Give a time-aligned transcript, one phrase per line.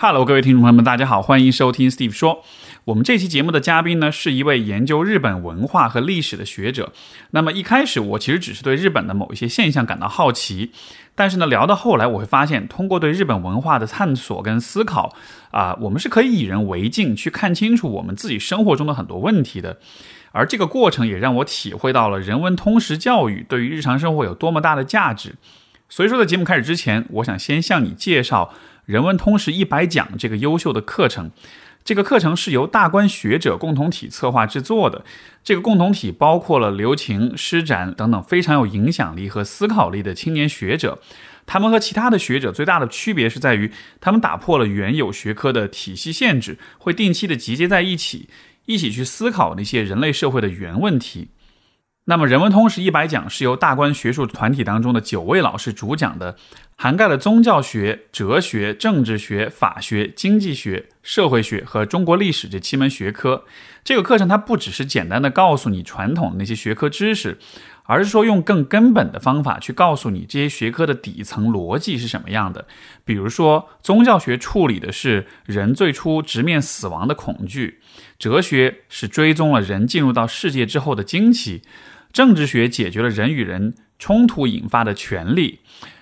[0.00, 2.44] Hello，各位听众朋友们，大家好，欢迎收听 Steve 说。
[2.84, 6.92] 我们这期节目的嘉宾呢，是一位研究日本文化和历史的学者。
[7.32, 10.70] 那么一开始，我其实只是对日本的某一些现象感到好奇，
[11.16, 15.16] 但是呢，聊到后来，我会发现，通过对日本文化的探索跟思考，
[15.50, 19.80] 啊，我们是可以以人为镜，去看清楚我们自己生活中的很多问题的。
[20.30, 25.34] 而这个过程也让我体会到了人文通识教育对于日常生活有多么大的价值。
[25.88, 28.54] 所以说，在节目开始之前，我想先向你介绍。
[28.88, 31.30] 人文通识一百讲这个优秀的课程，
[31.84, 35.04] 这个课程是由大观学者共同体策划制作的。
[35.44, 40.98] 这个共同体包括了刘擎、施展等等非常有影响力和思考力的青年学者。
[41.44, 43.70] 他们和其他的学者最大的区别是在于，
[44.00, 48.30] 他们打破了原有学科的体系限制，会定期的集结在一起，
[48.64, 51.28] 一起去思考那些人类社会的原问题。
[52.10, 56.36] 那么，人文通识一百讲是由大观学术团体当中的九位老师主讲的。
[56.80, 63.44] 涵盖了宗教学、哲学、政治学、法学、经济学、社会学和中国历史这七门学科。
[63.84, 67.36] 这个课程它不只是简单的告诉你传统的那些学科知识，
[67.82, 72.64] 而是说用更根本的方法去告诉你这些学科的底层逻辑是什么样的。
[73.04, 77.80] 比如说，宗教学处理的是人最初直面死亡的恐惧，
[78.20, 81.62] 哲学是追踪了人进入到世界之后的惊奇，
[82.12, 85.60] 政治学解决了人与人冲突引发的权利。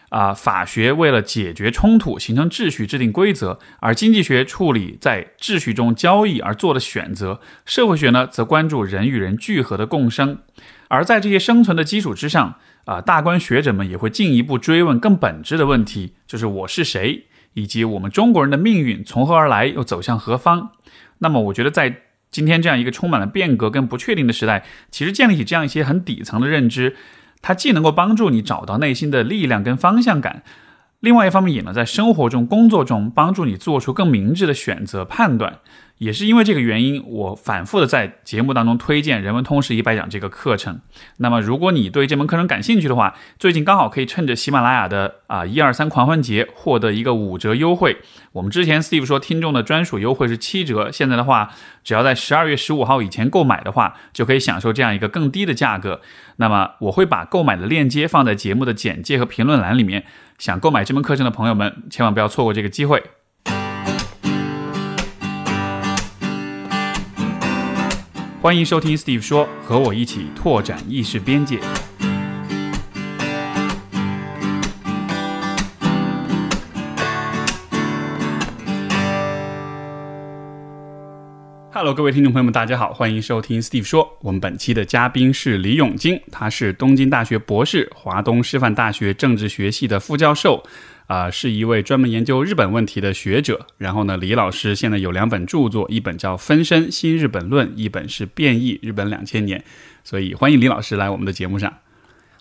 [0.08, 10.38] 啊，法学为了解决冲突、形成秩序、制定规则；而经济学处理在秩序中交易而做的选择；社会学呢，则关注人与人聚合的共生。
[10.88, 12.54] 而在这些生存的基础之上，
[12.84, 20.70] 啊，大观学者们也会进一步追问更本质的问题，就是我是谁，以及我们中国人的命运从何而来，又走向何方。
[21.18, 26.96] 那么，我觉得在今天这样一个充满了变革跟不确定的时代，其实建立起这样一些很底层的认知。
[27.42, 30.42] 它既能够帮助你找到内心的力量跟方向感，
[31.00, 35.60] 另外一方面也能在生活中、工作中帮助你做出更明智的选择判断。
[35.98, 40.78] 也是因为这个原因，我反复的在节目当中推荐《人文通识一百讲》这个课程。
[41.16, 47.96] 那么，如果你对这门课程感兴趣的话，最近刚好可以趁着喜马拉雅的啊一二三狂欢节获得一个五折优惠。
[48.32, 51.50] 我们之前 Steve 说听众的专属优惠是七折，现在的话，
[51.82, 56.02] 只要在十二月十五号以前购买的话，就可以享受这样一个更低的价格。
[56.36, 60.04] 那么，我会把购买的链接放在节目的简介和评论栏里面。
[60.36, 63.02] 想购买这门课程的朋友们，千万不要错过这个机会。
[68.46, 71.58] 欢迎收听 Steve 说，和我一起拓展意识边界。
[81.72, 84.08] Hello，各位听众朋友们，大家好，欢迎收听 Steve 说。
[84.20, 90.62] 我们本期的嘉宾是李永金，他是东京大学博士，华东师范大学政治学系的副教授。
[91.06, 93.66] 啊，是一位专门研究日本问题的学者。
[93.78, 99.60] 然后呢，李老师现在有两本著作，一本叫《分身新日本论》，一本是《变异日本两千年》。
[100.02, 101.72] 所以欢迎李老师来我们的节目上。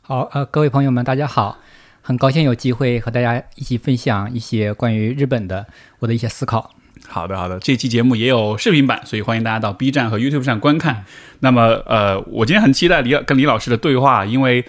[0.02, 1.60] 好，呃，各位朋友们，大家好，
[2.02, 5.68] 很高兴有机会和大家一起分享一些关于日本的
[6.00, 6.72] 我的一些思考。
[7.08, 11.06] 好的，好的，这期节目也有视频版，所以欢迎大家到 B 站和 YouTube 上观看。
[11.42, 14.66] 那么，呃，我今天很期待李跟李老师的对话，因为。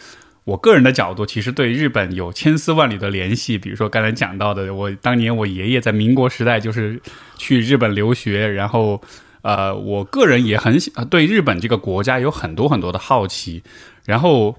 [0.47, 3.59] 我个人的角度，其实对日本有千丝万缕的联系。
[3.59, 7.01] 比如说刚才讲到的，我当年我爷爷在民国时代就是
[7.37, 9.03] 去日本留学，然后
[9.43, 10.79] 呃，我个人也很
[11.11, 13.61] 对日本这个国家有很多很多的好奇。
[14.05, 14.57] 然后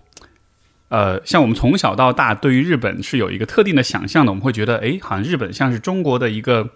[0.89, 6.69] 呃，像我们从小到大对于日本是有一个特定的想象的，我们会觉得，哎，好像日本像是中国的一个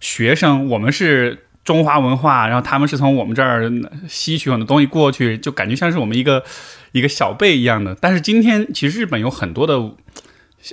[0.00, 3.70] 学生，我们是中华文化，然后他们是从我们这儿
[4.08, 6.42] 吸取很多东西过去，就感觉像是我们一个。
[6.92, 9.92] 一个小辈一样的，但是今天其实日本有很多的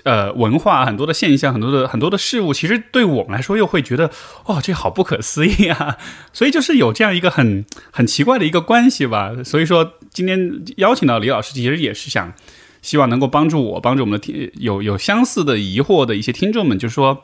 [0.04, 4.10] 呃文化，很多的现象，很多的很多的事物，其实对我们来说又会觉得
[4.46, 5.96] 哦，这好不可思议啊！
[6.34, 9.32] 所以就是有这样一个很很奇怪的一个关系吧。
[9.46, 12.34] 所以说今天邀请到李老师，其实也是想
[12.82, 17.22] 希望能够帮助我，帮助我们的听有有相似的疑惑的一些听众们，就是说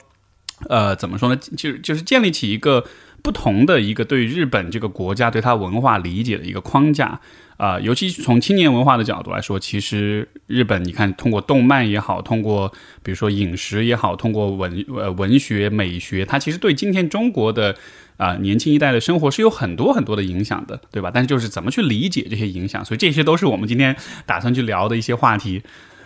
[0.69, 1.41] 呃怎么说呢？
[1.57, 2.83] 就就是建立起一个
[3.23, 7.19] 不同的一个对日本这个国家对它文化理解的一个框架。
[7.55, 12.67] 啊，尤其从青年文化的角度来说，其实日本，你看，通过动漫也好，通过
[13.03, 17.73] 比如说饮食也好，通过文呃文学美学，它其实对今天中国的
[18.17, 21.09] 啊年轻一代的生活是有很多很多的影响的，对吧？
[21.13, 25.61] 但是就是怎么去理解这些影响，所以这些都是我们今天打算去聊的一些话题。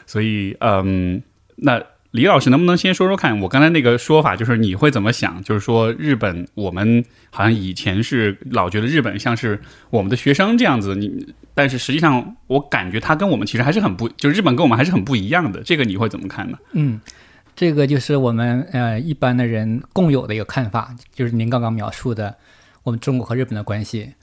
[0.06, 1.24] 所以，嗯，
[1.56, 1.82] 那。
[2.12, 3.40] 李老师，能不能先说说看？
[3.42, 5.44] 我刚才那个说法，就是你会怎么想？
[5.44, 9.60] 就是说，日本，我们好像以前是老觉得日本像是
[9.90, 15.62] 我们的学生这样子，你，但是实际上，我感觉他跟我们其实还是很不，就日本跟我们还是很不一样的。
[15.62, 16.58] 这个你会怎么看呢？
[16.72, 17.00] 嗯，
[17.56, 22.36] 这个就是我们呃一般的人共有的一个看法，就是您刚刚描述的
[22.84, 24.14] 我们中国和日本的关系。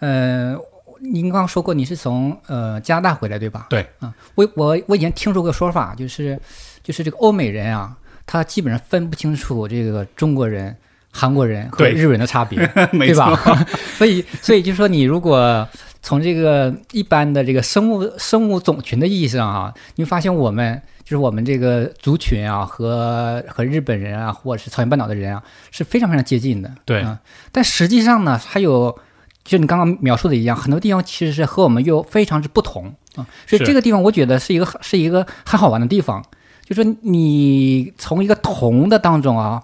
[0.00, 0.56] 呃，
[1.00, 3.68] 您刚刚说过你是从呃加拿大回来对吧？
[3.70, 6.38] 对，啊，我我我以前听说过说法，就是
[6.82, 7.96] 就是这个欧美人啊，
[8.26, 10.76] 他基本上分不清楚这个中国人、
[11.10, 12.58] 韩国人和日本人的差别，
[12.92, 13.36] 没对吧，？
[13.96, 15.66] 所以所以就是说，你如果
[16.02, 26.68] 从这个一般的这个生物生物种群的意义上啊，你会发现我们就是我们这个族群啊，和和日本人啊，或者是朝鲜半岛的人啊，是非常非常接近的。
[26.84, 27.20] 对啊，
[27.52, 28.98] 但实际上呢，还有
[29.44, 33.26] 就你刚刚描述的一样，很多地方其实是和我们又非常之不同啊。
[33.46, 36.24] 所以这个地方我觉得是一个是一个很好玩的地方，
[36.64, 39.62] 就说你从一个同的当中啊，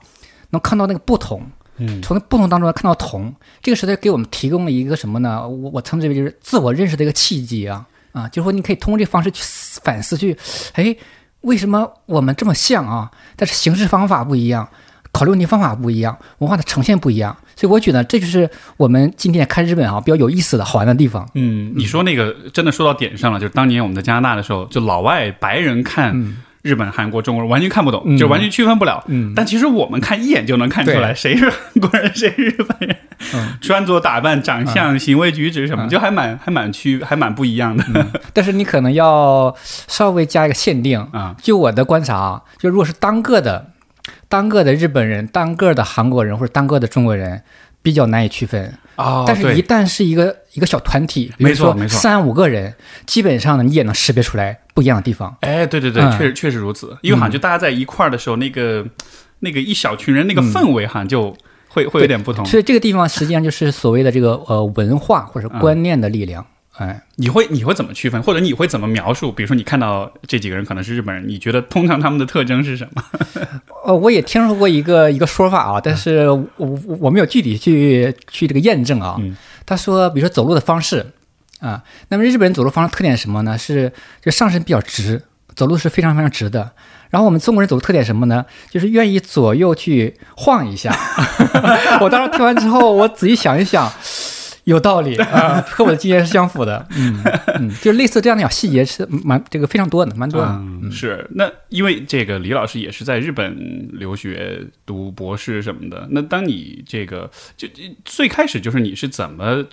[0.50, 1.42] 能看到那个不同。
[1.80, 5.46] 嗯，从不同当中看到同，这个时代给我们提供了一个什么呢？
[5.46, 10.36] 我我称之为就是自我认识的一个契机啊啊，就是说你可以通过这方式去思反思去，
[10.72, 10.96] 哎，
[11.42, 13.08] 为什么我们这么像啊？
[13.36, 14.68] 但是形式方法不一样，
[15.12, 21.30] 考虑问题方法不一样，文化的呈现不一样，所以我觉得这就是我们今天看日本啊比较有意思的好玩的地方。
[21.34, 28.16] 嗯，你说那个真的说到点上了，就是当年我们在加拿大的时候，就老外白人看日本、韩国、中国人完全看不懂，嗯。
[28.19, 29.02] 就完全区分不了。
[29.06, 29.32] 嗯。
[29.34, 32.96] 但其实我们看一眼就能看出来，谁是韩国人，谁是日本人，
[33.34, 33.58] 嗯。
[33.60, 35.88] 穿着打扮、长相、行为举止什么，嗯。
[35.88, 37.84] 就还蛮还蛮区还蛮不一样的。
[38.32, 39.55] 但是你可能要
[39.87, 41.34] 稍微加一个限定，啊。
[41.40, 43.72] 就我的观察啊，就如果是单个的、
[44.28, 47.43] 单个的日本人、单个的韩国人或者单个的中国人，
[47.88, 48.73] 比较难以区分。
[48.96, 52.75] 哦但是，一，旦是一个一个小团体，比如说没错没错三五个人，
[53.06, 55.35] 基本上呢，你也能识别出来不一样的地方。
[55.40, 56.96] 哎，对对对，嗯确实确实如此。
[57.00, 58.85] 因为好像就大家在一块儿的时候，那个
[59.38, 61.35] 那个一小群人那个氛围，好像就
[61.69, 62.44] 会会有点不同。
[62.44, 66.44] 所以这个地方实际上就是所谓的这个呃文化或者观念的力量。
[66.78, 69.32] 哎，你会你会怎么区分，或者你会怎么描述？
[69.32, 73.02] 比如说你看到这几个人可能是日本人，你觉得通常他们的特征是什么？
[73.84, 79.16] 呃，我也听说过一个一个说法啊，但是我我我没有具体去去这个验证啊。
[79.19, 79.36] 嗯
[79.66, 81.04] 他说，比如说走路的方式
[81.60, 83.58] 啊，那么日本人走路方式特点是什么呢？
[83.58, 83.92] 是
[84.22, 85.20] 就上身比较直，
[85.54, 86.70] 走路是非常非常直的。
[87.10, 88.46] 然后我们中国人走路特点什么呢？
[88.70, 90.90] 就是愿意左右去晃一下。
[92.00, 93.92] 我当时听完之后，我仔细想一想，
[94.68, 96.86] 有道理 啊，和我的经验是相符的。
[96.94, 97.22] 嗯
[97.58, 100.48] 嗯， 就类似这样的小细节是蛮这个非常多的，蛮多的。
[100.48, 101.26] 嗯，是。
[101.32, 106.06] 那因为这个李老师也是在日本留学读博士什么的。
[106.10, 109.64] 那当你这个就就最开始就是你是怎么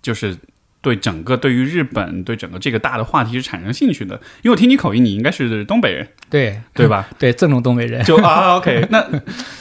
[0.00, 0.34] 就是
[0.80, 4.14] 对整个对于日本对整个这个大的话题是产生兴趣的？
[4.42, 7.06] 因为我听你口音，你应该是东北人对对吧？
[7.18, 8.02] 对，正宗东北人。
[8.04, 9.06] 就啊，OK，那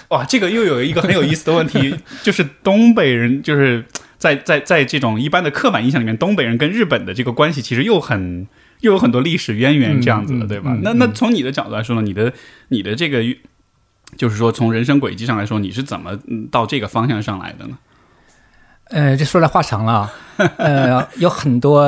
[0.08, 1.94] 哇，这个又有一个很有意思的问题，
[2.24, 3.84] 就是东北人就是
[4.20, 8.48] 在在在这种一般的刻板印象里面，东北人跟日本的这个关系其实又很
[8.82, 10.72] 又有很多历史渊源这样子的，嗯对吧？
[10.74, 12.32] 嗯那那从你的角度来说呢，你的
[12.68, 13.24] 你的这个
[14.18, 17.78] 就是说从人生轨迹上来说，你是怎么嗯到这个方向上来的呢？
[18.92, 20.14] 呃，这说来话长了啊，
[20.58, 21.82] 呃，有很多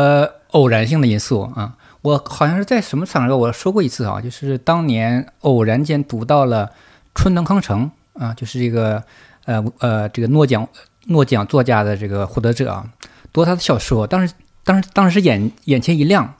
[0.52, 1.76] 偶然性的因素啊。
[2.04, 6.70] 我好像是在什么场合我说过一次啊，就是当年偶然间读到了
[7.14, 9.04] 春藤康成啊，就是这个
[9.46, 10.68] 呃呃这个诺奖
[11.08, 12.86] 诺奖作家的这个获得者啊，
[13.34, 14.34] 读他的小说，当时
[14.64, 16.36] 当时当时眼眼前一亮，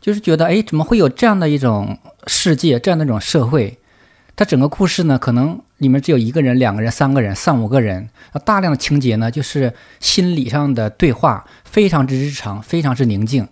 [0.00, 3.78] 就是觉得哎，怎么会有这样的一种世界，这样的一种社会？
[4.36, 8.10] 他整个故事呢，可能里面只有一个人、两个人、三个人、三五个人，
[8.44, 13.46] 大量的情节呢，就是心理上的对话，非常之日常，非常之宁静。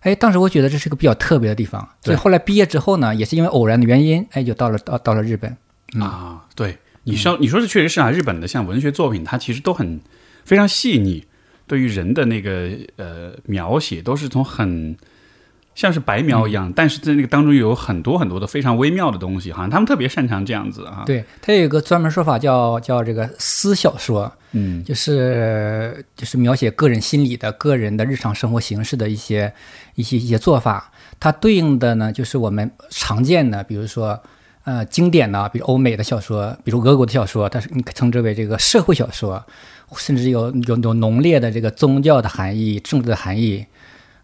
[0.00, 5.56] 哎，当时我觉得这是个比较特别的地方，所以后来毕业之后呢，也是因为偶然的原因，哎，就到了到到了日本。
[5.94, 6.76] 嗯啊，对，
[7.10, 10.00] 你说你说的确实是啊，日本的像文学作品，它其实都很
[10.44, 11.24] 非常细腻，
[11.66, 14.96] 对于人的那个呃描写都是从很
[15.74, 29.52] 像是白描一样，但是在那个当中有很多很多的非常微妙的东西，好像他们特别擅长这样子啊。，对，它有一个专门说法叫叫这个私小说，嗯就是就是描写个人心理的、个人的日常生活形式的一些
[29.94, 30.90] 一些一些做法。
[31.20, 34.20] 它对应的呢，就是我们常见的，比如说
[34.68, 39.42] 呃经典的，比如欧美的小说，比如俄国的小说，它是你可称之为这个社会小说，
[39.96, 43.64] 甚至有有有浓烈的这个宗教的含义、政治的含义。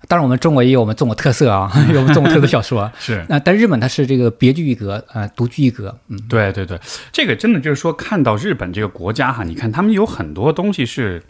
[0.06, 2.92] 当然，我们中国也有我们中国特色啊， 有我们中国特色小说。
[2.98, 5.98] 是那、但日本它是这个别具一格啊、呃独具一格。
[6.08, 6.78] 嗯，对对对，
[7.10, 11.22] 这个真的就是说，看到日本这个国家哈，你看他们有很多东西是，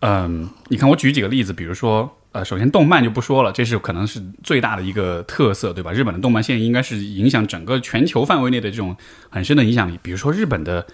[0.00, 5.92] 嗯、你看我举几个例子，比如说，呃，首先动漫就不说了，这是可能是最大的一个特色，对吧？
[5.92, 8.96] 日本的动漫现在应该是影响整个全球范围内的这种
[9.28, 9.98] 很深的影响力。
[10.02, 10.86] 比如说日本的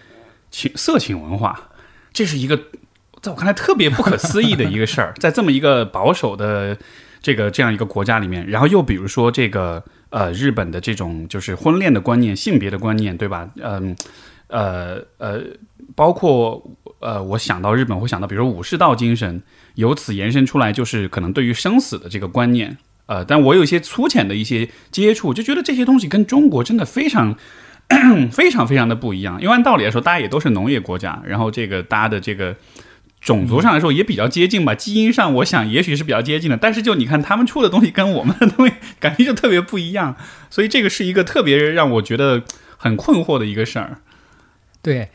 [0.51, 1.71] 情色情文化，
[2.13, 2.57] 这是一个
[3.23, 6.77] 在我看来特别不可思议的一个事儿， 在这么一个保守的
[7.23, 13.49] 这个这样一个国家里面，然后又比如说这个呃日本的这种就是婚恋的观念、性别的观念，对吧？
[13.63, 13.97] 嗯
[14.49, 15.43] 呃呃，
[15.95, 16.61] 包括
[17.01, 19.43] 呃，我想到日本，会想到比如武士道精神，
[19.75, 22.79] 由此延伸出来就是可能对于生死的这个观念。
[23.07, 27.37] 呃，但我有一些粗浅的一些接触，就觉得这些东西跟中国真的非常。
[28.31, 32.55] 非常非常的不一样，因为按道理来说，大家也都是农业国家，然后这个大家的这个
[33.19, 40.15] 种族上来说也比较接近吧，基因上我想也许是比较接近的，但是就你看他们出的东西跟我们的东西感觉就特别不一样，
[40.51, 42.43] 所以这个是一个特别让我觉得
[42.77, 44.03] 很困惑的一个事儿。
[44.83, 45.09] 对，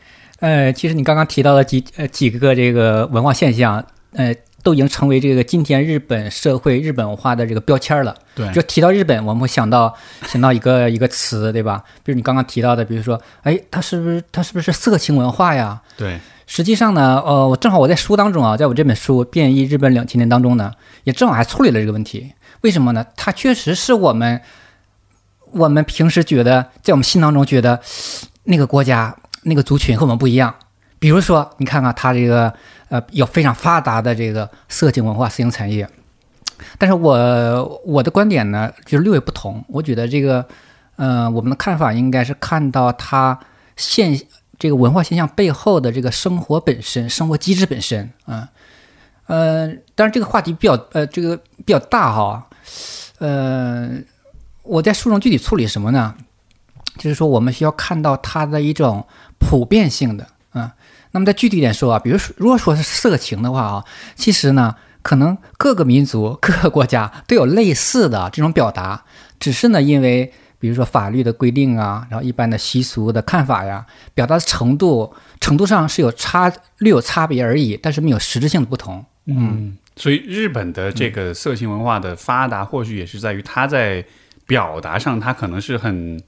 [0.44, 3.82] 呃，其实你刚刚提到的几呃几个这个文化现象，
[4.12, 4.34] 呃。
[4.64, 8.16] 都已经成为这个今天日本社会日本文化的这个标签了。
[8.34, 9.94] 对，就提到日本，我们会想到
[10.26, 11.84] 想到一个一个词，对吧？
[12.02, 15.82] 比如你刚刚提到的，比如说，哎，它是不是它是不是色情文化呀？
[15.98, 20.72] 对，实际上呢，呃，我正好我在书当中啊，在我这本书《变异日本两千年》当中呢，
[21.02, 22.32] 也正好还处理了这个问题。
[22.62, 23.04] 为什么呢？
[23.16, 24.40] 它确实是我们
[25.50, 27.78] 我们平时觉得在我们心当中觉得
[28.44, 30.54] 那个国家那个族群和我们不一样。
[30.98, 32.52] 比如说，你看看他这个。
[32.90, 35.88] 呃，有非常发达的这个色情文化、色情产业，
[36.78, 39.64] 但是我我的观点呢，就是略有不同。
[39.66, 40.46] 我觉得这个，
[40.96, 43.36] 呃，我们的看法应该是看到它
[43.76, 44.16] 现
[44.58, 48.48] 这个文化现象背后的这个生活本身、生活机制本身啊。
[49.26, 52.46] 呃，当然这个话题比较呃这个比较大哈。
[53.18, 53.90] 呃，
[54.62, 56.14] 我在书中具体处理什么呢？
[56.98, 59.04] 就是说，我们需要看到它的一种
[59.48, 60.74] 普遍性的啊。
[61.12, 63.84] 那么再具体点说啊，比如说，如果说是色情的话啊，
[64.16, 69.04] 其实呢，可能各个民族、各个国家都有类似的这种表达，
[69.38, 79.04] 只是呢，因为比如说法律的规定啊，然后一般的习俗的看法呀，表达程度程度上是有差略有差别而已，但是没有实质性的不同。
[79.26, 84.04] 嗯，所以日本的这个色情文化的发达，或许也是在于它在
[84.48, 86.20] 表达上，它可能是很。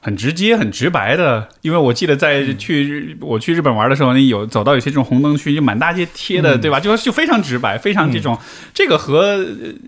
[0.00, 6.78] 很直接、很直白的，因为我记得在去我去日本玩的时候，你有走到有些这种红灯区，就满大街贴的，对吧？
[6.78, 8.38] 就就非常直白，非常这种。
[8.72, 9.44] 这个和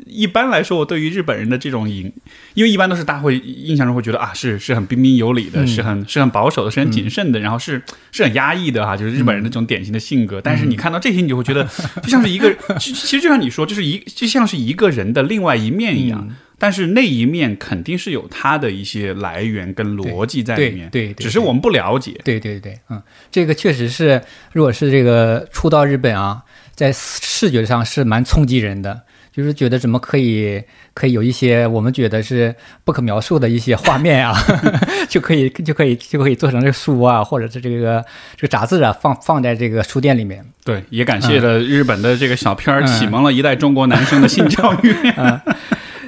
[0.06, 2.12] 一般来说，我对于日本人的这种影，
[2.54, 10.40] 因为一般都是大家会印象中会觉得啊，是是很彬彬有礼的，是很是很保守的，是很谨慎的，然后是是很压抑的哈，就是日本人的这种典型的性格。
[10.40, 11.62] 但是你看到这些，你就会觉得
[12.02, 16.28] 就像是一个，其实就像你说，就是一就像是一个人的另外一面一样。
[16.58, 22.20] 但是那一面肯定是有它的一些来源跟逻辑在里面，对，只是我们不了解。
[22.24, 23.00] 对对对，嗯，
[23.30, 24.20] 这个确实是，
[24.52, 26.42] 如果是这个初到日本啊，
[26.74, 30.60] 在视觉上是蛮冲击人的，就是觉得怎么可以
[30.94, 32.52] 可以有一些我们觉得是
[32.84, 34.34] 不可描述的一些画面啊，
[35.08, 38.04] 就可以就可以就可以做成这个书啊，或者是这个
[38.36, 40.44] 这个杂志啊，放放在这个书店里面。
[40.64, 44.92] 对，也感谢了日本的这个小片儿，启蒙了一代中国男生的性教育。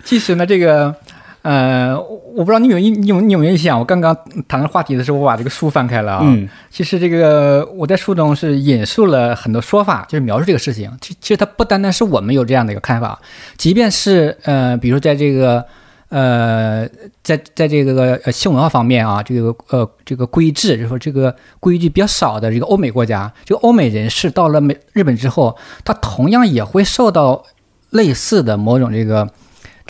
[0.04, 0.94] 其实呢，这个，
[1.42, 1.98] 呃，
[2.34, 3.78] 我不知道你有你有你有没有印象？
[3.78, 4.16] 我刚刚
[4.46, 6.20] 谈的话题的时候，我把这个书翻开了啊。
[6.22, 6.48] 嗯。
[6.70, 10.90] 其实这个我在书中是引述了很多说法，就是描述这个事情。
[11.00, 13.18] 其其实它不单单是我们有这样的一个看法，
[13.56, 15.64] 即便是呃，比如在这个
[16.10, 16.86] 呃，
[17.22, 27.42] 在在这个呃性文化方面啊，这个呃这个规制，就是说这个规矩比较少的这个欧美国家，这个欧美人士到了美日本之后，他同样也会受到
[27.90, 29.26] 类似的某种这个。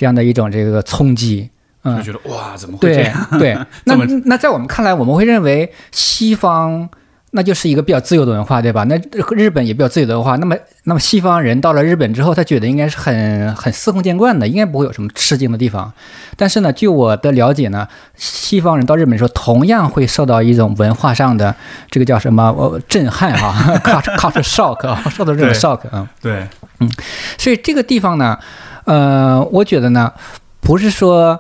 [0.01, 1.51] 这样的一种这个冲击，
[1.85, 3.27] 嗯，就觉得哇，怎么会这样？
[3.39, 3.55] 对，
[3.85, 6.89] 那那在我们看来，我们会认为西方
[7.33, 8.83] 那就是一个比较自由的文化，对吧？
[8.85, 8.99] 那
[9.37, 15.93] 日本也比较自由的文化，那么那么西方人到了日本之后，他觉得应该是很很司空见惯的，应该不会有什么吃惊的地方。
[16.35, 21.55] 但是呢，据我的了解呢，西方人到日本的时候，同样会受到一种文化上的
[21.91, 23.53] 这个叫什么呃震撼啊，
[24.17, 26.47] culture shock 啊，受到这种 shock 啊，对，
[26.79, 26.91] 嗯，
[27.37, 28.39] 所以这个地方呢。
[28.85, 30.13] 呃，我觉得呢，
[30.61, 31.39] 不是说，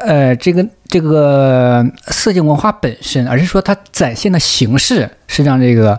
[0.00, 5.98] 呃，这个这个色情文化本身，而是说它展现的形式是让这个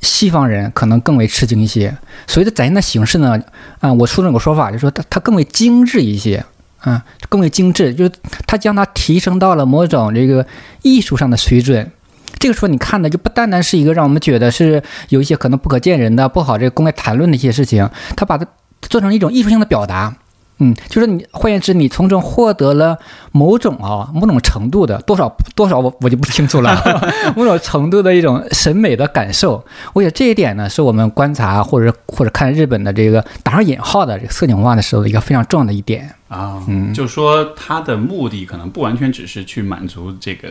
[0.00, 1.94] 西方人可能更为吃惊一些。
[2.26, 3.40] 所谓的展现的形式呢，
[3.80, 6.44] 啊，我书中有个说法，就是说它它更为精致一些，
[6.80, 8.12] 啊，更为精致，就是
[8.46, 10.46] 它将它提升到了某种这个
[10.82, 11.90] 艺术上的水准。
[12.38, 18.46] 这个时候你看的就不单单是一个让我们觉得是有一些可能不可见人的、不好这个公开谈论的一些事情，他把它。
[18.88, 20.14] 做成一种艺术性的表达，
[20.58, 22.96] 嗯，就是你换言之，你从中获得了
[23.32, 26.80] 某种啊某种程度的多少多少，我我就不清楚了，
[27.34, 29.64] 某种程度的一种审美的感受。
[29.92, 40.50] 我觉得这一点呢，是我们观察或者或者看日本的这个打上引号的这个色情文化的时候一个非常重要的一点啊，嗯，就说它的目的可能不完全只是去满足这个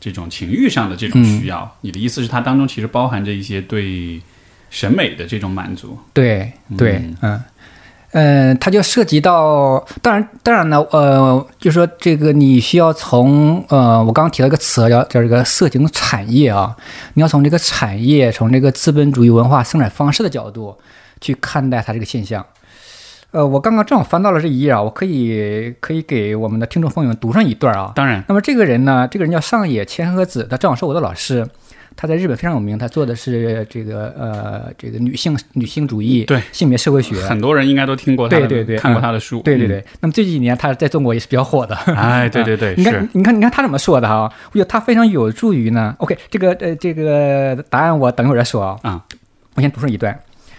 [0.00, 1.70] 这种情欲上的这种需要。
[1.82, 4.20] 你的意思是它当中其实包含着一些对
[4.70, 5.98] 审美的这种满足？
[6.14, 7.16] 对对，嗯。
[7.20, 7.42] 嗯，
[8.60, 16.76] 它就涉及到，当然，当然呢，呃，就说这个你需要从，呃，我刚刚提到一个词叫叫这个色情产业啊，
[17.14, 20.76] 你要从这个产业，从这个资本主义文化生产方式的角度
[21.20, 22.46] 去看待它这个现象。
[23.32, 27.90] 呃，我刚刚正好翻到了这一页啊，我可以可以给我们的听众朋友们读上一段啊。
[27.96, 31.44] 当然，那么这个人呢，这个人叫上野千鹤子，他正好是我的老师。
[31.96, 39.84] 他在日本非常有名，他做的是这个呃这个女性女性主义对性别社会学，很多人应该都听过他的，对对对看过他的书，对对对。
[40.00, 44.32] 那么这几年他在中国也是比较火的，哎，对对对， 你看你看你看他怎么说的哈？
[44.50, 45.94] 我觉得他非常有助于呢。
[45.98, 48.78] OK，这个呃这个答案我等会儿再说啊。
[48.82, 49.04] 啊，
[49.54, 50.18] 我先读上一段。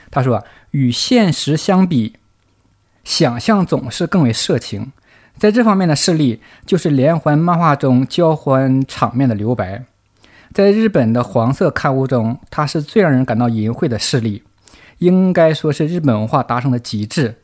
[0.10, 2.14] 他说：“与现实相比，
[3.04, 4.94] 想象总是更为色情。
[5.38, 9.84] 在这方面的事例，就是连环漫画中交欢场面的留白。”
[10.56, 14.42] 在日本的黄色刊物中，它是最让人感到淫秽的事例，
[15.00, 17.36] 应该说是日本文化达成的极致。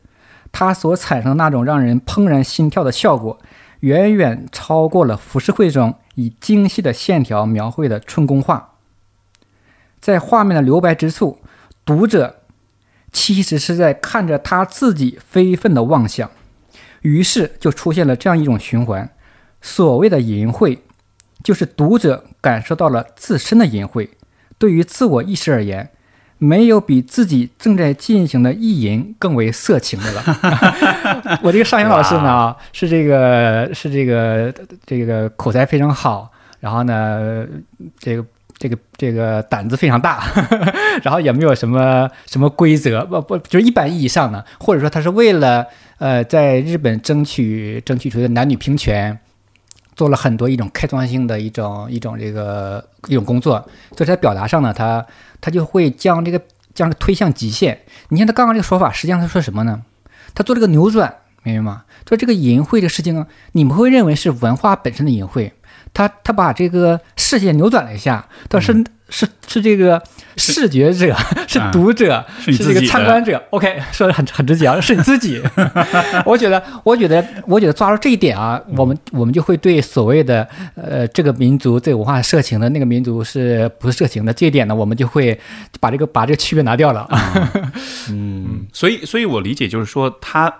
[0.50, 3.38] 它所产生的那种让人怦然心跳的效果，
[3.80, 8.76] 远远超过了浮世绘中以精细的线条描绘的春宫画。
[10.00, 11.38] 在画面的留白之处，
[11.84, 12.36] 读者
[13.12, 16.30] 其实是在看着他自己非分的妄想，
[17.02, 19.10] 于是就出现了这样一种循环：
[19.60, 20.78] 所谓的淫秽。
[21.42, 24.08] 就是读者感受到了自身的淫秽，
[24.58, 25.90] 对于自我意识而言，
[26.38, 30.22] 没有比自己正在进行的意淫更为色情的了。
[31.42, 34.54] 我这个上阳老师呢，是这个是这个
[34.86, 36.30] 这个口才非常好，
[36.60, 37.46] 然后呢，
[37.98, 38.24] 这个
[38.56, 40.24] 这个这个胆子非常大，
[41.02, 45.66] 然后也没有什么什么规则，不不就是一般意义上的，或者说他是为了
[45.98, 49.18] 呃在日本争取争取出的男女平权。
[49.94, 53.58] 做了很多一种开创性的一种一种这个一种工作，
[53.96, 55.04] 所以在表达上呢，他
[55.40, 56.40] 他就会将这个
[56.74, 57.80] 将这推向极限。
[58.08, 59.82] 你看他刚刚这个说法，实际上他说什么呢？
[60.34, 61.84] 他做这个扭转，明白吗？
[62.08, 65.50] 说这个淫秽的事情啊，你们会认为是文化本身的淫秽，
[65.92, 68.84] 他他把这个视线扭转了一下，他是。
[69.12, 70.02] 是是这个
[70.38, 71.14] 视觉者，
[71.46, 73.40] 是读者，是这个参观者。
[73.50, 75.42] OK，说的很很直接啊，是你自己。
[76.24, 85.38] 我觉得，我觉得，我觉得抓住这一点啊，我们我们就会对所谓的呃这个民族这个文化色情的那个民族是不是色情的这一点呢，我们就会
[85.78, 87.06] 把这个把这个区别拿掉了。
[88.08, 90.50] 嗯，所以所以我理解就是说他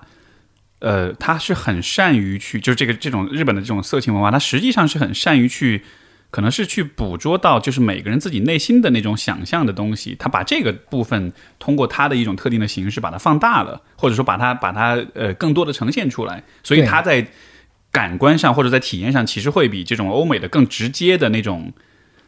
[0.81, 5.83] 呃他是很善于去就是这个这种日本的这种色情文化，他实际上是很善于去。
[6.33, 17.25] 可能是去捕捉到，就是每个人自己内心的那种想象的东西，他把这个部分通过他的一种特定的形式把它放大了，或者说把它把它呃更多的呈现出来，所以他在
[17.91, 21.71] 感官上或者在体验上，其实会比这种欧美的更直接的那种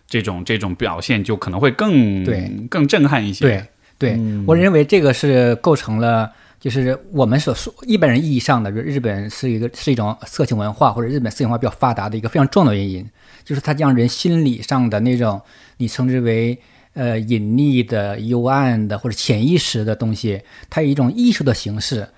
[0.06, 3.46] 这种这种表现就可能会更对更震撼一些。
[3.46, 3.64] 对
[3.98, 6.30] 对，我认为这个是构成了。
[6.60, 13.06] 就是我们所说一般人意义上的，日本是一个是一种色情文化，或者日本色情文化比较发达的一个非常重要的原因，
[13.44, 15.40] 就是它将人心理上的那种
[15.76, 16.58] 你称之为
[16.94, 22.08] 呃隐匿的、幽暗的或者潜意识的东西，它以一种艺术的形式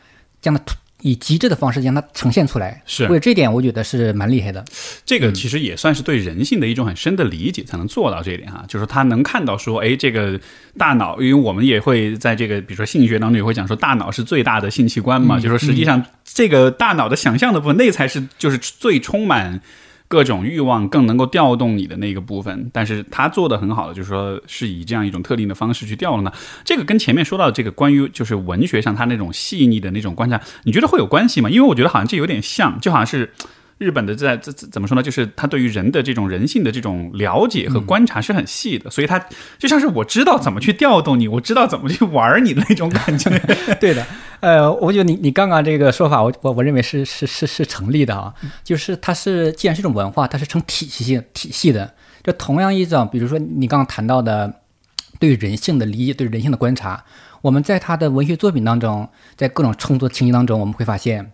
[0.40, 0.60] 将它。
[1.02, 4.64] 以极致的方式将它呈现出来，是为了这点，我觉得是蛮厉害的。
[5.04, 8.64] 这个其实也算是对人性的一种很深的理解，才能做到这一点哈。
[8.66, 10.40] 就是他能看到说，哎，这个
[10.78, 15.38] 大脑，因为我们也会在这个，比如说性学当中也会讲说，大脑是最大的性器官嘛。
[15.38, 19.60] 就说实际上，这个大脑的想象的部分，那才是就是最充满。
[20.08, 26.32] 各种欲望更能够调动你的那个部分，但是他做的很好的，就是说是以这样一种特定的方式去调动呢。
[26.64, 31.50] 这个跟前面说到的这个关于就是文学上他那种细腻的那种观察，你觉得会有关系吗？
[31.50, 33.32] 因为我觉得好像这有点像，就好像是。
[33.78, 35.02] 日本的在这这怎么说呢？
[35.02, 39.18] 就是他对于人的这种人性的这种了解和观察是很细的，所以他
[39.58, 43.30] 就像是我知道怎么去调动你，我知道怎么去玩你的那种感觉。
[43.78, 44.06] 对的，
[44.40, 48.32] 呃，我觉得你你刚刚这个说法，我我我认为是是是是成立的啊。
[48.64, 51.92] 就是它是既然是一种文化，它是成体系性体系的。
[52.24, 54.62] 就同样一种，比如说你刚刚谈到的
[55.20, 57.04] 对人性的理解，对人性的观察，
[57.42, 61.32] 我们在他的文学作品当中，在各种创作情境当中，我们会发现。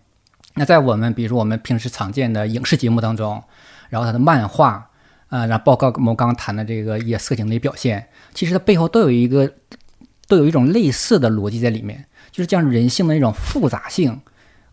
[0.55, 3.43] 那在我们比如说我们平时常见的影视节目当中，
[3.89, 4.91] 然后它的漫画，
[5.31, 9.51] 呃，然后包括我们刚刚谈的这个一些色情的表现，其实它背后都有一个，
[10.29, 14.21] 都有一种类似的逻辑在里面，就是将人性的那种复杂性，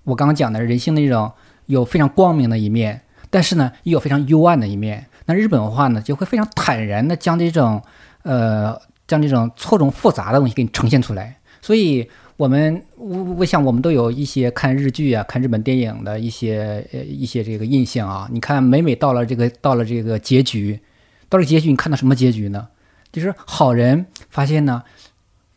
[0.03, 1.31] 我刚刚讲的人性的那种
[1.67, 5.05] 有非常光明的一面，但是呢，也有非常幽暗的一面。
[5.27, 7.81] 那日本文化呢，就会非常坦然的将这种，
[8.23, 12.09] 呃，将这种错综复杂的东西给你呈现出来，所以。
[12.39, 18.29] 我们我我想我们都有一些看日剧啊、看日本电影的一些呃一些这个印象啊。
[18.31, 20.79] 你看，每每到了这个到了这个结局，
[21.27, 22.69] 到了结局，你看到什么结局呢？
[23.11, 24.81] 就是好人发现呢，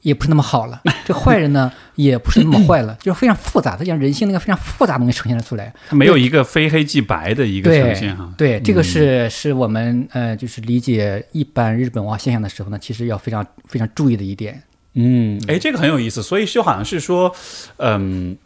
[0.00, 5.72] 也不是那么好了，这坏人呢 也不是那么坏了，就是非常复杂，他将人性那个非常复杂的东西呈现了出来。
[5.88, 8.34] 他没有一个非黑即白的一个呈现哈。
[8.36, 14.60] 对，这个是是我们呃，就是理解一般日本文化现象的时候呢，其实要非常非常注意的一点。
[14.94, 17.34] 嗯，哎，这个很有意思，所以就好像是说，
[17.76, 18.36] 嗯。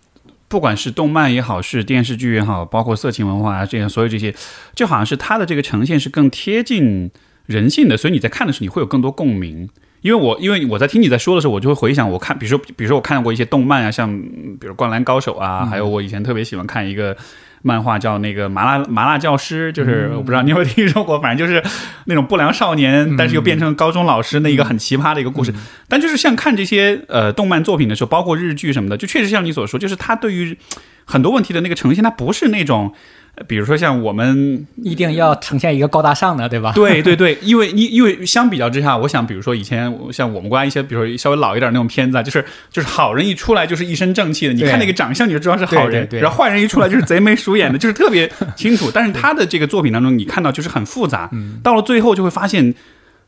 [0.48, 4.32] 不管是动漫也好，是电视剧也好，包括色情文化啊，这样所有这些，
[4.76, 7.11] 就好像是它的这个呈现是更贴近
[7.46, 9.68] 人性的，所以你在看的时候你会有更多共鸣。
[10.02, 14.09] 因为我因为我在听你在说的时候，我就会回想我看，比如说比如说我看过一些动漫啊，像
[14.61, 17.16] 比如《灌篮高手》啊，还有我以前特别喜欢看一个。
[17.66, 21.61] 漫画叫那个麻辣麻辣教师，就是我不知道你有没有听说过，反正就是
[22.05, 25.52] 那种不良少年，但是又变成高中老师那一个很奇葩的一个故事。
[25.88, 30.57] 但就是像看这些呃动漫作品的时候，包括日剧什么的，就确实像你所说，就是他对于
[31.05, 32.94] 很多问题的那个呈现，它不是那种。
[33.46, 36.72] 比如说像我们一定要呈现一个高大上的，对吧？
[36.75, 48.90] 对对对，因为因因为相比较之下，我想比如说以前像我们国家一些，比如说稍微老一点那种片子，啊就是就是好人一出来就是一身正气的，你看那个长相你就知道是好人，然后坏人一出来就是贼眉鼠眼的， 就是特别清楚。
[48.92, 51.31] 但是他的这个作品当中，你看到就是很复杂，
[51.62, 52.75] 到了最后就会发现。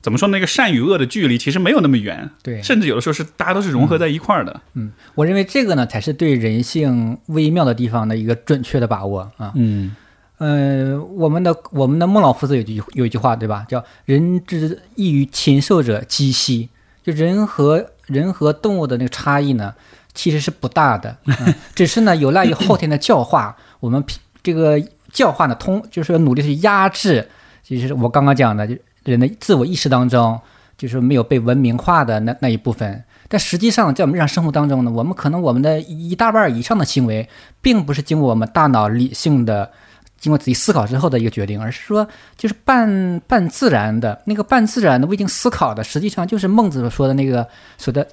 [0.01, 0.29] 怎么说？
[0.29, 4.61] 那个善与恶的距离其实没有那么远，对，甚至有的时候是大家都是融合在一块儿的。
[4.75, 9.53] 嗯，我认为这个呢，才是对人性微妙的地方的一个准确的把握啊。
[9.57, 9.97] 嗯，
[10.39, 13.67] 呃，我们的我们的孟老夫子有句有一句话，对吧？
[13.69, 16.69] 叫“人之异于禽兽者，几希”。
[17.03, 19.75] 就人和人和动物的那个差异呢，
[20.15, 21.17] 其实是不大的，
[21.75, 23.57] 只是呢有赖于后天的教化。
[23.81, 24.03] 我们
[24.43, 24.81] 这个
[25.13, 27.29] 教化呢，通就是要努力去压制，
[27.65, 28.77] 就是我刚刚讲的就。
[29.11, 30.41] 人的自我意识当中，
[30.77, 33.05] 就是没有被文明化的那那一部分。
[33.31, 37.29] 但实际上，在我们日常生活当中呢，我们可能我们的一大半以上的行为，
[37.61, 39.71] 并不是经过我们大脑理性的、
[40.19, 44.23] 经过自己思考之后的一个决定，而是说，就是半半自然的。
[44.25, 48.09] 那个半自然的、未经思考的，实际上就是孟子所说的那个说的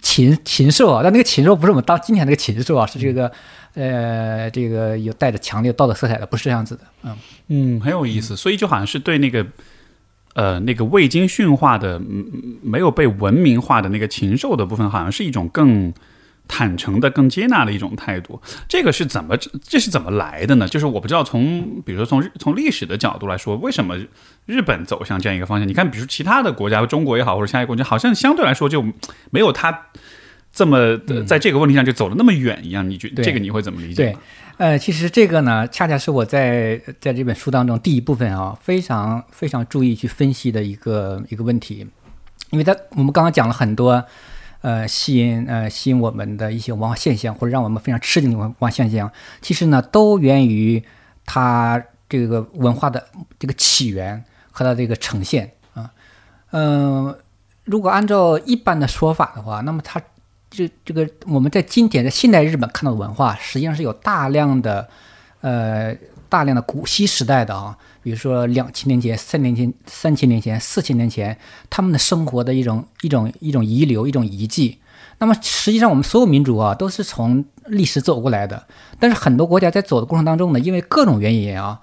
[0.00, 1.00] 禽禽兽啊。
[1.02, 3.32] 但那个禽兽不是我们当今天那个禽兽啊，是这个
[3.74, 6.82] 呃，这个有带着强烈道德色彩的，不是这样子的。
[7.02, 7.16] 嗯
[7.48, 8.36] 嗯，很有意思。
[8.36, 9.44] 所以就好像是对那个。
[10.34, 12.00] 呃，那个未经驯化的、
[12.62, 15.92] 没有被文明化的那个禽兽的部分，好像是一种更
[16.46, 18.40] 坦诚的、更接纳的一种态度。
[18.68, 20.68] 这个是怎么这是怎么来的呢？
[20.68, 23.96] 就是我不知道从，比如说从从历史的角度来说，为什么
[24.46, 25.66] 日本走向这样一个方向？
[25.66, 28.84] 你看，比如其他的国家，中国也好，或者其他国家，好像相对来说就
[29.30, 29.86] 没有它
[30.52, 32.88] 这么在这个问题上就走了那么远一样。
[32.88, 34.16] 你觉这个你会怎么理解？
[34.60, 41.88] 呃，其实这个呢，恰恰是我在在这本书当中第一部分啊，非常非常注意去分析的一个一个问题，
[42.50, 44.04] 因为它我们刚刚讲了很多，
[44.60, 50.84] 呃，吸引呃吸引我们的一些文化现象，或者让我们非常吃惊的文化现象，其实呢，都源于
[51.24, 53.02] 它这个文化的
[53.38, 55.90] 这个起源和它这个呈现啊，
[56.50, 57.16] 嗯，
[57.64, 59.98] 如果按照一般的说法的话，那么它。
[60.50, 64.88] 这这个我们在今天在现代日本看到的文化，实际上是有大量的，
[65.42, 65.96] 呃，
[66.28, 71.38] 大量的古稀时代的啊，比如说两千年前、三年前、三千年前、四千年前，
[71.70, 74.78] 他们的生活的一种一种一种遗留、一种遗迹。
[75.18, 78.66] 那么实际上，我们所有民族啊，都是从历史走过来的。
[78.98, 81.80] 但是很多国家在走的过程当中呢，因为各种原因啊，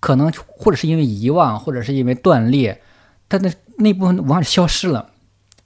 [0.00, 2.80] 可能或者是因为遗忘，或者是因为断裂，
[3.28, 5.10] 它的那部分文化消失了。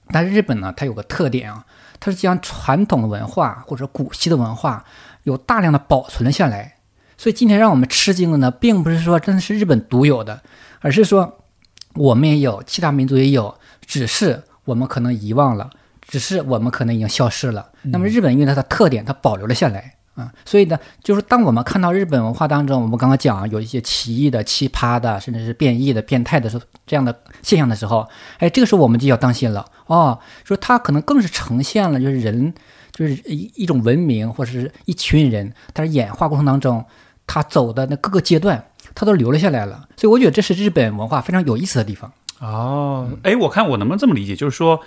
[0.09, 1.65] 但是日本呢，它有个特点啊。
[1.99, 4.83] 它是将传统的文化或者古稀的文化
[5.23, 6.75] 有大量的保存了下来，
[7.17, 10.41] 所以今天让我们吃惊的呢，并不是说真的是日本独有的，
[10.81, 11.39] 而是说
[11.93, 15.69] 我们也有，其他民族也有，只是我们可能遗忘了，
[16.01, 17.69] 只是我们可能已经消失了。
[17.83, 19.95] 那么日本因为它的特点，它保留了下来。
[20.15, 30.19] 啊，所以呢，就是当我们看到日本文化当中，我们刚刚讲有一些奇异的、奇葩的，甚至是变异的、变态的时候，这样的现象的时候，哎，这个时候我们就要当心了哦。
[30.43, 32.53] 说它可能更是呈现了，就是人，
[32.91, 36.85] 就是一一种文明或者是一群人，它是演化过程当中，
[37.25, 39.87] 它走的那各个阶段，它都留了下来了。
[39.97, 42.11] 所以我觉得这是日本文化非常有意思的地方。
[42.39, 44.79] 哦，哎，我看我能不能这么理解，就是说。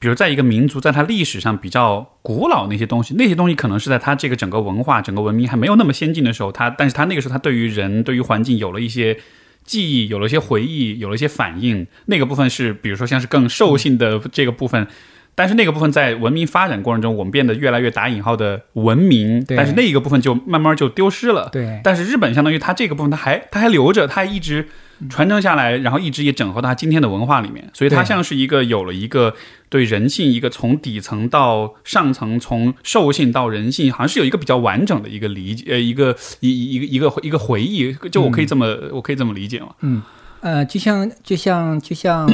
[0.00, 9.18] 比如，在一个民族，在它历史上比较古老那些东西，那些东西可能是在它这个整个文化、整个文明还没有那么先进的时候，它，但是它那个时候，它对于人、对于环境有了一些
[9.62, 11.86] 记忆，有了一些回忆，有了一些反应。
[12.06, 14.86] 那个部分是，比如说像是更兽性的这个部分，
[15.34, 21.50] 但是那个部分在文明发展过程中，我们变得越来越打引号的文明，但是那一个部分就慢慢就丢失了。
[21.52, 24.66] 对，但是日本相当于它这个部分，它还它还留着，它还一直。
[25.08, 29.34] 传承下来，然后一直也整合到今天的文化里面，所以它像是一个有了一个
[29.68, 39.68] 对人性一个从底层到上层，从兽性到人性，好像是有一个比较完整的一个理解，呃，一个一一个一个一个回忆，就我可以这么我可以这么理解吗？
[39.80, 40.02] 嗯，
[40.40, 42.26] 呃，就像就像就像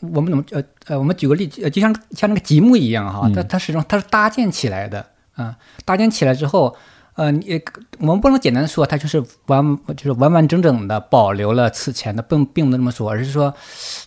[0.00, 5.04] 我们怎么呃呃，我们举个例子，呃，就像像那个积木一样哈，它它始终它是搭建起来的
[5.34, 6.76] 啊，搭建起来之后，
[7.14, 7.60] 呃，你
[7.98, 13.54] 我们不能简单说它就是完就是完完整整的保留了此前的，并并不能这么说，而是说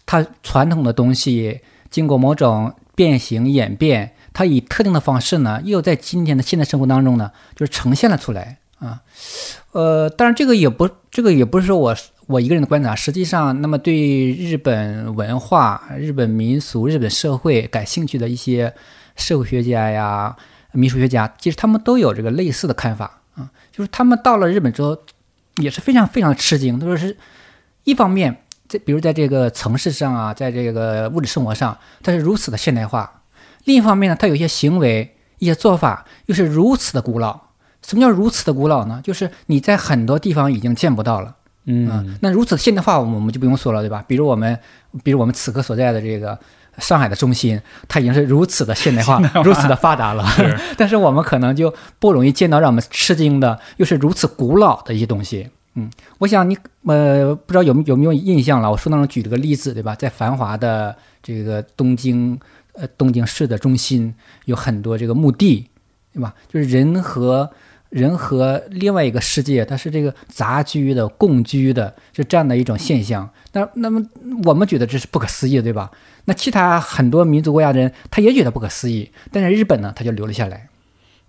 [0.05, 9.01] 它传统的东西经过某种变形演变，它以特定的方式呢，又在今天的现代生活当中呢，就是呈现了出来啊。
[9.71, 11.95] 呃，当然这个也不，这个也不是说我
[12.27, 12.95] 我一个人的观察。
[12.95, 18.73] 实际上，那么对日本文化、日本民俗、日本社会感兴趣的一些
[19.15, 20.35] 社会学家呀、
[20.75, 23.49] 民俗学家，其实他们都有这个类似的看法啊。
[23.71, 24.97] 就是他们到了日本之后，
[25.57, 26.79] 也是非常非常吃惊。
[26.79, 27.17] 他说是
[27.83, 33.03] 一方面，在比如在这个城市上啊，在这个物质生活上，它是如此的现代化；
[33.63, 37.39] 另一方面呢，它有一些行为、一些做法又是如此的古老。
[37.81, 38.99] 什么叫如此的古老呢？
[39.03, 41.35] 就是你在很多地方已经见不到了，
[41.65, 44.03] 嗯，那如此现代化，我们就不用说了，对吧？
[44.07, 44.57] 比如我们，
[45.03, 46.39] 比如我们此刻所在的这个
[46.77, 50.25] 上海的中心，它已经是如此的现代化， 如此的发达了。
[50.77, 55.49] 但是我们可能就不容易见到让我们吃惊的，又是如此古老的一些东西。
[55.75, 58.71] 嗯，我想你呃，不知道有有没有印象了？
[58.71, 59.93] 我书当中举了个例子，对吧？
[59.95, 62.39] 在繁华的这个东京，
[62.73, 64.13] 呃，东京市的中心
[64.45, 65.67] 有很多这个墓地，
[66.13, 66.33] 对吧？
[66.47, 67.51] 就是人和
[67.95, 73.29] 人和另外一个世界，它是这个杂居的、共居的，就这样的一种现象。
[73.53, 74.05] 那那么
[74.43, 75.89] 我们觉得这是不可思议，对吧？
[76.25, 79.09] 那其他很多民族国家的人，他也觉得不可思议。
[79.31, 80.67] 但是日本呢，他就留了下来。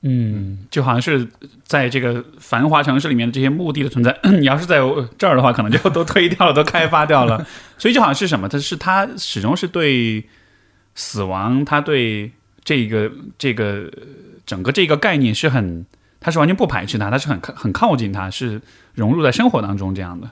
[0.03, 1.29] 嗯，就好像是
[1.63, 4.79] 在这个繁华城市里面的这些墓地的存在， 你要是在
[5.17, 7.47] 这儿的话，可能就都推掉了，都开发掉了。
[7.79, 8.49] 所以就好像是什么？
[8.49, 10.25] 它是它始终是对
[10.97, 12.33] 死亡，它对
[12.65, 13.89] 这个这个
[14.45, 15.87] 整个这个概念是很。
[16.27, 18.61] 他是完全不排斥它，他是很很靠近它，是
[18.95, 20.29] 融入在生活当中这样的。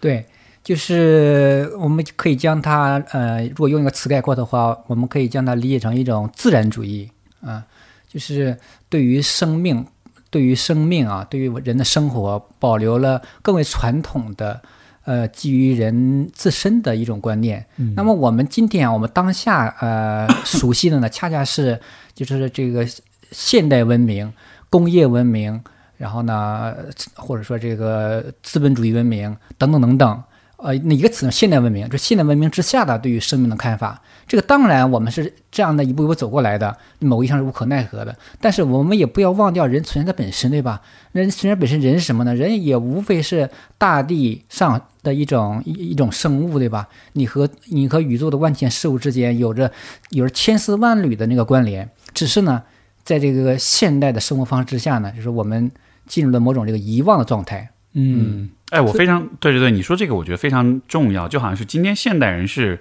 [0.00, 0.26] 对，
[0.64, 7.08] 就是我们可以将它，呃，如果用一个词概括的话，我们可以将它理解成一种自然主义
[7.40, 7.62] 啊，
[8.08, 9.86] 就是对于生命，
[10.30, 14.60] 对于生命啊，对于人的生活，保留了更为传统的，
[15.04, 17.64] 呃，基于人自身的一种观念。
[17.94, 21.80] 那么我们今天啊，我们当下呃 熟悉的呢，恰恰是
[22.16, 22.84] 就是这个
[23.30, 24.32] 现代文明。
[24.70, 25.62] 工业文明，
[25.96, 26.74] 然后呢，
[27.14, 30.22] 或者说这个资本主义文明等等等等，
[30.56, 40.82] 呃，那一个词呢，现代文明，就现代文明之下的对于生命的看法，这个当然我们是这样的一步一步走过来的，某一项是无可奈何的，但是我们也不要忘掉人存在的本身，对吧？
[41.12, 42.34] 人存在本身，人是什么呢？
[42.34, 43.48] 人也无非是
[43.78, 46.88] 大地上的一种一一种生物，对吧？
[47.12, 49.70] 你和你和宇宙的万千事物之间有着
[50.10, 52.62] 有着千丝万缕的那个关联，只是呢。
[53.06, 55.70] 在这个现代的生活方式之下呢，就是我们
[56.06, 57.70] 进入了某种这个遗忘的状态。
[57.94, 62.80] 嗯，哎，我非常对对对，你说这个我觉得非常重要，就好像是今天现代人是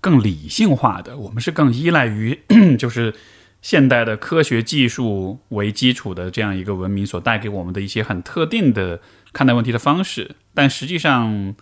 [0.00, 2.38] 更理性化的，我们是更依赖于
[2.76, 3.14] 就是
[3.62, 9.00] 现代的科学技术为基础的这样一个文明所带给我们的一些很特定的
[9.32, 11.54] 看待问题的方式，但实际上。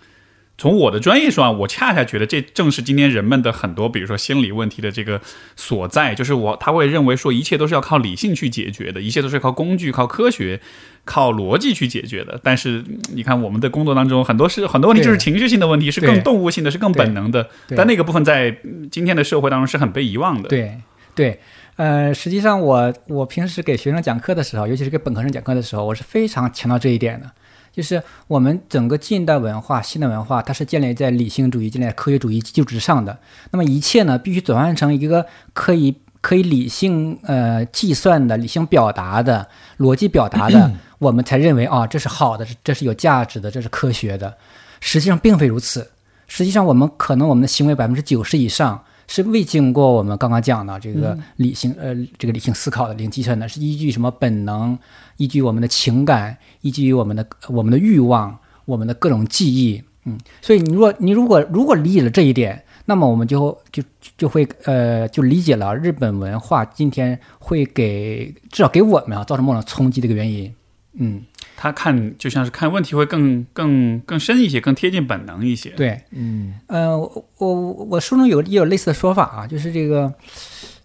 [0.59, 5.21] 从我的专业说啊，我恰恰觉得这正是今天人们的很多，比如说心理问题的这个
[5.55, 10.61] 所在，就是我他会认为说一切都是要靠理性去解决的，一切都是靠工具、靠科学、
[11.05, 12.41] 靠逻辑去解决的。
[12.43, 17.49] 但是你看我们的工作当中，很多是很多问题就是情绪性的问题，是更动物性的，是更本能的。
[17.77, 18.59] 但那个部分在
[18.91, 20.49] 今天的社会当中是很被遗忘的。
[20.49, 20.75] 对
[21.15, 21.39] 对，
[21.77, 27.31] 呃，实际上我我平时给学生讲课的时候，尤其是给本科生讲课的时候，我是非常强调这一点的。
[27.79, 33.17] 就是我们整个近代文化、现代文化，它是建立在理性主义、建立在科学主义基础之上的。
[33.53, 39.47] 那么一切呢，必须转换成一个可以可以理性呃计算的、理性表达的、
[39.79, 44.37] 逻辑表达的， 我们才认为啊，这是好的，这是有价值的，这是科学的。
[44.81, 45.89] 实际上并非如此。
[46.27, 54.79] 实际上，我们可能我们的行为百分之九十以上是未经过我们刚刚讲的这个理性呃这个理性思考的、理性计算的，是依据什么本能？
[55.17, 63.83] 依据我们的情感，依据我们的我们的欲望，我们的各种记忆，嗯，所以你若你如果如果理解了这一点，那么我们就就
[64.17, 70.55] 就会呃就理解了日本文化今天会给至少给我们啊造成某种冲击的一个原因，
[70.99, 71.23] 嗯，
[71.59, 77.55] 他看就像是看问题会更更更深一些，更贴近本能一些，对，嗯，呃，我我
[77.91, 80.11] 我书中有也有类似的说法啊，就是这个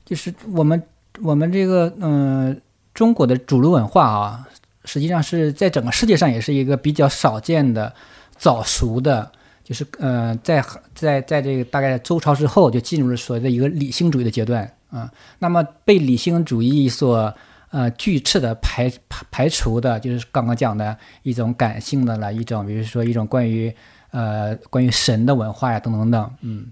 [0.04, 0.84] 就是我们
[1.22, 2.60] 我们这个嗯。
[2.94, 4.48] 中国的主流文化啊，
[4.86, 7.92] 实际上是在整个世界上也是一个比较少见的
[8.38, 9.32] 早熟的，
[9.64, 15.12] 就是呃，在在在这个大概周朝之后就进入了所谓的一个理性主义的阶段啊。
[15.40, 17.36] 那么被理性主义所
[17.74, 23.74] 呃拒斥的排排排除的，就是刚刚讲的一种感性的了，一种比如说一种关于
[24.12, 26.68] 呃关于神的文化呀，等等等等，嗯，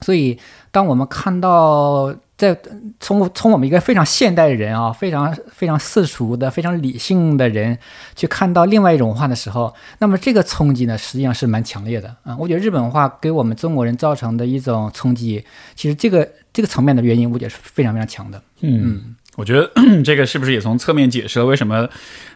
[0.00, 0.38] 所以
[0.70, 2.58] 当我们看到在
[2.98, 7.76] 从从我们一个非常现代的人啊，非常非常世俗的、非常理性的人
[8.16, 12.34] 去看到另外一种文化的时候，那么这个冲击呢，实际上是蛮强烈的啊。
[12.38, 15.44] 我觉得日本文化给我们中国人造成的一种冲击，
[15.76, 18.42] 其实这个这个层面的原因，我觉得是非常非常强的。
[18.62, 19.70] 嗯，我觉得
[20.04, 21.88] 这个是不是也从侧面解释了为什么，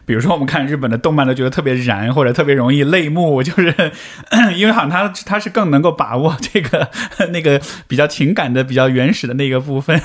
[0.05, 3.93] 比如说我们看日本的动漫都觉得特别燃或者特别容易泪目，就是
[4.55, 6.89] 因为好像他他是更能够把握这个
[7.31, 10.01] 那个比较情感的、比较原始的那个部分。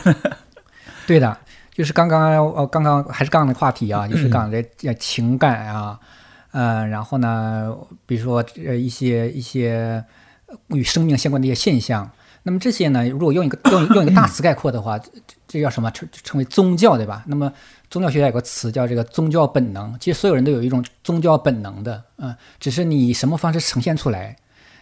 [1.07, 1.37] 对的，
[1.73, 5.99] 就是刚刚呃刚刚还是刚刚的话题啊，就是讲的呃情感啊，
[6.51, 7.75] 呃，然后呢，
[8.05, 10.05] 比如说呃一些一些
[10.69, 12.11] 与生命相关的一些现象。
[12.43, 14.99] 那么这些呢，如果用一个用用一个大词概括的话，
[15.51, 15.91] 这叫什么？
[15.91, 17.25] 称称为宗教，对吧？
[17.27, 17.53] 那么
[17.91, 19.99] 宗教学家有个词叫这个宗教本能。
[19.99, 24.37] 其实所有人都有一种宗教本能的，嗯，只是你以什么方式呈现出来。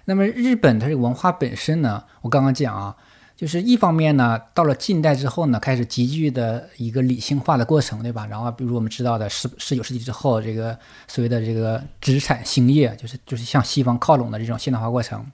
[0.04, 2.94] 那么日本它这个文化本身呢，我刚刚讲啊，
[3.34, 8.26] 就是一方面呢，到了近代之后呢，开始急剧的一个理性化的过程，对吧？
[8.26, 15.24] 然后比如我们知道的十十九世纪之后，这个所谓的这个殖产兴业，就是就是向西方靠拢的这种现代化过程。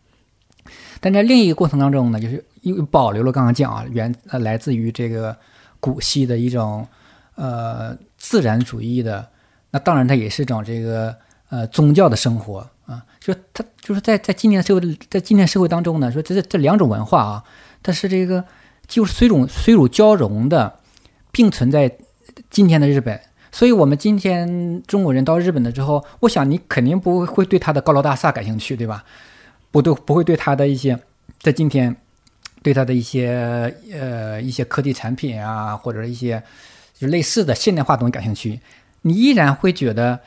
[1.01, 5.37] 但在另一个过程当中呢，就是又保留了刚刚讲啊，原呃来自于这个
[5.81, 6.87] 古希的一种
[7.35, 9.29] 呃自然主义的，
[9.71, 11.15] 那当然它也是一种这个
[11.51, 17.45] 呃宗教的生活啊，就它就是在在今天社会，在今天社会当中呢，说这这两种文化啊，
[17.83, 18.45] 它是这个
[18.87, 20.79] 就是水乳水乳交融的，
[21.31, 21.97] 并存在
[22.51, 23.21] 今天的日本。
[23.53, 29.05] 所以，我们今天中国人到日本了之后，我想你肯定不会对他的高楼大厦感兴趣，对吧？
[29.75, 30.97] 不都不会对它的一些，
[31.41, 31.97] 在今天，
[32.63, 36.41] 对它的一些呃一些科技产品啊，或者一些
[36.97, 38.61] 就类似的现代化东西感兴趣，
[39.03, 40.21] 你依然会觉得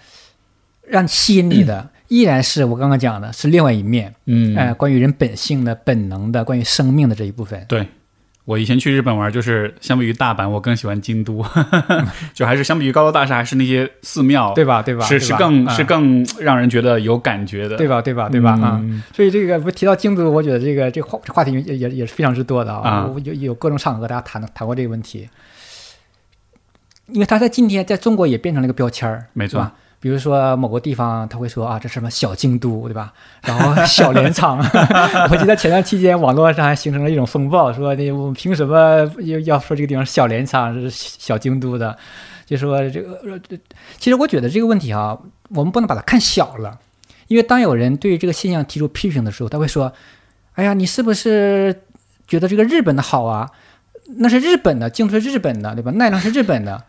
[0.84, 7.64] 让吸引你的依然是我刚刚讲的是另外一面，嗯，哎，关于人本性的本能的，关于生命的这一部分。
[7.70, 7.88] 对。
[8.48, 11.46] 我以前去日本玩，就是相比于大阪，我更喜欢京都，
[12.34, 14.82] 就还是相比于高楼大厦，还是那些寺庙，对吧？
[14.82, 15.04] 对吧？
[15.06, 18.02] 是是更是更让人觉得有感觉的，对吧？
[18.02, 18.30] 对吧？
[18.30, 18.52] 对吧？
[18.52, 18.82] 啊，
[19.14, 25.28] 所以这个不提到京都，我觉得这个这个话话题也也也是非常之多的啊，有有各种场合大家谈谈过这个问题，
[27.08, 29.70] 因为他在今天在中国也变成了一个标签儿，没错。
[30.00, 33.12] 比如说某个地方，他会说啊，这什么小京都，对吧？
[33.42, 34.60] 然后小镰仓，
[35.32, 41.98] 我记得前段期间网络上还形成了一种风暴，说那我们凭什么要要说这个地方小镰仓是小京都的？
[42.46, 43.20] 就说这个，
[43.98, 45.18] 其实我觉得这个问题啊，
[45.50, 46.78] 我们不能把它看小了，
[47.28, 49.92] 因为当有人对这个现象提出批评的时候，他会说，
[50.54, 51.82] 哎呀，你是不是
[52.28, 53.50] 觉得这个日本的好啊？
[54.20, 55.92] 那是日本的，京都是日本的，对吧？
[55.92, 56.82] 奈良是日本的。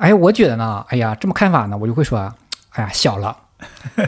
[0.00, 2.18] 哎，我觉得呢，哎呀，这么看法呢，我就会说，
[2.70, 3.36] 哎呀，小了，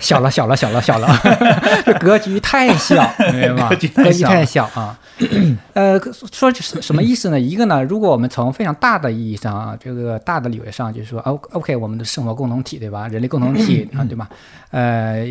[0.01, 1.07] 小了，小了，小了，小了，
[1.85, 3.69] 这格局太小，明白吗？
[3.95, 4.99] 格局太小啊。
[5.75, 6.01] 呃，
[6.33, 7.39] 说什什么意思呢？
[7.39, 13.07] 一个呢，如果我们从非常大的意义上啊，这个大的理论上，就是说，O OK，我们的生活共同体，对吧？
[13.09, 14.31] 人类共同体 啊，对吧？
[14.71, 15.27] 呃，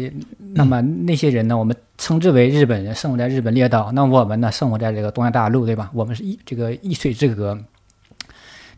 [0.53, 5.89] 那么那些人呢，我们称之为日本人，生活在日本列岛，那我们呢，生活在这个东亚大陆，对吧？
[5.91, 7.57] 我们是一这个一水之隔。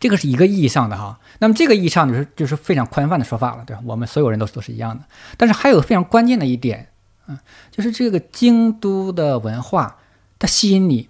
[0.04, 3.82] 这个是一个意义上的哈，那么这个意义上就是就是非常宽泛的说法了，对吧？
[3.86, 5.02] 我们所有人都都是一样的。
[5.38, 6.90] 但是还有非常关键的一点，
[7.28, 7.40] 嗯，
[7.72, 9.96] 就是这个京都的文化，
[10.38, 11.08] 它吸引你，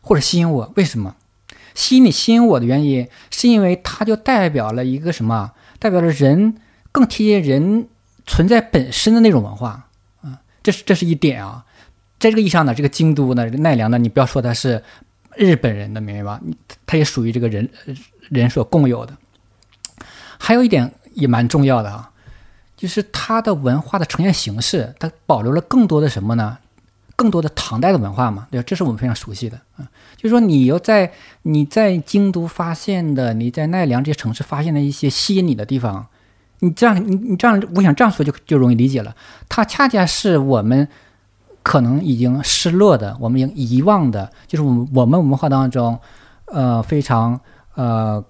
[0.00, 1.16] 或者吸引我，为什么？
[1.74, 5.52] 吸引你、吸引我的原因，是因为它就代表了一个什么？
[5.78, 6.56] 代表了人
[6.92, 7.88] 更贴近人
[8.24, 9.90] 存在本身的那种文化，
[10.22, 11.66] 啊，这是这是一点啊。
[12.18, 14.82] 在这个意义上呢，这个京都呢，奈良呢，你不要说它是
[15.36, 16.40] 日本人的，明白吧？
[16.86, 17.68] 它也属于这个人。
[18.30, 19.16] 人所共有的，
[20.38, 22.10] 还有一点也蛮重要的啊，
[22.76, 26.58] 就是它的文化的呈现形式，它保留了更多的什么呢？
[27.16, 28.64] 更多的唐代的文化嘛，对吧？
[28.66, 29.86] 这是我们非常熟悉的啊。
[30.16, 36.04] 就是说，你要在你在京都发现的，你在奈良这些城市发现的一些吸引你的地方，
[36.58, 39.14] 你这样你你这样，我想这样说就就容易理解了。
[39.48, 40.88] 它恰恰是我们
[41.62, 45.96] 可能已经失落的，我们已经遗忘的，就是我们我们文化当中，
[46.46, 47.40] 呃，非常。
[47.74, 48.24] 呃，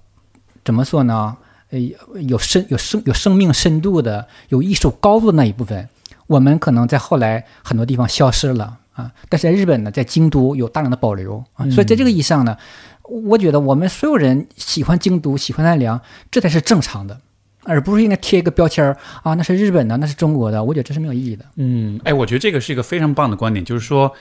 [0.64, 1.36] 怎么说呢？
[1.70, 1.78] 呃，
[2.20, 5.88] 有深、有生、有生命深度的、有艺术高度的那一部分，
[6.26, 9.10] 我们可能在后来很多地方消失了啊。
[9.28, 11.68] 但是在日本呢，在京都有大量的保留啊。
[11.70, 12.56] 所以在这个意义上呢，
[13.02, 16.00] 我觉得我们所有人喜欢京都、喜欢奈良，
[16.30, 17.18] 这才是正常的，
[17.64, 20.62] 而不是应该贴一个标签儿啊，那是日本的，那是中国的。
[20.62, 21.44] 我觉得这是没有意义的。
[21.56, 24.12] 嗯，哎，我觉得这个是一个非常棒的观点，就是说，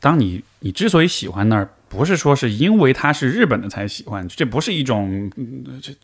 [0.00, 1.68] 当你你之所以喜欢那儿。
[1.90, 5.28] 不是说是因为它是日本的才喜欢，这不是一种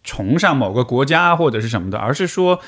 [0.03, 2.61] 崇尚某个国家或者是什么的，而是说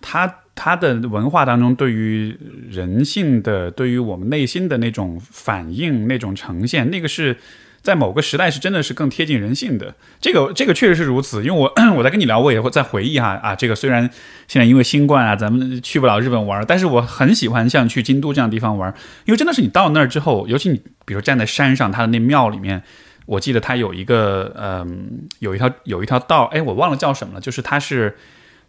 [0.00, 2.32] 它它的文化当中对于
[2.70, 7.36] 人性的、对于我们内心的那种反应、那种呈现，那个是
[7.82, 9.94] 在某个时代是真的是更贴近人性的。
[10.20, 14.08] 这个这个确实是如此，因为我 我在跟你聊，我也会在回忆哈啊，这个虽然
[14.48, 18.92] 现在因为新冠啊，咱们去不了日本玩，但是我很喜欢像去京都这样的地方玩，
[19.24, 22.82] 因为真的是你到那儿之后，尤其你比如站在山上，它的那庙里面。
[23.26, 28.16] 我记得它有一个，嗯，有一条有一条道，哎，我忘了叫什么了，就是它是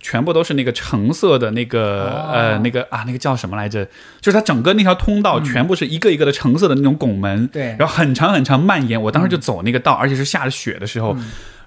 [0.02, 3.86] 全部都是那个橙色的那个，呃，那个啊，那个叫什么来着？
[4.20, 9.02] 就是它整个那条通道全部是一个一个的橙色的那种拱门，对，然后很长很长蔓延。
[9.02, 11.16] 我当时就走那个道，而且是下着雪的时候，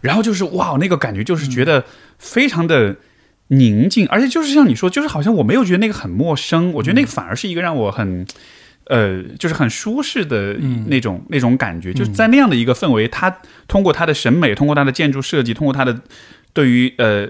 [0.01, 1.85] 然后就是哇，那个感觉就是觉得
[2.19, 2.97] 非常的
[3.49, 8.27] 宁静，而且就是像你说，就是好像我没有觉得那个很陌生，我觉得那个反而是一个让我很。
[8.89, 10.53] 呃，就是很舒适的
[10.89, 13.35] 那种那种感觉，就是在那样的一个氛围，他
[13.67, 15.99] 通过他的审美，通过他的建筑设计，通过他的
[16.55, 17.29] 对于呃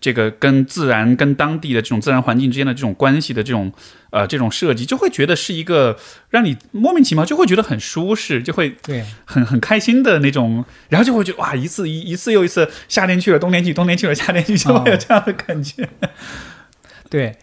[0.00, 3.72] 这个跟自然、跟当地的这种自然环境之间的这种关系的这种
[4.10, 5.98] 呃这种设计，就会觉得是一个
[6.30, 9.04] 让你莫名其妙就会觉得很舒适，就会对。
[9.24, 15.88] 很很开心的那种，然后就会觉得哇，一次一一次又一次，夏天去了，冬天去，冬天去了，夏天去，就会有这样的感觉，
[17.10, 17.34] 对。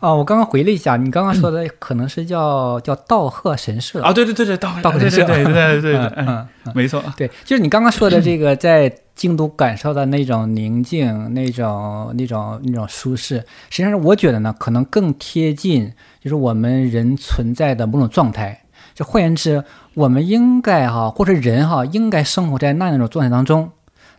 [0.00, 13.36] 哦，我刚刚回了一下，你刚刚说的可能是叫叫道贺神社啊，对对对对，道道贺神社，对对对对，嗯，没错，对，就是你刚刚说的 这个，在京都感受到那种宁静、那种那种那种舒适，
[13.70, 15.90] 实际上我觉得呢，可能更贴近
[16.20, 18.60] 就是我们人存在的某种状态。
[18.94, 19.64] 就换言之，
[19.94, 23.70] 我们应该哈，或者人哈，应该生活在那样一种状态当中，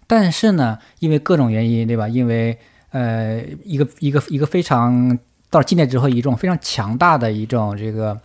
[0.08, 2.08] 但是呢，因为各种原因，对吧？
[2.08, 2.58] 因为
[2.90, 5.20] 呃，一个一个一个非常。
[5.50, 8.20] 到了近代之后，一种非常强大的一种这个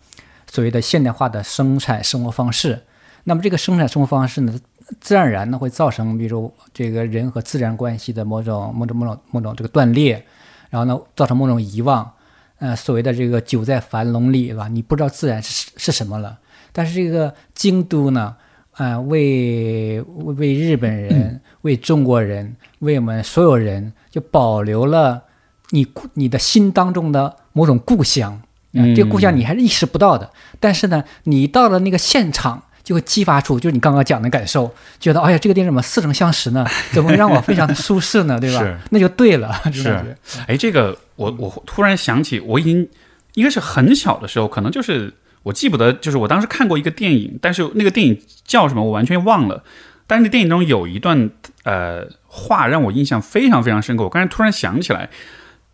[0.51, 2.83] 所谓的现代化的生产生活方式。
[3.25, 4.59] 那么这个生产生活方式呢，
[5.01, 10.25] 自然而然呢会造成，比如这个人和自然关系的某种某种某种某种这个断裂，
[10.71, 12.11] 然后呢造成某种遗忘。
[12.59, 14.69] 呃，所谓的这个久在樊笼里，是吧？
[14.69, 16.39] 你不知道自然是是什么了。
[16.73, 18.37] 但是这个京都呢，
[18.73, 25.23] 啊，为为日本人、为中国人、为我们所有人，就保留了。
[25.71, 28.41] 你你的心当中的某种故乡，
[28.73, 30.31] 嗯这个故乡你还是意识不到的。
[30.59, 36.67] 但是呢，你到了那个现场，就会激发出就是你刚刚讲的感受，觉得哎呀，这个电影怎么似曾相识呢？
[36.93, 38.39] 怎么让我非常的舒适呢？
[38.41, 38.79] 对吧？
[38.91, 39.61] 那就对了。
[39.73, 40.17] 是，
[40.47, 42.89] 哎，这个我我突然想起，我已经
[43.35, 45.13] 应该是很小的时候，可能就是
[45.43, 49.63] 我记不得，就是我当时看过一个电影，但是那个电影叫什么我完全忘了。
[50.07, 51.31] 但是那电影中有一段
[51.63, 55.09] 呃话让我印象非常非常深刻，我刚才突然想起来。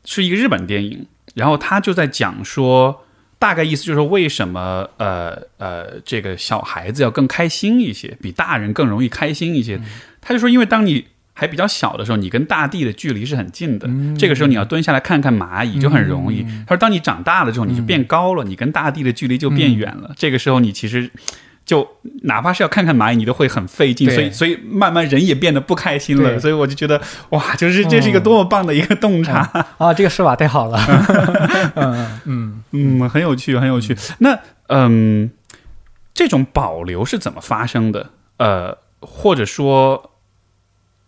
[0.07, 1.05] 是一个日本电影，
[1.35, 3.05] 然后他就在讲说，
[3.39, 9.79] 大概意思就是说，为什么呃呃，这个小孩子要更开心一些，比大人更容易开心一些。
[10.23, 11.05] 他就说，因为当你
[11.35, 13.87] 还比较小的时候，你跟大地的距离是很近的，
[14.17, 16.43] 这个时候你要蹲下来看看蚂蚁就很容易。
[16.67, 20.15] 他说，当你长大了之后，你就变高了，你跟大地的距离就变远了。
[20.17, 21.11] 这个时候，你其实。
[21.67, 21.87] 就
[22.23, 26.39] 哪怕是要看看蚂蚁，你都会很费劲，所以所以慢慢人也变得不开心了。
[26.39, 29.41] 所以我就觉得哇，就是这是一个多么棒的一个洞察
[29.77, 29.93] 啊！
[29.93, 30.79] 这个说法太好了，
[31.75, 33.97] 嗯嗯嗯，很有趣，很有趣。
[34.19, 34.39] 那
[34.69, 35.29] 嗯，
[36.15, 38.11] 这种保留是怎么发生的？
[38.37, 40.13] 呃，或者说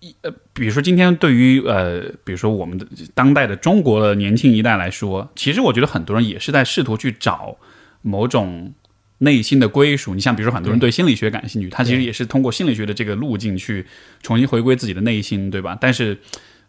[0.00, 2.84] 一呃，比如说今天对于呃，比如说我们的
[3.14, 7.56] 当代的中国的年轻一代来说，其实我觉得很多人也是在试图去找
[8.02, 8.72] 某种。
[9.18, 13.84] 内心的归属，你像比如说很多人对心理学感兴趣，他其实也是通过心理学的这个路径去
[14.22, 15.76] 重新回归自己的内心，对吧？
[15.80, 16.16] 但是，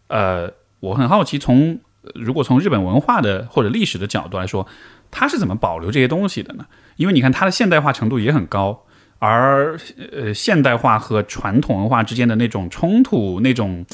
[0.08, 1.80] 呃，我很好奇，从
[2.16, 4.68] 如果从日本文化的或者历史的角度来说，
[5.12, 6.66] 他是怎么保留这些东西的呢？
[6.98, 8.86] 因为你看它的现代化程度也很高，
[9.20, 9.80] 而
[10.12, 13.86] 呃，现代化和传统文化之间的那种冲突，那种。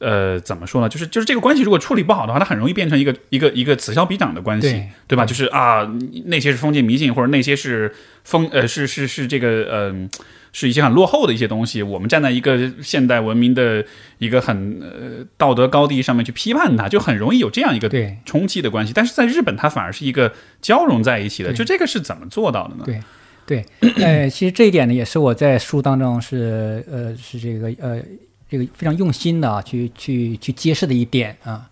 [0.00, 0.88] 呃，怎么说呢？
[0.88, 5.26] 就是就是这个关系，如果处理不好的话，它很容易变成一个一个一个此消彼长的关系，对吧？
[5.26, 5.90] 就是啊，
[6.26, 7.92] 那些是封建迷信，或者那些是
[8.22, 10.08] 封呃是是是这个呃
[10.52, 11.82] 是一些很落后的一些东西。
[11.82, 13.84] 我们站在一个现代文明的
[14.18, 17.90] 一个很呃道德高地上面去批判它，就很容易有这样一个
[18.24, 18.92] 冲击的关系。
[18.94, 20.32] 但是在日本，它反而是一个
[20.62, 21.52] 交融在一起的。
[21.52, 22.84] 就这个是怎么做到的呢？
[22.84, 23.00] 对
[23.44, 23.64] 对，
[23.96, 28.00] 呃，其实这一点呢，也是我在书当中是呃是这个呃。
[28.48, 31.68] 这个非常用心的啊，去去去揭示的一点啊。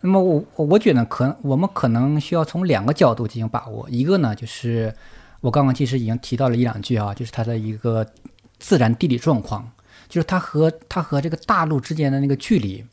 [0.00, 3.88] 那么我我觉得可我们可能需要从两个角度进行把握。
[3.90, 4.92] 一个呢，就是
[5.40, 8.04] 我刚刚其实已经提到了一两句啊，就是它的一个
[8.58, 9.70] 自然地理状况，
[10.08, 12.84] 就是它和它和这个大陆之间的那个距离，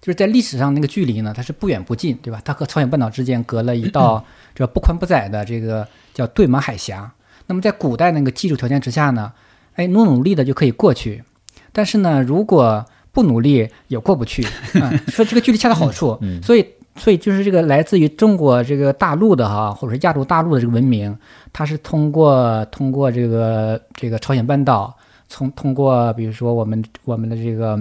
[0.00, 2.40] 就是在历史上那个距离呢，它是不远不近，对吧？
[2.42, 4.24] 它和朝鲜半岛之间隔了一道
[4.54, 7.12] 这不宽不窄的这个叫对马海峡。
[7.46, 9.30] 那么在古代那个技术条件之下呢，
[9.74, 11.22] 哎，努努力的就可以过去。
[11.76, 14.42] 但是呢，如果不努力也过不去
[14.80, 14.88] 啊。
[15.08, 16.66] 说这个距离恰到好处，所以
[16.96, 21.14] 所以就是这个来自于中国这个大陆的哈，或者是亚洲大陆的这个文明，
[21.52, 24.96] 它是通过通过这个这个朝鲜半岛，
[25.28, 27.78] 从通过比如说我们我们的这个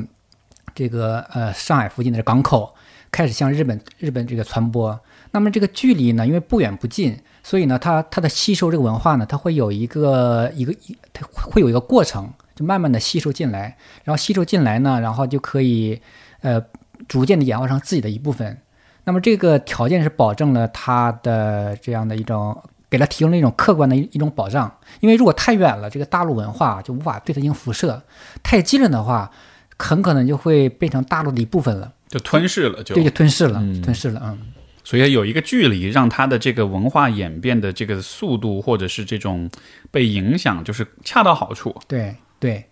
[0.75, 2.73] 这个呃上海附近的港口
[3.11, 4.99] 开始向日本日本这个传播。
[5.31, 16.01] 那么这个距离呢，因为不远不近，所以呢，它它的吸收这个文化呢，它会有一个一个一它会有一个过程，就慢慢的吸收进来，然后吸收进来呢，然后就可以
[16.41, 16.63] 呃
[17.07, 18.57] 逐渐的演化成自己的一部分。
[19.03, 22.57] 那么这个条件是保证了它的这样的一种，
[22.89, 24.73] 给它提供了一种客观的一一种保障。
[25.01, 28.01] 因为如果太远了，这个大陆文化就无法对它进行辐射；
[28.41, 29.29] 太近了的话，
[29.77, 34.39] 很可能就会变成大陆的一部分了，就吞噬了，就对，就吞噬了，嗯吞噬了，嗯。
[34.83, 39.49] 所以有一个距离，让它的这个文化演变的这个速度，或者是这种
[39.89, 41.75] 被影响，就是恰到好处。
[41.87, 42.15] 对
[42.45, 42.63] 对，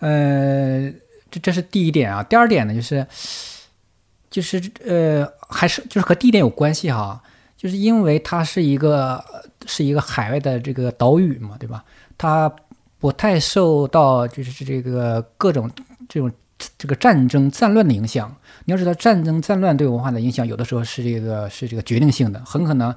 [0.00, 0.90] 呃，
[1.30, 2.20] 这这是第一点啊。
[2.20, 3.06] 第二点呢，就是
[4.28, 7.22] 就是呃，还是就是和第一点有关系哈，
[7.56, 9.24] 就是因为它是一个
[9.66, 11.84] 是一个海外的这个岛屿嘛，对吧？
[12.18, 12.52] 它
[12.98, 15.70] 不太受到就是这个各种
[16.08, 16.28] 这种
[16.76, 18.34] 这个战争战乱的影响。
[18.64, 22.92] 你要知道，战争战乱对文化的影响，有的时候是这个是这个决定性的，很可能。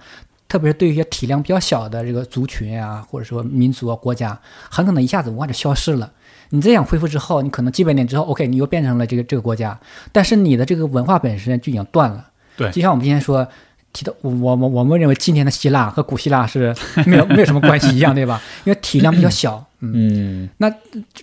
[0.46, 6.12] 特别是对于一些体量比较小的这个族群啊，或者说民族啊、国家，很可能一下子文化就消失了。
[6.54, 9.78] 你这样恢复之后，你可能几百年之后，OK，你又变成了这个这个国家，
[10.12, 12.28] 但是你的这个文化本身就已经断了。
[12.56, 13.48] 对就像我们今天说
[13.92, 16.72] 提到我我们我们认为今天的希腊和古希腊是
[17.08, 18.40] 没有 没有什么关系一样，对吧？
[18.66, 20.74] 因为体量比较小，嗯，嗯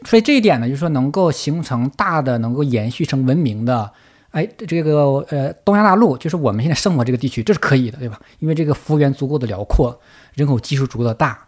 [0.04, 3.88] 所以这一点呢，就是说能够形成大的、能够延续成文明的，
[4.32, 8.20] 哎，这个呃东亚大陆，就是我们现在生活这个地区，这是可以的，对吧？
[8.40, 9.96] 因为这个幅员足够的辽阔，
[10.34, 11.38] 人口基数足够的大，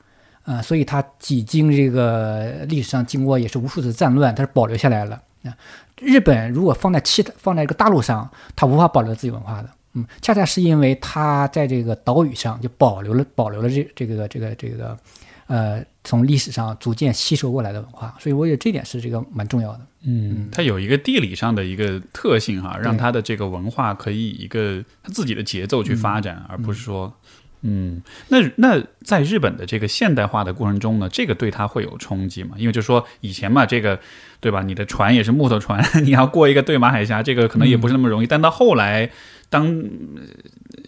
[0.44, 5.20] 啊、所以它几经这个历史上经过也是无数次战乱，它是保留下来了。
[5.44, 5.56] 啊，
[6.00, 9.68] 日本如果放在其他放在这个大陆上，它无法保留自己文化的。
[9.94, 14.96] 嗯，恰恰是因为它在这个岛屿上就保留了保留了这这个这个这个，
[15.48, 19.80] 呃，从历史上逐渐吸收过来的文化，所以我觉得这点是这个蛮重要的。
[20.04, 27.12] 嗯，它有一个地理上的一个特性哈，让对它的这个文化可以以一个它自己的节奏去发展，而不是说，
[27.62, 32.56] 嗯，那那在日本的这个现代化的过程中呢，这个对它会有冲击吗？
[32.58, 33.98] 因为就说以前嘛，这个
[34.40, 38.26] 对吧，你的船也是木头船，你要过一个对马海峡，这个可能也不是那么容易。
[38.26, 39.08] 但到后来，
[39.48, 39.84] 当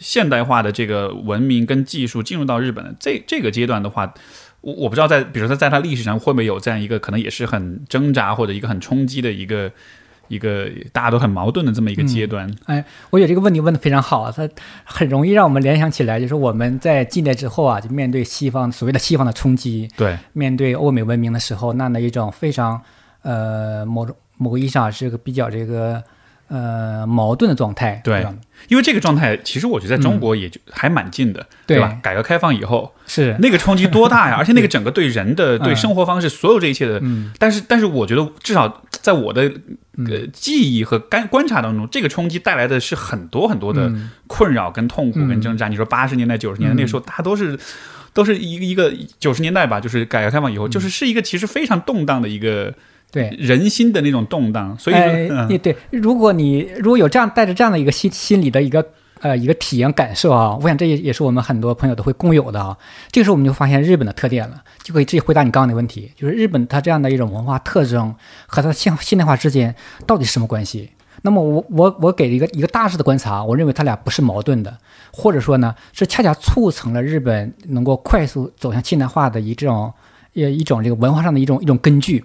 [0.01, 4.13] 现代化的这个文明跟技术进入到日本这这个阶段的话，
[4.61, 9.71] 我我不知道在，比如说在它历史上会不会有这样一个可能也是很挣扎或者一个很冲击的一个
[10.29, 12.53] 一个大家都很矛盾的这么一个阶段。
[12.67, 14.49] 哎我觉得这个问题问的非常好啊，它
[14.85, 22.81] 很容易让我们联想起来，就是我们在近代之后啊，就面对西方所谓的西方的冲击，对，面对欧美文明的时候，那样的一种非常
[23.23, 26.03] 呃某种某个意义上是个比较这个
[26.49, 28.27] 呃矛盾的状态，对？
[28.69, 31.99] 因为这个状态其实我觉得在中国也就还蛮近的，对对吧？
[32.03, 34.37] 改革开放以后，是那个冲击多大呀！
[34.39, 39.43] 而且那个整个对人的、对生活方式、所有这一切的，嗯但是但是我觉得至少在我的
[40.09, 45.69] 呃记忆和观观察当中，这个冲击带来的是很多很多的嗯困扰、跟痛苦、跟挣扎。
[45.69, 47.59] 你说八十年代、九十年代那个时候，大家都是。
[48.15, 52.73] 都是一个一个九十年代吧，就是改革开放以后，就是是一个其实非常动荡的一个
[53.15, 53.29] 对。
[53.39, 58.85] 人心的那种动荡，所以说，哎， 嗯对，如果你如果有这样带着这样的一个心心理的一个
[59.21, 62.77] 呃一个体验感受啊，我想这也也是我们很多朋友都会共有的啊。
[63.13, 68.13] 这个时候我们就发现日本的特点了，就可以直接回答你刚刚的问题，就是日本它这样的一种文化特征
[68.49, 69.73] 和它现现代化之间
[70.07, 70.91] 到底是什么关系？
[71.23, 74.77] 那么我我我给了一个一个大致的观察，我认为它俩不是矛盾的，
[75.13, 79.91] 或者说呢是恰恰促成了日本能够快速走向现代化的一种
[80.35, 82.23] 呃一种这个文化上的一种一种根据。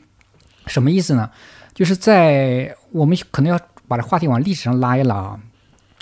[0.69, 1.29] 什么意思呢？
[1.73, 5.39] 就是在我们可能要把这话题往历史上拉一拉啊，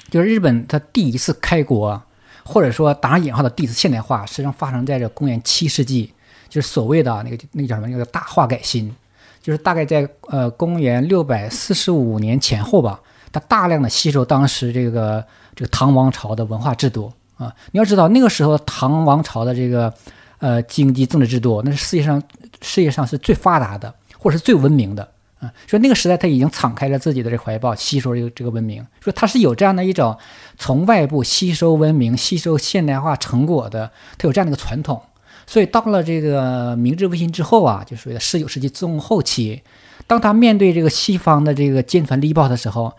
[0.10, 2.02] 就是日本它第一次开国，
[2.44, 6.12] 或者说打上引号的第一次现代化，实际上发生在这公元七世纪，
[6.50, 8.94] 就是所谓的那个那个叫什么那个大化改新，
[9.42, 13.00] 就是大概在呃公元六百四十五年前后吧，
[13.32, 15.24] 它大量的吸收当时这个
[15.56, 17.54] 这个唐王朝的文化制度啊。
[17.72, 19.94] 你要知道那个时候唐王朝的这个
[20.40, 22.22] 呃经济政治制度，那是世界上
[22.62, 25.10] 世界上是最发达的，或者是最文明的。
[25.40, 28.84] 啊，说那个时代他已经敞开了自己的这怀抱，吸收这个这个文明。
[29.00, 30.18] 说他是有这样的一种
[30.58, 35.00] 从外部吸收文明、吸收现代化成果的，他有这样的一个传统。
[35.46, 39.62] 所以到了这个明治维新之后啊，就属于十九世纪中后期，
[40.08, 42.92] 当他面对这个西方的这个坚船利炮的时候，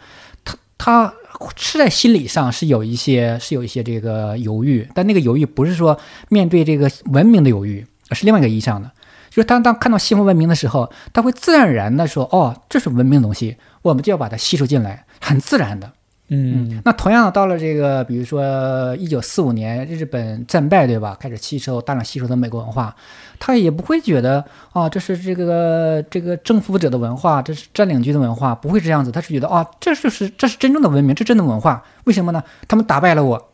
[0.44, 1.12] 他他
[1.56, 5.98] 是在心理上是有一些是有一些这个犹豫，但那个犹豫不是说
[6.28, 8.88] 面对这个文明的犹豫，是另外一个意义上的。
[9.30, 15.92] 就是当当看到西方文明的时候，他会自然而然的说：“哦，这是文明的东西，我们就要把它吸收进来，很自然的。”
[16.30, 21.16] 嗯那同样的，到了这个，比如说一九四五年日本战败，对吧？
[21.18, 22.94] 开始吸收大量吸收的美国文化，
[23.38, 29.10] 他也不会觉得啊，这是这个这个征服者的文化，这是占领军的文化，不会这样子。
[29.10, 31.82] 他是觉得啊，这就是这是真正的文明，这真的文化。
[32.04, 32.44] 为什么呢？
[32.68, 33.52] 他们打败了我，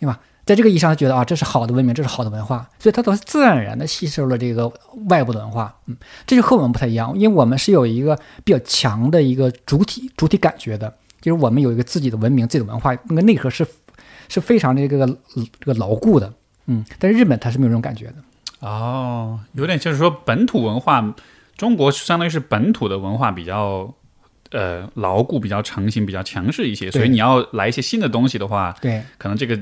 [0.00, 0.18] 对吧？
[0.46, 4.72] 在这个意义上，他觉得啊，这是好的文明，这是好的文化，所以他都是自然而然的吸收了这个
[5.08, 5.76] 外部的文化。
[5.86, 10.90] 嗯，这就和我们不太一样，因为我们是有一个比较强的一个主体主体感觉的。
[11.20, 13.66] 就是我们有一个自己的文明、自己的文化，那个内核是
[14.28, 15.04] 是非常这个
[15.58, 16.32] 这个牢固的，
[16.66, 16.84] 嗯。
[17.00, 18.14] 但是日本它是没有这种感觉的。
[18.60, 21.12] 哦，有点就是说本土文化，
[21.56, 23.92] 中国相当于是本土的文化比较
[24.52, 29.58] 呃牢固、比较成型、比较强势一些，所以你要来一些新的东西的话，对，可能这个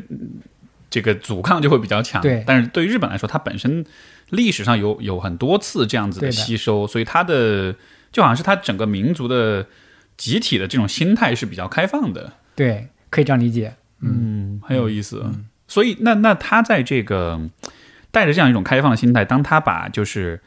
[0.94, 2.22] 这个阻抗就会比较强。
[2.22, 3.84] 对，但是对于日本来说，它本身
[4.30, 7.74] 历史上有有很多次这样子的吸收，所以它的
[8.12, 9.66] 就好像是它整个民族的。
[10.16, 15.26] 集体的这种心态是比较开放的，对，可以这样理解，嗯，很有意思。
[15.66, 17.40] 所以，那那他在这个
[18.12, 20.40] 带着这样一种开放的心态，当他把就是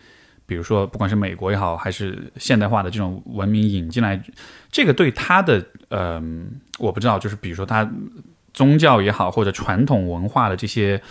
[0.45, 4.23] 比如说，不管是美国也好，还是现代化的这种文明引进来，
[4.71, 6.23] 这个对他的呃，
[6.79, 7.83] 我不知道，就是比如说他
[8.57, 11.01] 宗教也好，或者传统文化的这些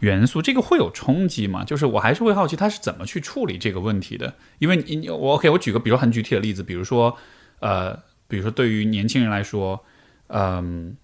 [0.00, 1.62] 元素，这个会有冲击吗？
[1.64, 4.34] 就是我还是会好奇他是怎么去处理这个问题的。
[4.58, 7.16] 因为你我 OK，我举个比如很具体的例子，比如说。
[7.60, 7.98] 呃，
[8.28, 9.82] 比如说对于年轻人来说，
[10.26, 10.94] 嗯，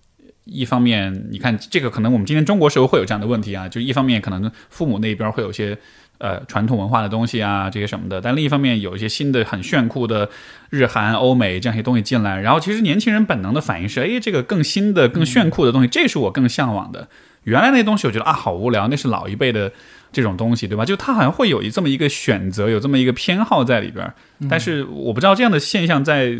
[0.45, 5.79] 一方面你看这个可能我们今天中国社会会有这样的问题啊，就一方面可能父母那边会有些
[6.21, 10.31] 呃传统文化的东西啊这些什么的，但另一方面有一些新的很炫酷的
[10.71, 17.09] 日韩欧美这样一些东西进来，然后其实年轻人本能的反应是，哎，这个更新的更炫酷的东西，这是我更向往的。
[17.45, 19.73] 原来那东西我觉得啊好无聊，那是老一辈的
[20.13, 20.85] 这种东西，对吧？
[20.85, 24.13] 就他好像会有一这么一个选择，有这么一个偏好在里边。
[24.49, 26.37] 但是我不知道这样的现象在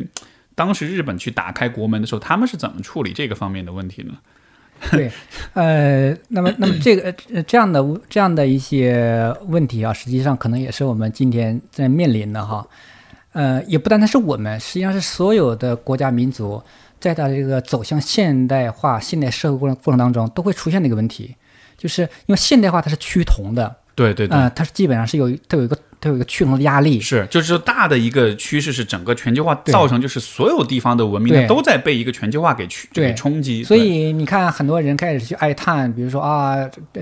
[0.55, 4.13] 当时日本去打开国门的时候，他们是怎么处理这个方面的问题呢？
[4.91, 5.11] 对，
[5.55, 7.13] 呃，那么那么这个
[7.43, 12.67] 这样的这样的一些问题啊，实际上可能也是我们今天在面临的哈。
[13.33, 16.63] 呃，也不单单是我们，实际上是所有的国家民族。
[16.99, 21.35] 在它这个走向现代化、现代社会过程过程当中，都会出现的一个问题，
[21.79, 36.57] 就是因为现代化它是趋同的，对对对，啊，它是基本上是有它有一个它有一个趋同的压力，是就是说大的一个趋势是整个全球化造成，就是所有地方的文明都在被一个全球化给去给冲击，所以你看很多人开始去哀叹，比如说啊，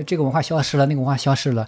[0.05, 1.65] 这个文化消失了，那个文化消失了。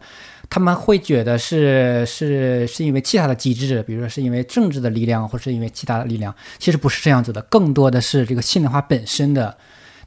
[0.50, 9.56] 他们会觉得是是是因为其他的机制，比如说是因为政治的力量，或是因为其他的力量，其实不是这样子的，更多的是这个现代化本身的。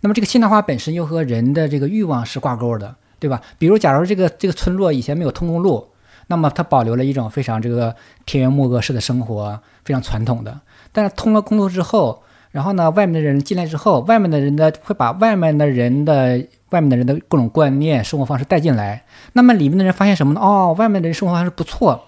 [0.02, 2.94] 那么这个现代化本身又和人的这个欲望是挂钩的，
[3.24, 3.40] 对吧？
[3.58, 5.88] 比如，假如这个这个村落以前没有通公路，
[6.26, 7.96] 那么它保留了一种非常这个
[8.26, 10.60] 田园牧歌式的生活，非常传统的。
[10.92, 16.44] 但是通了公路之后，然后呢，外面的人进来之后，外面的人呢会把外面的人的。
[16.70, 19.04] 外面的人的各种观念、生活方式带进来，
[19.34, 20.40] 那么里面的人发现什么呢？
[20.40, 22.06] 哦，外面的人生活方式不错，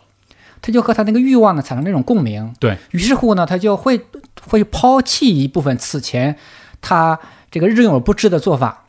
[0.61, 2.53] 他就和他那个欲望呢产生那种共鸣。
[2.59, 4.01] 对于是乎呢，他就会
[4.45, 6.35] 会抛弃一部分此前
[6.81, 7.17] 他
[7.49, 8.86] 这个日用而不知的做法，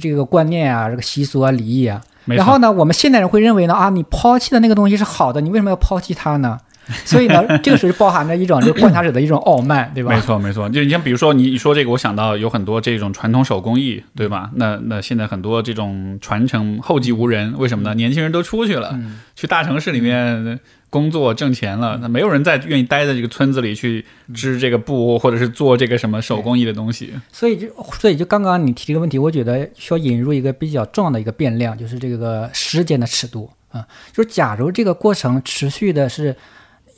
[0.00, 2.00] 这个观念啊，这个习俗啊、礼仪啊。
[2.26, 6.58] 然后呢，我们现代人会认为呢，啊，你抛弃的那个东西是好的，你为什么要抛弃它呢？
[7.06, 10.14] 所以呢，这个时候包含着一种就是观察者的一种傲慢，对吧？
[10.14, 10.68] 没错，没错。
[10.68, 14.50] 就你像比如说，你说这个，我想到有很多这种传统手工艺，对吧？
[14.56, 17.94] 那那现在很多这种传承后继无人，为什么呢？
[17.94, 18.98] 年轻人都出去了，
[19.34, 20.60] 去大城市里面
[20.94, 27.12] 工作挣钱了，那没有人再愿意待在这个村子里去织这个布，或者是做这个什么手工艺的东西。
[27.32, 27.66] 所以就
[27.98, 33.84] 所以就刚刚你提这个问题，我觉得需要引入一个比较重要的一个变量，就是这个时间的尺度啊。
[34.12, 36.36] 就是假如这个过程持续的是。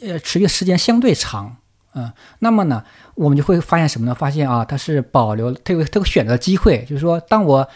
[0.02, 1.56] 呃，持续时间相对长，
[1.94, 2.84] 嗯，那么呢，
[3.14, 4.14] 我们就会发现什么呢？
[4.14, 7.66] 发现啊，它是保留，它有它有选择机会，就是说，当我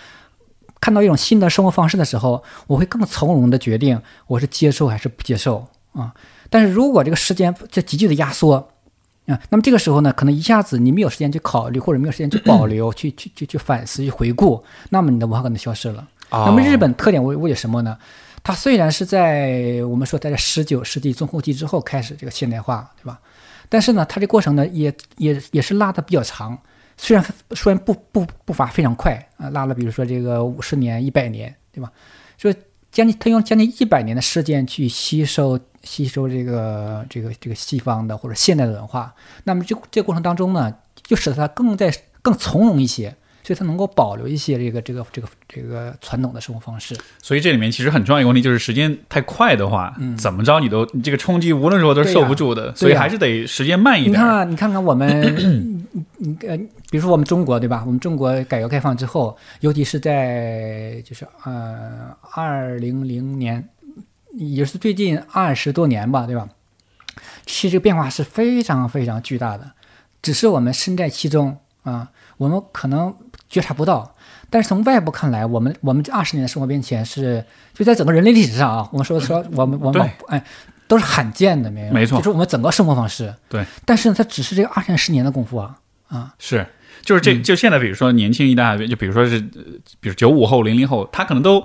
[0.82, 6.14] 看到一种新的生活方式的时候，我会更从容的决定我是接受还是不接受啊。
[6.49, 8.57] 但是如果这个时间在急剧的压缩
[9.26, 16.07] 啊，那么这个时候呢，可能一下子你没有时间去考虑，或者没有时间去保留、去去去去反思、去回顾，那么你的文化可能消失了。
[16.30, 17.97] 那么日本特点为为什么呢？
[18.43, 23.20] 它虽然是在我们说在十九世纪中后期之后开始这个现代化，对吧？
[23.68, 26.59] 但是呢，它这过程呢也也也是拉的比较长，
[26.97, 31.93] 虽然虽然步步步伐非常快啊，拉了比如说这个五十年、一百年，对吧？
[32.38, 32.53] 说
[32.91, 39.14] 将近他用将近一百年的时间去吸收吸收这个这个这个西方的或者现代的文化，
[39.44, 43.14] 那么这这过程当中呢，就使得他更在更从容一些。
[43.42, 46.96] 所以它能够保留一些这个这个这个这个传统的生活方式。
[47.20, 54.12] 所以这里面其实很重要一个问题就是时间太快的话，嗯怎么着你都你这个冲击无论如何都是受不住的，所以还是得时间慢一点。
[54.12, 55.34] 你看看，你看看我们，
[56.18, 56.56] 你呃，
[56.90, 57.82] 比如说我们中国对吧？
[57.84, 63.66] 我们中国改革开放之后，尤其是在就是呃二零零年，
[64.41, 66.49] 也是最近二十多年吧，对吧？
[67.45, 69.70] 其实这个变化是非常非常巨大的，
[70.22, 73.14] 只是我们身在其中啊，我们可能
[73.49, 74.16] 觉察不到。
[74.49, 80.45] 但是从外部看来，我们我们这二十年的生活变迁是就在整个人类历史上啊，我们说说我们我们对哎
[80.88, 81.93] 都是罕见的，没有？
[81.93, 83.32] 没错就是我们整个生活方式。
[83.49, 85.76] 对，但是呢，它只是这个二三十年的功夫啊
[86.09, 86.66] 啊，是，
[87.03, 89.62] 就是嗯这就现在，比如说年轻一代，就比如说是，呃
[90.01, 91.64] 比如九五后、零零后，他可能都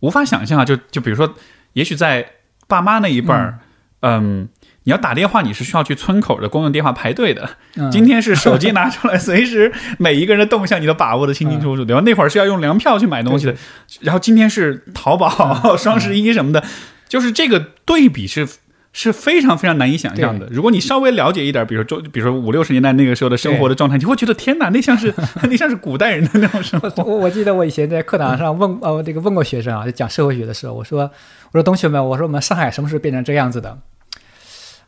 [0.00, 0.64] 无法想象啊。
[0.64, 1.32] 就就比如说，
[1.76, 2.26] 也许在
[2.66, 3.58] 爸妈那一辈儿，
[4.00, 4.48] 嗯。
[4.86, 7.50] 你要打电话，你是需要去村口的公用电话排队的。
[7.74, 12.00] 嗯今天是手机拿出来，随时每一个人的动向你都把握的清清楚楚，对吧？
[12.06, 13.56] 那会儿是要用粮票去买东西的，
[14.00, 16.62] 然后今天是淘宝、双十一什么的，
[17.08, 18.46] 就是这个对比是
[18.92, 20.46] 是非常非常难以想象的。
[20.52, 25.12] 如果你稍微了解一点，比如说比如说五六十年代那个时候的生活的状态，你会觉得天哪，那像是
[25.50, 27.02] 那像是古代人的那种生活。
[27.02, 31.10] 我我记得我以前在课堂上问呃这个问过学生啊，就讲社会学的时候，我说
[31.56, 33.78] 我说同学们，我说我们上海什么时候变成这样子的？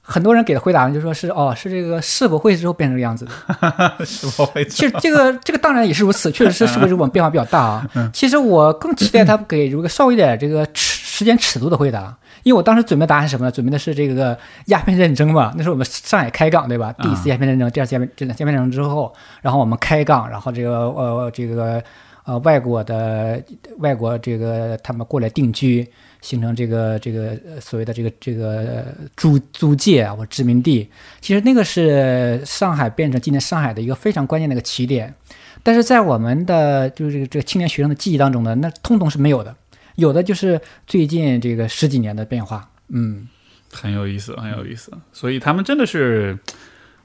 [0.02, 4.04] 很多人给的回答呢就说是哦是这个世博会之后变成这个样子的。
[4.04, 7.90] 世博会其实这个这个当然也是如此， 确实是世博会我们变化比较大啊。
[8.12, 12.14] 其实我更期待他给如果稍微一点这个尺时间尺度的回答。
[12.42, 13.50] 因为我当时准备答案是什么呢？
[13.50, 16.94] 准备的是这个鸦片战争嘛，那时候我们上海开港对吧？
[17.02, 19.12] 第一次鸦片战争，第二次鸦片鸦片战争之后，
[19.42, 21.82] 然后我们开港，然后这个呃这个
[22.28, 23.42] 呃外国的
[23.78, 25.88] 外国这个他们过来定居，
[26.20, 28.84] 形成这个这个所谓的这个这个
[29.16, 30.86] 租租界啊或殖民地。
[31.22, 35.14] 其实那个是上海变成今天上海的一个非常关键的一个起点，
[35.62, 39.56] 但是在我们的就是这个这个青年学生的记忆当中呢，那通通是没有的。
[39.96, 43.26] 有的就是最近这个十几年的变化，嗯，
[43.72, 44.92] 很有意思，很有意思。
[45.14, 46.38] 所以他们真的是，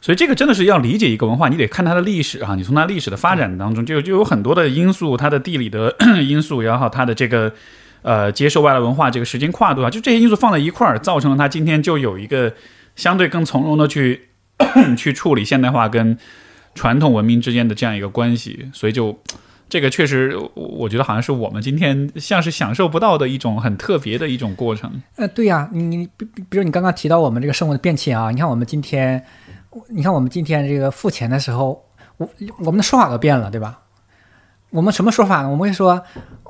[0.04, 2.56] 所以这个真的是要理解一个文化，你得看它的历史啊。
[2.56, 5.96] 你从它历史的发展当中，就就有很多的因素，它的地理的
[6.28, 7.50] 因素，然后它的这个
[8.02, 12.54] 呃接受外来文化这个时间跨度啊，就这些因素放在一块儿，造成了它今天就有一个
[12.98, 14.28] 相对更从容的去
[14.98, 16.18] 去处理现代化跟
[16.76, 19.18] 传统文明之间的这样一个关系，所以就。
[19.70, 25.02] 这个确实，我觉得好像是我们今天像是享受不到的一种很特别的一种过程。
[25.16, 29.24] 呃，对呀、你你比比比如你刚刚提到我们这个生活的变迁啊，你看我们今天，
[29.90, 31.84] 你看我们今天这个付钱的时候，
[32.18, 33.80] 我我们的说法都变了，对吧？
[34.70, 35.46] 我们什么说法呢？
[35.46, 36.02] 我们会说，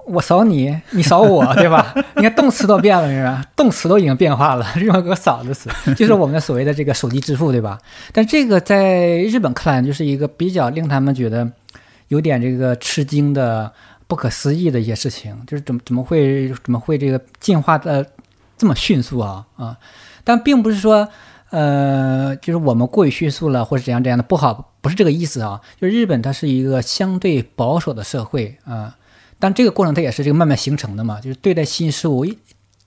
[0.06, 1.94] 我扫你，你扫我， 对吧？
[2.16, 3.46] 你看动词都变了，是吧？
[3.56, 7.78] 动词都已经变化了， 用个扫的词， 就是我们的所谓的这个手机支付，对吧？
[8.12, 11.50] 但这个在日本看来就是一个比较令他们觉得
[12.08, 13.72] 有点这个吃惊的、
[14.08, 18.06] 不可思议的一些事情，就是怎么怎么会怎么会这个进化的
[18.58, 19.78] 这么迅速啊啊！
[20.24, 21.08] 但并不是说，
[21.54, 25.62] 呃，就是我们过于迅速了，或者怎样怎样的不好，不是这个意思啊。
[25.80, 28.96] 就是日本它是一个相对保守的社会啊，
[29.38, 32.26] 但这个过程它也是这个慢慢形成的嘛，就是对待新事物。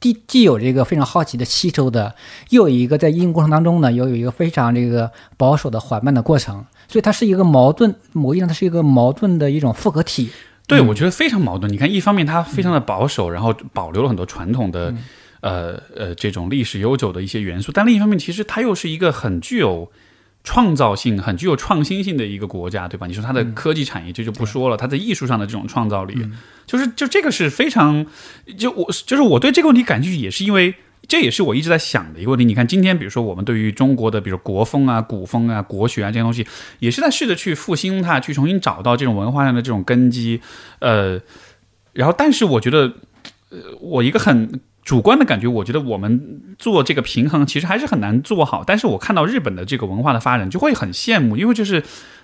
[0.01, 2.13] 既既有这个非常好奇的吸收的，
[2.51, 10.29] 又有一个在应用过程当中呢，又有一个非常这个保守的缓慢的过程，所以它是一个矛盾，某意义上它是一个矛盾的一种复合体。
[10.67, 11.73] 对，我觉得非常矛盾。
[11.73, 14.93] 你看，一方面它非常的保守，然后保留了很多传统的，
[15.41, 19.91] 呃呃这种历史悠久的一些元素，但另一方面，其实它又是一个很具有
[20.45, 23.07] 创造性、很具有创新性的一个国家，对吧？
[23.07, 26.15] 你说它的科技产业，这就不说了，它在艺术上的这种创造力，
[26.67, 28.07] 就是就这个是非常，
[28.59, 30.75] 就我就是我对这个问题感兴趣，也是因为。
[31.09, 32.45] 这也是我一直在想的一个问题。
[32.45, 36.45] 你看，今天比如说我们对于中国的，比如国风啊、古风啊、国学啊这些东西，
[36.81, 40.41] 也是在试着去复兴它，去重新找到这种文化上的这种根基。
[40.81, 41.21] 呃，
[41.93, 42.93] 然后，但是我觉得，
[43.51, 48.65] 呃，我一个很主观的感觉，我觉得我们做这个平衡其实还是很难做好。
[48.67, 51.83] 但是我看到日本的这个文化的发展，就会很羡慕，因为就是。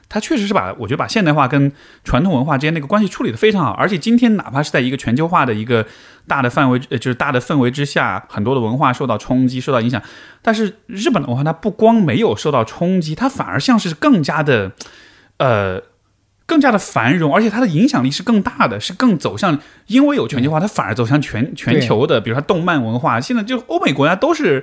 [0.08, 1.72] 它确实是把我觉得把现代化跟
[2.04, 5.86] 传统文化之间那个关系处理得非常好，而且今天哪怕是在一个全球化的一个
[6.28, 10.02] 大的范围，呃，就是大的氛围之下，很多的文化受到冲击、受到影响，
[10.42, 14.72] 但是日本的文化它不光没有受到冲击，它反而像是更加的，
[15.38, 15.80] 呃，
[16.52, 24.62] 更加的繁荣，而且它的影响力是更大的，是更走向，因为有全球化，它反而走向全全球的，比如说动漫文化，现在就欧美国家都是。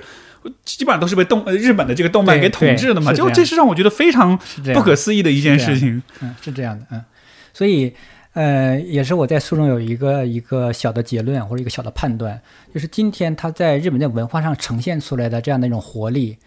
[0.64, 4.38] 基本上都是被动呃日本的这个动漫给统治的嘛，就这是让我觉得非常
[4.72, 6.02] 不可思议的一件事情。
[6.22, 7.04] 嗯，是这样的，嗯，
[7.52, 7.92] 所以
[8.32, 12.40] 呃，也是我在书中有一个一个小的结论或者一个小的判断，
[12.72, 16.38] 就是今天它在日本的文化上呈现出来的这样的一种活力，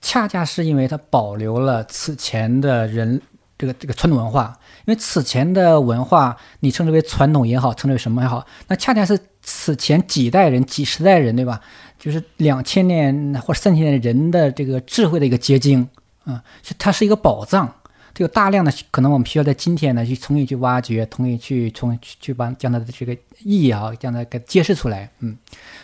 [0.00, 3.20] 恰恰是因为它保留了此前的人
[3.58, 4.56] 这个这个传统文化，
[4.86, 11.60] 因为此前的文化，你称之为传统也好，称之为什么也好，那恰恰是此前几代人、几十代人，对吧？
[11.98, 15.88] 就是两千年或者三千年人的这个智慧的一个结晶，
[16.24, 17.66] 啊，是它是一个宝藏，
[18.14, 23.12] 它有大量的可能我们需要在今天呢去重新去挖掘，重新去重去去把将它的这个
[23.42, 25.36] 意义啊，将它给揭示出来，嗯，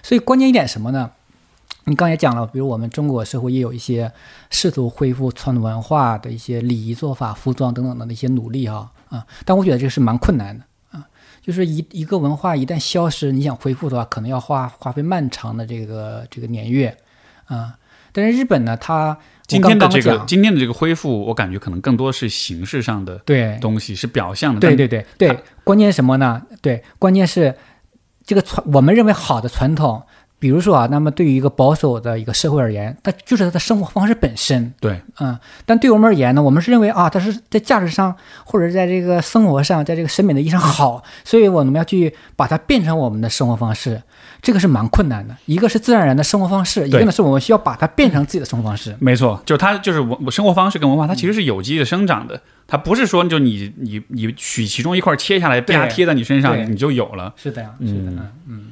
[0.03, 1.11] 所以关键一点什么呢？
[1.85, 4.11] 你刚才讲了，比如我们中国社会也有一些
[4.51, 11.05] 试图恢复传统文化的一些礼仪做法、服装等等的那些努力啊啊，但我觉得这个是蛮困难的啊，
[11.43, 16.97] 就是一一个文化一旦消失，你想恢复的话，可能要花花费漫长的这个这个年月
[17.47, 17.77] 啊。
[18.15, 19.17] 但是日本呢，它
[19.47, 24.61] 今天的这个今天的这个恢复，我感觉可能更多是形式上的对东西，是表象的。
[24.61, 26.43] 对但对对对，关键是什么呢？
[26.61, 27.55] 对，关键是
[28.25, 30.03] 这个传我们认为好的传统，
[30.43, 34.75] 比如说啊，那么对于一个保守的一个社会而言，它就是它的生活方式本身。
[34.81, 38.13] 对，嗯，但对我们而言呢，我们是认为啊，它是在价值上
[38.45, 44.03] 或者在这个生活上，在这个审美的意义上好，所以我们要去把它变成我们的生活方式，
[44.43, 45.37] 这个是蛮困难的。
[45.47, 48.97] 一个是自然而然的生活方式，一个呢是我们需要把它变成自己的生活方式。
[48.99, 57.33] 没错，就它就是我我生活方式跟文化，它其实是有机的生长的，它不是说就你你你取其中一块切下来，对啪贴在你身上你就有了。
[57.37, 58.11] 是的呀，是的，
[58.49, 58.72] 嗯，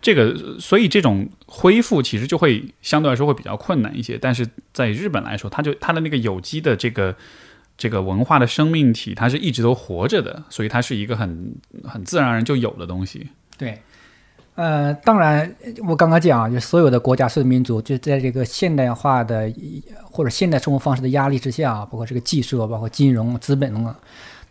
[0.00, 4.16] 这个，所以这种恢复其实就会相对来说会比较困难一些。
[4.16, 7.14] 但是在日本来说，它就它的那个有机的这个
[7.76, 13.28] 这个文化的生命体，它是一直都活着的，所以它是一个很很自然而然就有的东西。
[13.56, 13.78] 对。
[14.56, 15.54] 呃，当然，
[15.88, 19.50] 我刚刚讲，就所有的国家、所有民族，就在这个现代化的
[20.02, 23.94] 或者现代生活方式的压力之下，包括这个技术，包括金融、资本等等，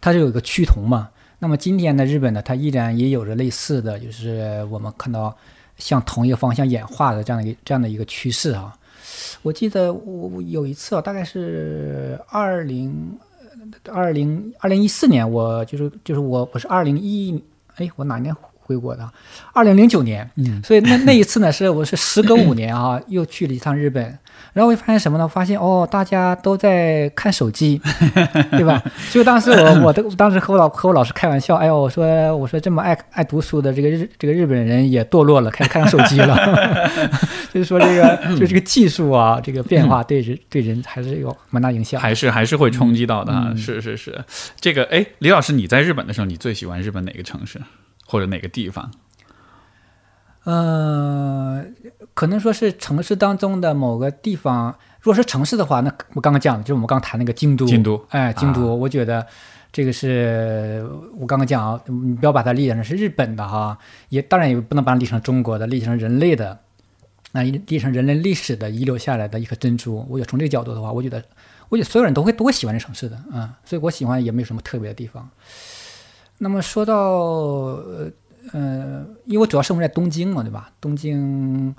[0.02, 1.10] 它就有一个趋同嘛。
[1.40, 5.36] 那么今天的日本呢，它依然也有着类似的，就是我们看到
[5.78, 8.76] 向同一个方向演化的这样的一个这样的一个趋势啊。
[9.42, 13.18] 我记得我我有一次啊，大概是二零
[13.90, 17.42] 二零二零一四年，我就是就是我我是二零一
[17.78, 19.10] 哎，我哪年回国的？
[19.54, 24.18] 二零零九年，嗯，所以那那一次呢，是我是时隔五年啊，又去了一趟日本，
[24.60, 25.26] 然后会发现什么呢？
[25.26, 27.82] 发现哦，大家都在看手机，
[28.52, 28.84] 对吧？
[29.08, 32.06] 所以当时我 我都当时和我老和我老师开玩笑，哎呦，我说
[32.36, 36.36] 我说这么爱爱读书的这个日这个日本人也堕落了，开始看上手机了，
[37.54, 42.02] 就是说这个就这个技术啊，这个变化对人对人还是有蛮大影响。
[42.02, 44.22] 还是还是会冲击到的是是是，
[44.60, 47.62] 这个哎，李老师，你在日本的时候，你最喜欢日本哪个城市
[48.06, 48.92] 或者哪个地方？
[50.46, 51.64] 呃，
[52.20, 54.76] 可能说是城市当中的某个地方。
[55.00, 57.66] 如果是城市的话，那我刚刚讲的就是我们刚刚谈那个京都。
[57.66, 59.26] 京都哎，京都，啊我觉得
[59.72, 60.86] 这个是
[61.18, 63.78] 我刚刚讲啊，你不要把它理解成是日本的哈，
[64.10, 66.60] 也当然也不能把它理成中国的，理解成人类的，
[67.32, 70.06] 那理解成人类历史的遗留下来的一颗珍珠。
[70.10, 71.24] 我觉得从这个角度的话，我觉得，
[71.70, 75.26] 我觉得所有人都会都会喜欢这城市的啊、嗯所以我喜欢也没有什么特别的地方。
[76.40, 78.12] 那么说到呃
[78.52, 80.70] 呃，因为我主要生活在东京嘛，对吧？
[80.82, 81.74] 东京，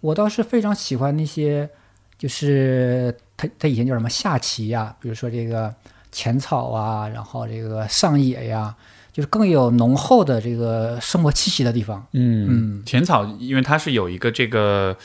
[0.00, 1.68] 我倒是非常喜欢那些，
[2.18, 5.74] 就是他他以前叫什么下棋呀，比如说这个
[6.12, 8.74] 浅草啊，然后这个上野呀，
[9.12, 12.04] 就是更有浓厚的这个生活气息的地方。
[12.12, 14.96] 嗯嗯浅草，因为它是有一个这个，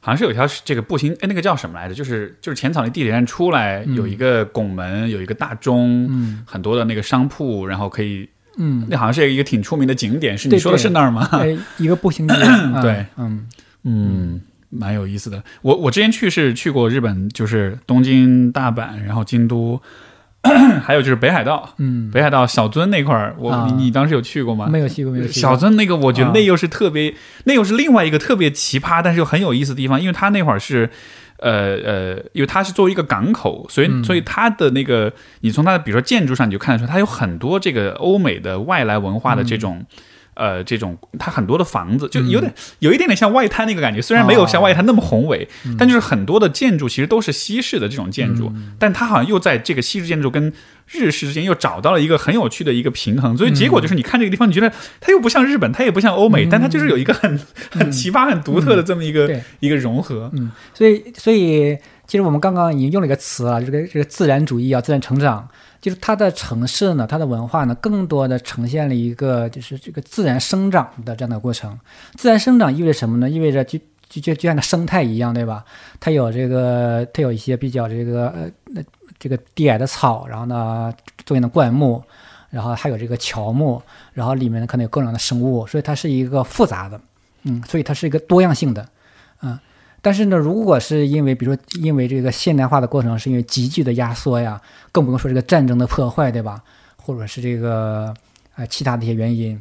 [0.00, 1.94] 好像是有一条这个步行，哎，那个叫什么来着？
[1.94, 11.28] 就是就是浅草那地铁站出来嗯有一个拱门，有一个大钟，嗯很多的那个商铺，然后可以，嗯，那好像是一个挺出名的景点，是你说的是那儿吗？
[11.32, 13.46] 哎，一个步行街， 嗯对，嗯
[13.86, 15.42] 嗯，蛮有意思的。
[15.62, 19.80] 我我之前去是去过日本，就是东京、大阪，然后京都，
[20.82, 21.72] 还有就是北海道。
[21.78, 24.66] 嗯，北海道小樽那块儿，我、啊你你当时有去过吗？
[24.68, 25.40] 没有去过，没有去过。
[25.40, 27.14] 小樽那个，我觉得啊那又是特别，
[27.44, 30.90] 那又是另外一个特别奇葩，但是又很有意思的地方，因为它那会儿是。
[31.38, 39.84] 呃呃，因为它是作为一个港口，所以、嗯所以它的那个，你从它的比如说建筑上你就看得出，它有很多这个欧美的外来文化的这种，
[40.36, 50.52] 呃，这种它很多的房子就有点、有一点点像外滩那个感觉，虽然没有像外滩那么宏伟，但就是很多的建筑其实都是西式的这种建筑，但它好像又在这个西式建筑跟
[50.86, 54.70] 日式之间又找到了一个很有趣的一个平衡，所以结果就是你看这个地方，你觉得
[55.00, 59.42] 它又不像日本，它也不像欧美，但它就是有一个很很奇葩、很独特的这么一个、对。
[59.60, 60.30] 一个融合。
[60.34, 61.76] 嗯，所以所以
[62.06, 65.48] 其实我们刚刚已经用了一个词啊，这个这个自然主义啊，自然成长，
[65.86, 71.78] 就是它的城市呢，它的文化呢，更多的呈现了一个就是这个自然生长的这样的过程。
[72.16, 73.30] 自然生长意味着什么呢？
[73.30, 73.78] 意味着就
[74.08, 75.64] 就就就像那生态一样，对吧？
[76.00, 78.82] 它有这个它有一些比较这个呃那
[79.16, 80.92] 这个低矮的草，然后呢
[81.24, 82.02] 作为的灌木。
[82.48, 83.82] 然后还有这个乔木，
[84.12, 86.98] 然后里面呢可能有各种的生物，所以它是一个复杂的，
[87.42, 88.88] 嗯，所以它是一个多样性的，
[90.06, 96.62] 但是呢，如果是因为比如说因为这个现代化的过程是因为急剧的压缩呀，更不用说这个战争的破坏，对吧？
[96.96, 98.14] 或者是这个
[98.54, 99.60] 呃其他的一些原因，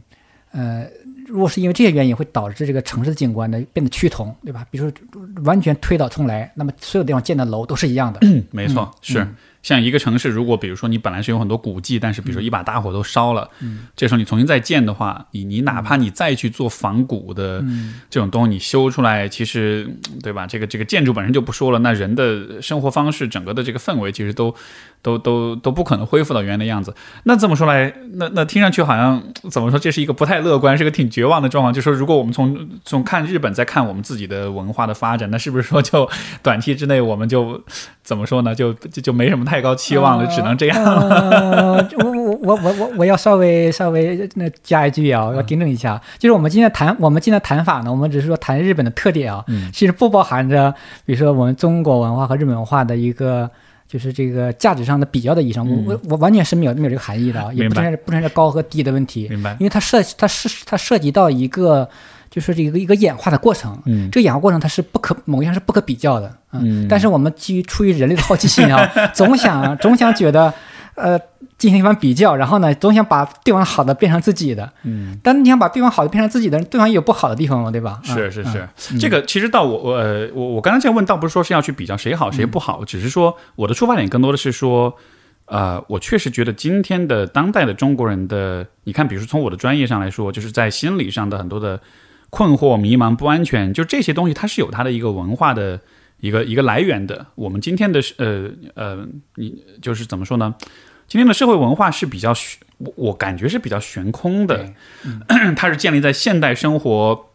[0.52, 0.86] 呃，
[1.26, 4.64] 如果是因为这些原因会导致这个城市的景观呢变得趋同，对吧？
[4.70, 8.20] 比如说完全推倒重来，那么所有地方建的楼都是一样的。
[8.52, 9.28] 没错，是
[9.66, 20.45] 像一个城市，如果比如说你本来是有很多古迹，但是比如说一把大火都烧了，嗯这时候你重新再建的话，你你哪怕你再去做仿古的嗯这种东西，你修出来，其实嗯对吧？
[20.45, 24.53] 这个这个建筑本身就不说了，那人的生活方式，整个的这个氛围，其实都
[25.01, 26.93] 都都都不可能恢复到原来的样子。
[27.24, 29.80] 那这么说来，那那听上去好像怎么说？
[29.80, 31.74] 这是一个不太乐观，是个挺绝望的状况。
[31.74, 36.07] 就说如果我们从从看日本，再看我们自己的文化的发展，那是不是说就
[36.43, 37.59] 短期之内我们就
[38.03, 38.53] 怎么说呢？
[38.53, 40.84] 就就就没什么太高期望了，只能这样。
[40.84, 49.72] 我我我我我我要稍微稍微那加一句啊，我要订正一下，就是我们今天谈我们今天谈法呢，我们只是说谈日本的特点啊，嗯。
[49.72, 50.74] 其实不包含着
[51.06, 53.49] 比如说我们中国文化和日本文化的一个。
[53.88, 59.56] 就是这个价值上的比较的意义上，我我我完全是没有没有这个含义的啊，也不存在不存在高和低的问题，明白？
[59.60, 61.88] 因为它涉它是它涉及到一个
[62.36, 64.12] 就是这个一个演化的过程，嗯。
[64.12, 66.86] 这个演化过程它是不可某一项是不可比较的，嗯。
[66.90, 70.54] 但是我们基于出于人类的好奇心啊， 总想总想觉得，
[70.96, 71.18] 呃，
[71.58, 74.70] 进行一番比较，然后呢，总想把对方好的变成自己的。
[74.84, 75.18] 嗯。
[75.24, 78.02] 但你想把对方好的变成自己的，对方也有不好的地方嘛，对吧？
[78.04, 79.00] 是是是，嗯。
[79.00, 84.94] 这个其实到我我呃我我刚才这样问，倒不是说是要去比较谁好谁不好，只是说我的出发点更多的是说，
[85.46, 91.80] 呃，我确实觉得今天的当代的中国人的，你看，比如说从我的专业上来说，就是在心理上的很多的
[92.36, 95.80] 困惑、迷茫、不安全，就这些东西，它是有它的一个文化的
[96.20, 97.28] 一个一个来源的。
[97.36, 100.54] 我们今天的呃呃，你就是怎么说呢？
[101.08, 104.74] 今天的社会文化是比较悬，我我感觉是比较悬空的，
[105.56, 107.28] 它是建立在现代生活。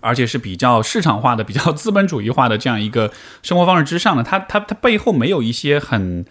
[0.00, 3.10] 而且是比较市场化的、比较资本主义化的这样一个
[3.42, 6.26] 生活方式之上的，它它它背后没有一些很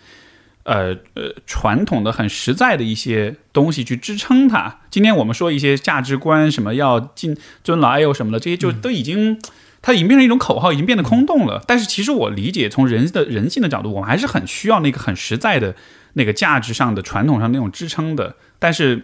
[0.68, 4.82] 呃呃传统的、很实在的一些东西去支撑它。
[4.91, 9.39] 今天我们说一些价值观，什么要敬尊老爱幼什么的，这些就都已经。
[9.80, 11.63] 它已经变成一种口号，已经变得空洞了。
[11.65, 15.74] 但是其实我理解，从人的人性的角度，我们还是很需要那个很实在的
[16.13, 18.36] 那个价值上的、传统上那种支撑的。
[18.59, 19.03] 但是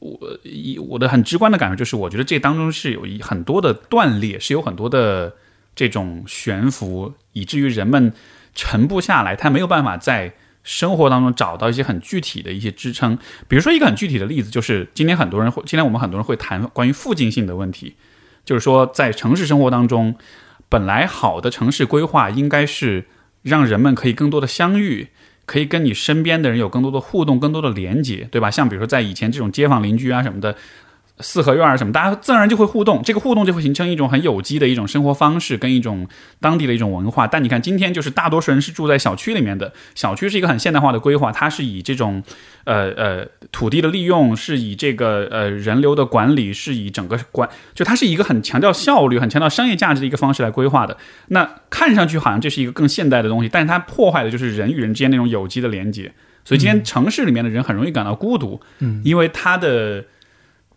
[0.00, 5.32] 我以我的很直观的感受就是，我觉得这当中是有一很多的断裂，是有很多的
[5.74, 8.12] 这种悬浮，以至于人们
[8.54, 13.18] 沉不下来，他没有办法在生活当中找到一些很具体的一些支撑。
[13.48, 17.94] 比如说一个很具体的例子，就是今天很多人会，今天我们很多人会谈关于附近性的问题，
[18.44, 20.14] 就是说在城市生活当中，
[20.68, 23.06] 本来好的城市规划应该是
[23.42, 25.08] 让人们可以更多的相遇。
[25.46, 28.48] 可以跟你身边的人有更多的互动，更多的连接，对吧？
[28.48, 30.54] 像比如说在以前这种街坊邻居啊什么的，
[31.22, 36.08] 四合院啊什么，大家自然而然就会互动，这个互动就会形成一种很有机的一种生活方式，跟一种
[36.40, 37.26] 当地的一种文化。
[37.26, 42.22] 但你看，今天就是大多数人是住在小区里面的，小区是一个很现代化的规划，它是以这种
[42.64, 50.96] 呃呃土地的利用，是以这个呃人流的管理，是以整个管，就它是一个很强调效率、很强调商业价值的一个方式来规划的。
[51.28, 56.12] 那看上去好像这是一个更现代的东西，但是它破坏的就是人与人之间那种有机的连接。
[56.44, 60.04] 所以今天城市里面的人很容易感到孤独，嗯，因为他的。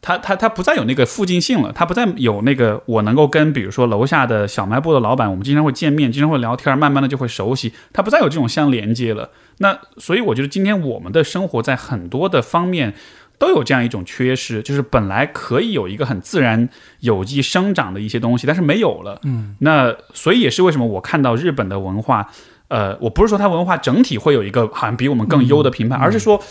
[0.03, 9.29] 他他他不再有那个附近性了，他不再有那个我能够跟比如说楼下的小卖部的老板，我们经常会见面，经常会聊天，慢慢的就会熟悉，他不再有这种相连接了。
[9.59, 12.93] 那所以我觉得今天我们的生活在很多的方面
[13.39, 16.67] 都有这样一种缺失，就是本来可以有一个很自然
[16.99, 19.21] 有机生长的一些东西，但是没有了。
[19.23, 22.29] 嗯，那所以也是为什么我看到日本的文化，
[22.67, 26.43] 呃，我不是说它文化整体会有一个好像比我们更优的评判，而是说。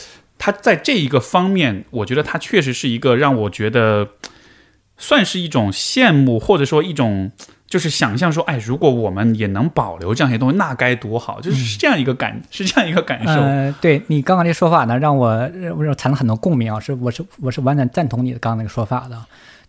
[0.45, 4.09] 他在这一个方面，我觉得他确实是一个让我觉得
[4.99, 7.30] 算是一种羡慕，或者说一种
[7.68, 11.40] 就是想象说，哎，如果我们也能保留这样一些东西，那该多好！
[11.40, 13.30] 就是这样一个感， 是这样一个感受。
[13.34, 19.16] 呃，对你刚刚这说法呢，让我让我产生很多共鸣啊，是我是我是完全赞同你的刚刚那个说法的，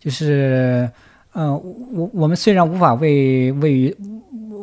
[0.00, 0.90] 就是，
[1.34, 1.52] 嗯、
[1.92, 3.96] 我我们虽然无法为为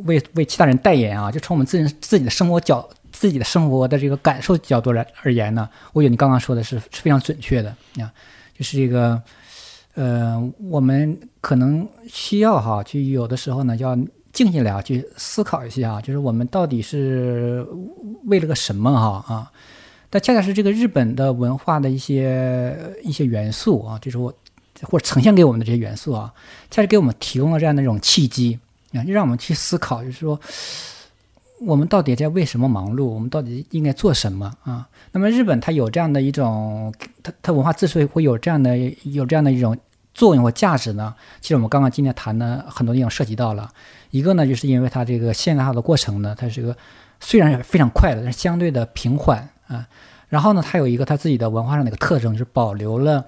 [0.04, 2.86] 为为其他人代言啊，就从我们自己自己的生活角。
[3.22, 7.70] 自己的生活的这个感受角度来而言呢，我觉得你刚刚说的是是非常准确的
[8.00, 8.12] 啊，
[8.58, 9.22] 就是这个，
[9.94, 13.96] 呃，我们可能需要哈，就有的时候呢，要
[14.34, 17.64] 静下来啊，去思考一下，就是我们到底是
[18.26, 19.52] 为了个什么哈啊？
[20.10, 24.34] 但恰恰是这个日本的文化的一些一些元素啊，就是我
[24.82, 26.34] 或者呈现给我们的这些元素啊，
[26.72, 28.58] 恰恰给我们提供了这样的一种契机
[28.94, 30.42] 啊，让我们去思考，就是说。
[31.64, 33.06] 我们到底在为什么忙碌？
[33.06, 34.88] 我们到底应该做什么啊？
[35.12, 36.92] 那么日本它有这样的一种，
[37.22, 39.78] 它它文化之所以会有这样的有这样的一种
[40.14, 41.14] 作用和价值呢？
[41.40, 43.70] 其实我们刚刚今天谈的很多地方涉及到了。
[44.10, 46.76] 一个呢，就是因为它这个现代化的过程呢，它是个
[47.20, 49.88] 虽然非常快的，但是相对的平缓啊。
[50.30, 53.24] 然后呢，它有一个它自己的文化上的一个特征，是保留了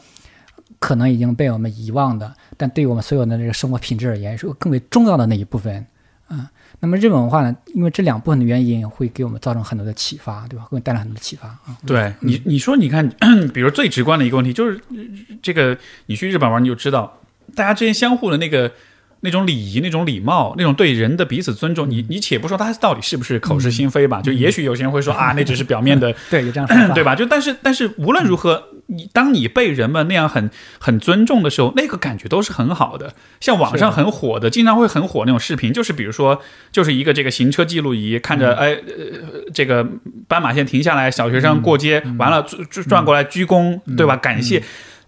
[0.80, 5.86] 可能已经被我们遗忘的，但对于我们所有的这个生活品质而言，是更为重要的那一部分
[6.28, 6.50] 啊。
[6.84, 10.66] 那么日本文化呢，因为这两部分的原因，会给我们造成很多的启发，对吧？
[10.66, 11.78] 会带来很多的启发啊。
[11.88, 13.08] 对你，你说，你看，
[13.54, 14.78] 比如最直观的一个问题就是，
[15.42, 15.78] 这个
[16.08, 17.22] 你去日本玩，你就知道，
[17.56, 18.70] 大家之间相互的那个。
[19.24, 27.16] 那种礼仪、那种礼貌、那种对人的彼此尊重，你你且不说他到底是不是口是心非吧，就也许有些人会说啊， 那只是表面的，对，有这样说 对吧？
[27.16, 33.14] 就但是但是无论如何，你当你被人们那样很很尊重的时候，那个感觉都是很好的。
[33.40, 38.78] 像网上很火的，经常会很火那种视频，就是比如说，就是一个这个行车记录仪，看着哎，
[39.54, 39.88] 这个
[40.28, 44.18] 斑马线停下来，小学生过街完了转转过来鞠躬，对吧？
[44.18, 44.62] 感谢。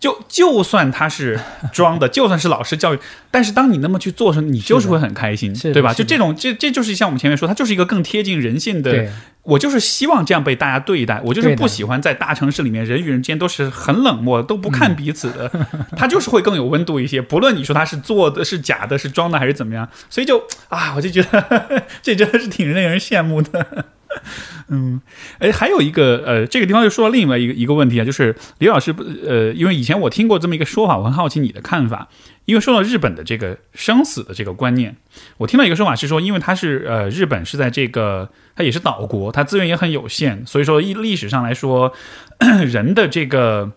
[0.05, 1.39] 就就算他是
[1.73, 2.99] 装的，就算是老师教育，
[3.31, 5.95] 但是当你那么去做时，你就是会很开心，对吧？
[5.95, 9.09] 就这种，这这就是像我们前面说，它就是一个更贴近人性的。
[9.41, 15.51] 我就是希望这样被大家对待，我就是不喜欢在大城市里面人与人之间都是很冷漠，都不看彼此的。
[15.97, 23.85] 他就是会更有温度一些，不论你说他是做的是假的，是装的还是怎么样，所以就啊，我就觉得 这真的是挺令人羡慕的。
[24.69, 24.99] 嗯，
[25.39, 28.93] 哎，还有一个呃，这个地方又说到另外一个一个问题啊，就是李老师
[29.27, 32.07] 呃，因为以前我听过这么一个说法，我很好奇你的看法。
[32.45, 34.95] 因为说到日本的这个生死的这个观念，
[35.37, 41.91] 我听到一个说法是说，因为它是呃，日本是在这个它也是岛国，它资源也很有限，所以说历历史上来说，
[42.67, 43.71] 人的这个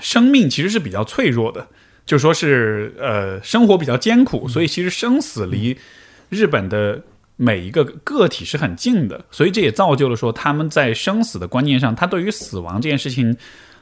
[0.00, 1.66] 生命其实是比较脆弱的，
[2.06, 5.76] 就说是呃，生活比较艰苦，所以其实生死离
[6.28, 7.02] 日本的。
[7.42, 13.34] 每一个个体是很近的，所以这也造就了说他们在生死的观念上，他对于死亡这件事情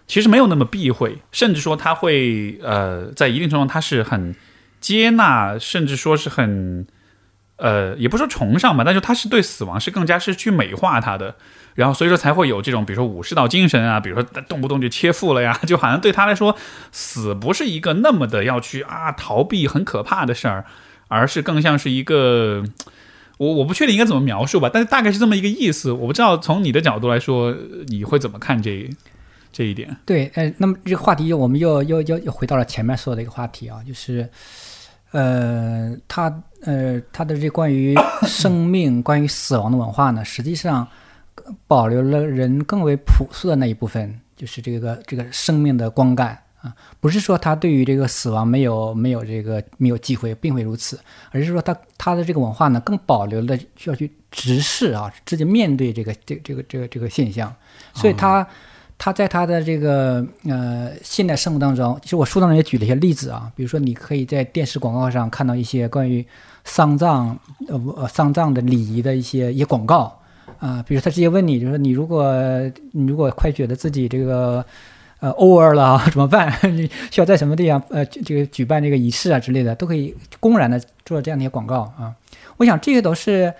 [0.07, 4.33] 其实没有那么避讳，甚至说他会呃在一定程度上他是很
[4.79, 6.87] 接纳，甚至说是很
[7.57, 11.35] 呃也不说崇尚吧，但是他是对死亡是更加是去美化他的，
[11.75, 16.57] 然后所以说才会有这种比如说武士道精神啊，比如说动不动就切腹了呀，就好像对他来说
[16.93, 20.65] 死不是一个那么的要去啊逃避很可怕的事儿，
[21.09, 22.63] 而是更像是一个。
[23.39, 25.91] 我我不确定应该怎么描述吧，但是大概是这么一个意思。
[25.91, 27.55] 我不知道从你的角度来说，
[27.87, 28.89] 你会怎么看这
[29.53, 29.97] 这一点？
[30.05, 34.29] 对，呃，那么这个话题我们又又又又回到了前面说的一个话题啊，就是，
[35.13, 37.95] 呃，他呃他的这关于
[38.27, 40.87] 生命、 关于死亡的文化呢，实际上
[41.67, 46.37] 保留了人更为朴素的那一部分，就是这个这个生命的光感。
[46.61, 50.99] 啊，不是说他对于这个死亡没有没有这个没有忌讳，并非如此，
[51.31, 57.55] 而是说他他的这个文化呢，更保留了需要去直视啊，直接面对这个这这个这个这个现象，
[57.95, 58.45] 所以他
[58.99, 66.27] 他在他的这个呃现代生活当中，其实我书当中也举了一些例子啊，比如说你可以在电视广告上看到一些关于
[66.65, 67.39] 丧葬
[67.69, 70.21] 呃丧葬的礼仪的一些一些广告
[70.59, 72.35] 啊，比如他直接问你，就是你如果
[72.91, 74.67] 你如果快觉得自己这个。
[75.21, 76.53] 呃，over 了怎么办？
[76.77, 82.15] 你需要在什么地方呃，这个举办这个仪式啊之类的，都可以公然的做这样的一些广告啊。
[82.57, 83.53] 我想这些都是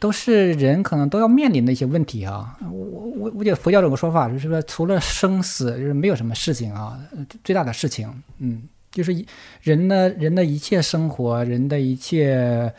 [0.00, 2.58] 都是人可能都要面临的一些问题啊。
[2.62, 6.98] 我我我觉得佛教有个说法，就是说除了生死，就是没有什么事情啊。
[7.44, 9.24] 最大的事情，嗯，就是
[9.62, 12.72] 人的人的一切生活，人的一切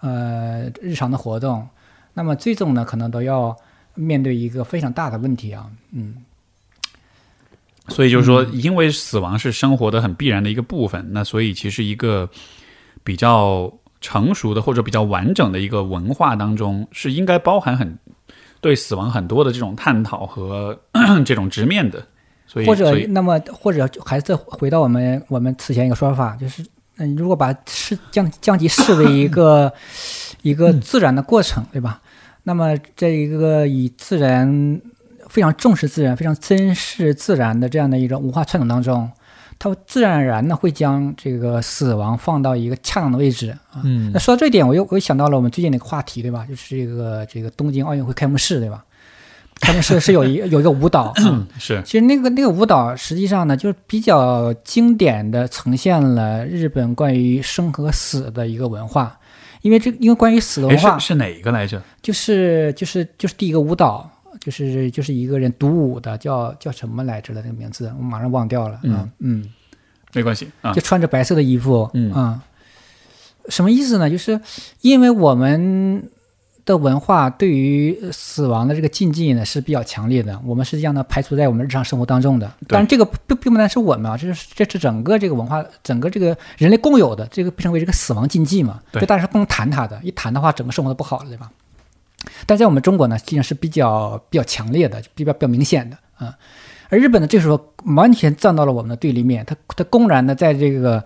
[0.00, 1.66] 呃日常的活动，
[2.12, 3.56] 那么最终呢，可能都要
[3.94, 6.14] 面对一个非常大的问题啊，嗯。
[7.88, 12.26] 所以就是说，因为死亡是生活的很必然的一个部分，那所以其实一个
[13.02, 13.70] 比较
[14.00, 17.98] 成熟的或者比较完整的一个文化当中，是应该包含很
[18.62, 20.78] 对死亡很多的这种探讨和
[21.26, 22.02] 这种直面的。
[22.46, 26.64] 所以或者那么或者还是回到我们我们此前一个说法，就是
[26.96, 29.70] 嗯，如果把视降降级视为一个
[30.40, 32.00] 一个自然的过程，对吧？
[32.44, 34.80] 那么这一个以自然。
[35.34, 39.10] 非常重视自然、非常珍视自然的这样的一种文化传统当中，
[39.58, 43.82] 它自然而然呢会将这个死亡放到一个恰当的位置啊。
[43.82, 46.46] 嗯，那说到这一点，我又我又想到了我们最近的一个话题，对吧？
[46.48, 48.84] 就是这个这个东京奥运会开幕式，对吧？
[49.60, 51.82] 开幕式是有一 有一个舞蹈，嗯，是。
[51.84, 59.18] 其实那个那个舞蹈实际上呢，就是比较经典的呈现了日本关于生和死的一个文化，
[59.62, 61.82] 因为这因为关于死的文化是哪一个来着？
[62.00, 64.08] 就是就是就是第一个舞蹈。
[64.44, 68.78] 就是就是一个人独舞的，叫叫什么来着了那个名字，我马上忘掉了。
[68.82, 69.50] 嗯嗯，
[70.12, 70.74] 没关系啊。
[70.74, 72.42] 就穿着白色的衣服，嗯啊，
[73.48, 74.10] 什么意思呢？
[74.10, 74.38] 就是
[74.82, 76.10] 因为我们
[76.66, 82.46] 的文化对于死亡的这个禁忌呢是比较强烈的，我们实际上呢排除在我们日常生活当中的。
[82.68, 88.80] 当然，这个并并不单是我们啊，这是这是整个这个文化，整个这个人类共有的，这个被称为这个死亡禁忌嘛。
[88.92, 91.50] 对，就大家是不能谈它的，一谈的话，整个生活都不好了，对吧？
[92.46, 96.34] 但在我们中国呢，实际上是比较比较强烈的，比较比较明显的啊。
[96.90, 101.02] 而日本呢，这时候完全站到了我们的对立面，他他公然的在这个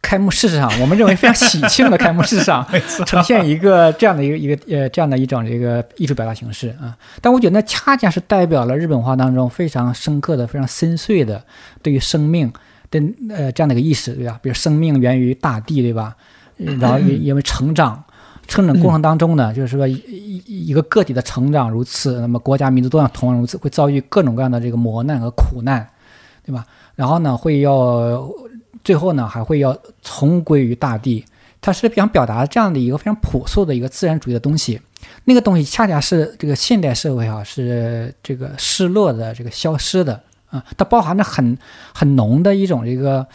[0.00, 2.64] 开幕式上，我们认为非常喜庆的开幕式上，
[3.06, 6.96] 呈现一个这样的一个一个呃这样的一种这个艺术表达形式啊。
[7.20, 11.42] 但我觉得那恰恰是代表了日本文化当中非常深刻的、非常深邃的
[11.82, 12.52] 对于生命
[12.90, 13.00] 的
[13.30, 14.38] 呃这样的一个意识，对吧？
[14.42, 16.14] 比如生命源于大地，对吧？
[16.56, 18.04] 然后因因 为成长。
[18.52, 25.88] 成长过程当中呢，就是说一一个个体的成长如此，那么国家民族都要同样如此，会遭遇各种各样的这个磨难和苦难，
[26.44, 26.66] 对吧？
[26.94, 28.30] 然后呢，会要
[28.84, 31.24] 最后呢，还会要重归于大地。
[31.62, 34.78] 它是想表达这样的一个非常朴素的一个自然主义的东西。
[35.24, 40.20] 那个东西恰恰是这个现代社会啊，是这个失落的、这个消失的
[40.50, 41.56] 啊，它包含着很
[41.94, 43.26] 很浓的一种这个。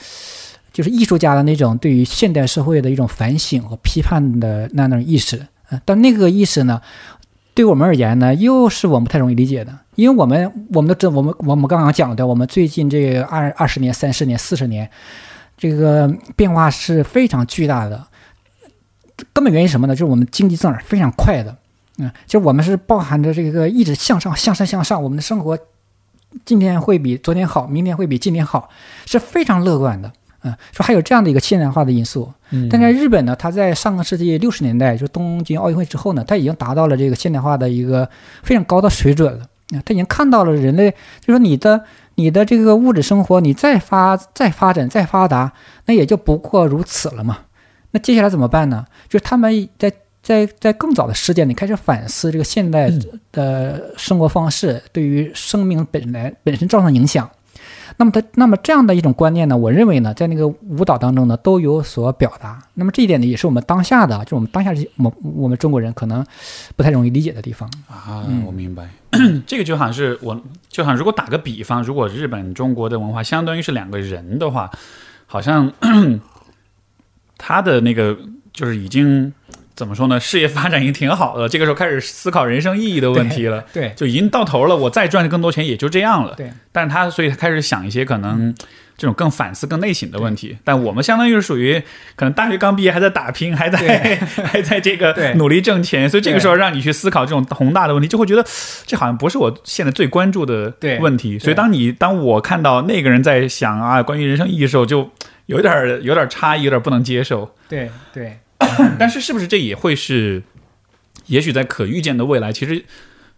[0.77, 5.43] 就是艺术家的那种对于现代社会的一种反省和批判的那种意识，
[5.83, 6.79] 但那个意识呢，
[7.55, 14.87] 对我们而言呢，又是我们不太容易理解的，因为我们我们都知，我们我们刚刚讲的，我们最近这二二十年、三十年、四十年，
[15.57, 18.05] 这个变化是非常巨大的。
[19.33, 19.95] 根本原因什么呢？
[19.95, 21.57] 就是我们经济增长非常快的，
[21.97, 25.57] 嗯，就我们是包含着这个一直向上、向上、向上，我们的生活
[26.45, 28.69] 今天会比昨天好，明天会比今天好，
[29.07, 30.13] 是非常乐观的。
[30.47, 32.31] 嗯，说还有这样的一个现代化的因素，
[32.69, 38.09] 但在日本呢，它在上个世纪六十年代，就东京奥运会之后呢，它已经达到了这个现代化的一个
[38.43, 39.45] 非常高的水准了。
[39.75, 41.83] 啊，它已经看到了人类，就说你的
[42.15, 45.51] 你的这个物质生活，你再发再发展再发达，
[45.85, 47.39] 那也就不过如此了嘛。
[47.91, 48.85] 那接下来怎么办呢？
[49.09, 49.91] 就是他们在
[50.23, 52.89] 在在更早的时间里开始反思这个现代
[53.31, 57.29] 的生活方式对于生命本来本身造成影响。
[57.97, 59.57] 那么，他那么这样的一种观念呢？
[59.57, 62.61] 我认为呢，在那个舞蹈当中呢，都有所表达。
[62.75, 66.23] 那么这一点呢，也是我们当下的，就我们当下这我我们中国人可能
[66.75, 68.23] 不太容易理解的地方啊。
[68.45, 68.87] 我明白，
[69.47, 74.69] 这个就好像是我，就好像如果打个比方，如果日本中国的文化相当于是两个人的话，
[75.25, 75.71] 好像
[77.37, 78.17] 他的那个
[78.53, 79.33] 就是已经。
[79.77, 80.19] 怎么说呢？
[80.19, 83.63] 事业发展已经挺好的，这个时候开始思考人生意义的问题了。
[83.71, 84.75] 对，就已经到头了。
[84.75, 86.33] 我再赚更多钱也就这样了。
[86.35, 88.55] 对，但是他所以他开始想一些可能
[88.97, 90.57] 这种更反思、更内省的问题。
[90.63, 91.79] 但我们相当于是属于
[92.15, 98.43] 可能大学刚毕业还在打拼，还在 还在这个努力挣钱，所以这个时候让你去思考这种宏大的问题，就会觉得
[98.87, 101.37] 这好像不是我现在最关注的问题。
[101.37, 105.07] 所以当你当我看到那个人在想啊关于人生意义的时候，就
[105.45, 107.53] 有点有点差异，有点不能接受。
[107.69, 108.39] 对对。
[108.99, 110.43] 但是，是不是这也会是？
[111.25, 112.85] 也许在可预见的未来，其实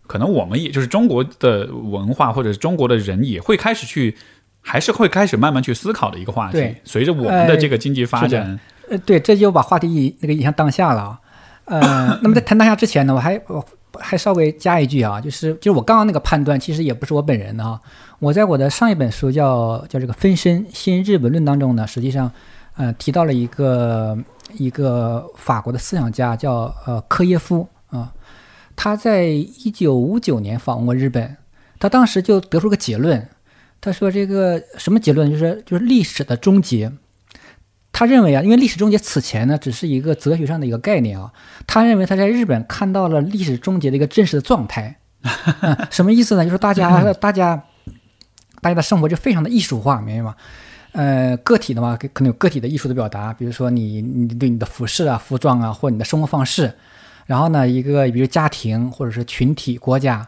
[0.05, 4.15] 可能我们也就是中国的文化，或者是中国的人，也会开始去，
[4.61, 6.75] 还是会开始慢慢去思考的一个话题。
[6.83, 8.59] 随着我们的这个经济发展，
[8.91, 11.19] 呃，对，这就把话题那个引向当下了啊。
[11.65, 13.65] 呃， 那么在谈当下之前呢，我还我
[13.97, 17.79] 还稍微加一句啊，就是就是我刚刚那个判断，其实也不是我本人的啊。
[18.19, 22.31] 我在我的上一本书叫叫这个《分身新日本论》当中呢，实际上
[22.77, 24.15] 呃提到了一个。
[24.57, 28.11] 一个法国的思想家叫呃科耶夫啊，
[28.75, 31.37] 他在一九五九年访问过日本，
[31.79, 33.27] 他当时就得出个结论，
[33.79, 35.29] 他说这个什么结论？
[35.29, 36.91] 就是就是历史的终结。
[37.91, 41.33] 他认为啊，因为历史终结此前呢，只是一个哲学上的一个概念啊，
[41.67, 44.97] 他认为他在日本看到了历史终结的一个真实的状态。
[45.89, 46.45] 什么意思呢？
[46.45, 47.61] 就是大家大家
[48.61, 50.35] 大家的生活就非常的艺术化，明白吗？
[50.91, 56.73] 呃，个体的话，可能有个体的艺术的表达，比如说你你对你的服饰啊、服装啊，或你的生活方式。
[57.27, 60.27] 然后呢，一个比如家庭或者是群体、国家，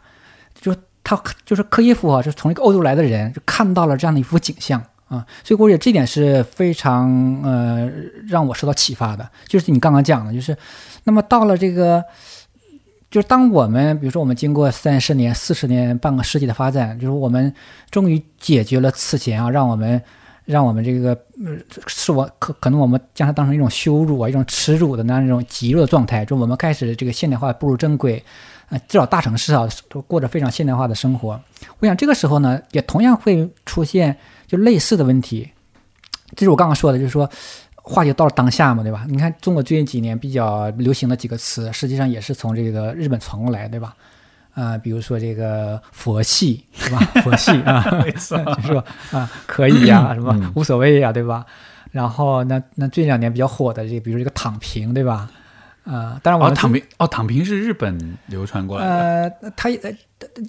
[0.53, 5.25] 就他就是科耶夫啊，就是从一个欧洲来的人，就看到了这样的一幅景象啊。
[5.43, 7.09] 所以我觉得这点是非常
[7.41, 7.89] 呃
[8.27, 9.27] 让我受到启发的。
[9.47, 10.55] 就是你刚刚讲的，就是
[11.05, 12.03] 那么到了这个，
[13.09, 17.51] 就是当我们比如说我们经过三十年、四十年、半个世纪的发展，就是我们
[17.89, 19.99] 终于解决了此前啊，让我们。
[20.45, 21.09] 让我们这个，
[21.45, 21.55] 呃，
[21.88, 26.26] 是我可可能我们将它当成一种羞辱啊，一种耻辱的那样一种极弱的状态。
[26.26, 28.23] 就我们开始这个现代化步入正轨，
[28.69, 31.39] 呃，至少大城市啊都过着非常现代化的生活。
[31.80, 35.49] 我想这个时候呢，也同样会出现就类似的问题。
[36.35, 37.30] 这是我刚刚说的，就是说
[37.76, 39.05] 话题到了当下嘛，对吧？
[39.07, 43.95] 你看中国最近几年比较流行的几个词，实际上也是从这个日本传过来，对吧？
[44.53, 46.99] 啊，比如说这个佛系是吧？
[47.23, 47.84] 佛系啊，
[48.56, 51.45] 就是说啊，可以呀，什么无所谓呀，对吧？
[51.91, 55.30] 然后那那这两年比较火的这个，比如这个躺平，对吧？
[55.84, 58.94] 啊、当然我哦，躺平哦，躺平是日本流传过来的。
[59.41, 59.91] 呃，它呃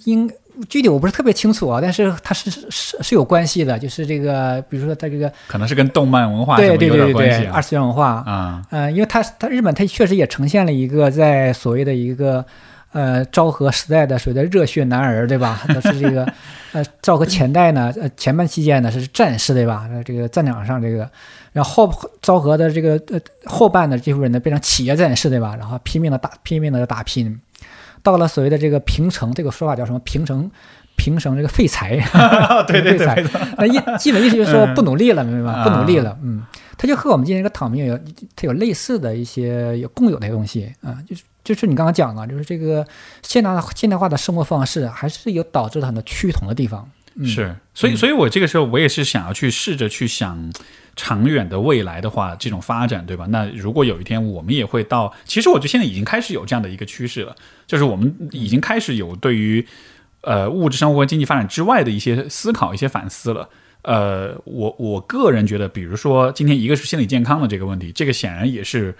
[0.05, 0.29] 应
[0.69, 7.59] 具体我不是特别清楚啊，但是它是是是是有关系的，就是这个，比如说它这个可能是跟动漫文化什对对对对对，二。
[7.59, 12.45] 次元文化，啊，呃，因为它它日本它确实也呈现了一个在所谓的一个
[12.93, 15.61] 呃昭和时代的所谓的热血男儿，对吧？
[15.73, 16.25] 都是这个
[16.71, 19.87] 呃昭和前代呢，呃前半期间呢是战士，对吧？
[19.91, 21.09] 呃这个战场上这个，
[21.51, 25.55] 然后后昭和的这个呃后半的这部分人呢变成企业战士，对吧？
[25.59, 27.39] 然后拼命的打拼命的打拼，
[28.01, 29.99] 到了所谓的这个平成，这个说法叫什么？
[29.99, 30.49] 平成。
[30.95, 31.95] 平成这个废材，
[32.67, 33.25] 对 对 对，
[33.57, 35.53] 那意基本意思就是说嗯不努力了，明白吗？
[35.53, 36.43] 啊不努力了，嗯，
[36.77, 37.97] 他就和我们今天这个躺平有
[38.35, 42.85] 它有类似的一些有共有的东西啊，就是就是你刚刚讲的，就是这个
[43.21, 46.89] 现代化现代化的生活方式还是有导致了很多趋同的地方。
[47.15, 50.51] 嗯、是，所以，所以我这个时候我也是想要去试着去想
[50.95, 53.27] 长远的未来的话，这种发展，对吧？
[53.29, 57.35] 那如果有一天我们也会到，其实我觉得现在已经开始有这样的一个趋势了，
[57.67, 59.63] 就是我们已经开始有对于
[60.21, 63.47] 呃物质生活和经济发展之外的一些思考、一些反思了。
[63.83, 68.95] 呃，我我个人觉得，比如说今天一个是心理健康的这个问题，这个显然也是。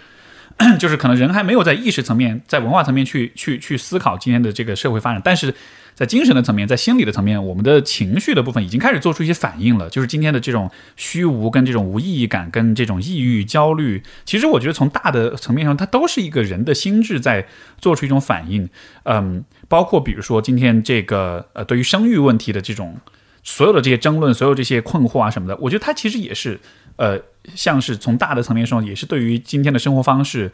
[0.80, 5.54] 就是可能人还没有在意识层面、在文化层面去去去思考今天的这个社会发展，但是
[5.96, 9.90] 在精神的层面、在心理的层面，我们的情绪的部分已经开始做出一些反应了。
[9.90, 17.46] 就是今天的这种虚无、跟这种无意义感、跟这种抑郁、焦虑，其实我觉得从大的层面上，它都是一个人的心智在
[17.80, 18.68] 做出一种反应。
[19.04, 22.98] 嗯，包括比如说今天这个呃，对于生育问题的这种
[23.44, 26.60] 所有的这些争论、所有这些困惑啊什么的，我觉得它其实也是
[26.98, 27.20] 呃，
[27.56, 30.52] 像是从大的层面上，也是对于今天的生活方式。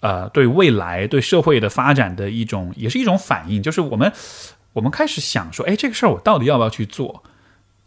[0.00, 4.12] 呃，对未来、对社会的发展的一种，也是一种反应，就是我们
[4.74, 7.22] 我们开始想说，哎，这个事儿我到底要不要去做？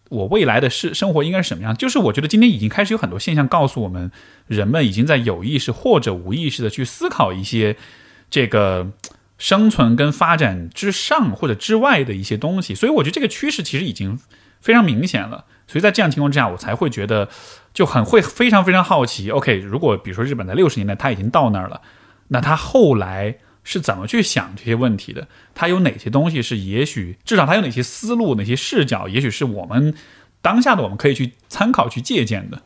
[0.10, 1.78] 我未来的是生活应该是什么样？
[1.78, 4.10] 就是我觉得今天已经开始有很多现象告诉我们，
[4.48, 7.76] 人们已经在有意识或者无意识的去思考一些
[8.32, 8.88] 这个
[9.38, 12.74] 生存跟发展之上或者之外的一些东西。
[12.74, 14.18] 所以我觉得这个趋势其实已经
[14.60, 15.46] 非常明显了。
[15.68, 17.30] 所以在这样情况之下，我才会觉得
[17.78, 19.30] 就很会非常非常好奇。
[19.30, 21.80] OK，如果比如说日本在六十年代他已经到那儿了，
[22.30, 25.28] 那他后来是怎么去想这些问题的？
[25.54, 29.94] 他有哪些东西是也许至少他有哪些思路、哪些视角，也许是我们
[30.42, 32.64] 当下的我们可以去参考、去借鉴的。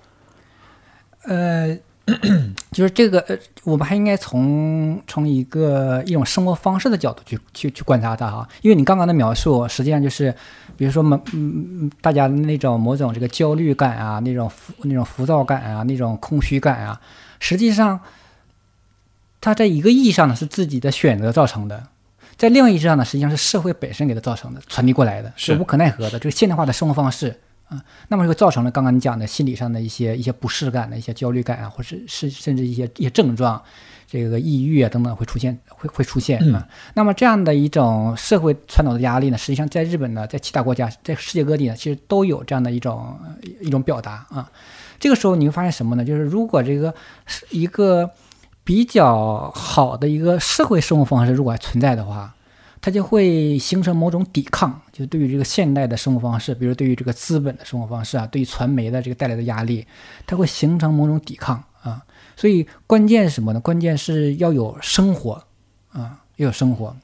[1.23, 1.77] 呃，
[2.71, 10.33] 就是这个，呃，我们还应该从从一个一种生活方式的角度去去去观察它哈，因为你刚刚的描述，实际上就是，
[10.77, 16.99] 比如说嗯嗯，大家那种某种这个焦虑感啊，那种浮那种浮躁感啊，那种空虚感啊，
[17.39, 17.99] 实际上，
[19.39, 21.83] 它在一个意义上呢是自己的选择造成的。
[22.37, 26.17] 在另外意义上呢，实际上是社会本身给它造成的、传递过来的，是无可奈何的。
[26.17, 27.39] 就是现代化的生活方式
[27.71, 33.61] 啊，那么就造成了刚刚你讲的心理上的一些一些不适感的一些焦虑感啊，或者是甚至一些一些症状，
[34.05, 36.67] 这个抑郁啊等等会出现，会会出现啊。
[36.95, 43.17] 那么这样的一种社会传导的压力呢，实际上在日本呢，在其他国家，在世界各地呢，其实都有这样的一种
[43.61, 44.51] 一种表达啊。
[44.99, 46.03] 这个时候你会发现什么呢？
[46.03, 46.93] 就是如果这个
[47.25, 48.09] 是一个
[48.65, 52.35] 比较好的一个社会生活方式如果还存在的话，
[52.81, 59.85] 它就会形成某种抵抗，就对于这个现代的生活方式，比如对于这个资本的生活方式啊，对于传媒的这个带来的压力，
[60.25, 62.03] 它会形成某种抵抗啊。
[62.35, 63.59] 所以关键是什么呢？
[63.59, 65.33] 关键是要有生活
[65.91, 66.95] 啊，要有生活。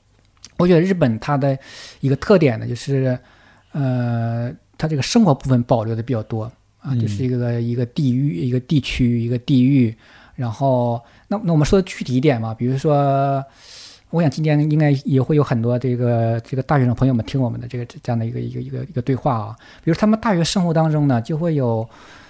[0.57, 1.55] 我觉得日本它的
[1.99, 3.15] 一个特点呢，就是
[3.71, 9.95] 呃，它这个生活部分保留的比较多啊，就是一个一个地域、一个地区、一个地域。
[10.33, 13.45] 然后，那那我们说的具体一点嘛，比如说。
[14.09, 21.88] 我想今天应该也会有很多这个这个大学生朋友们听我们的这个这样的一个一个一个一个对话啊，比如他们大学生活当中呢，就会有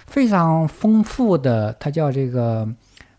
[0.08, 2.68] 非常丰富的，它叫这个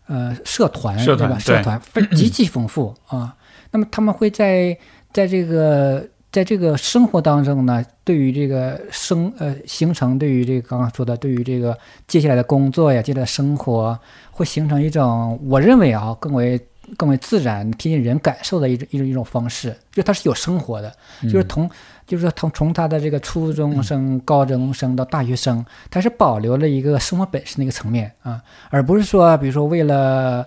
[0.07, 1.39] 呃社团，社团对吧？
[1.39, 3.33] 社团非极其丰富啊。
[3.71, 4.77] 那么他们会在
[5.13, 11.77] 在这个在这个生活当中呢，对于这个生呃形成，对于这个刚刚说的，对于这个
[12.07, 13.97] 接下来的工作呀，接下来的生活，
[14.31, 16.59] 会形成一种我认为啊更为。
[16.97, 20.91] 更为自然、贴近人感受的一种一种一种方式，就它是有生活的，
[21.23, 21.69] 就是从
[22.07, 30.45] 就是说从从他的这个初中生、高中生到大学生，它是保留了一个生活本身的一个层面啊，而不是说比如说为了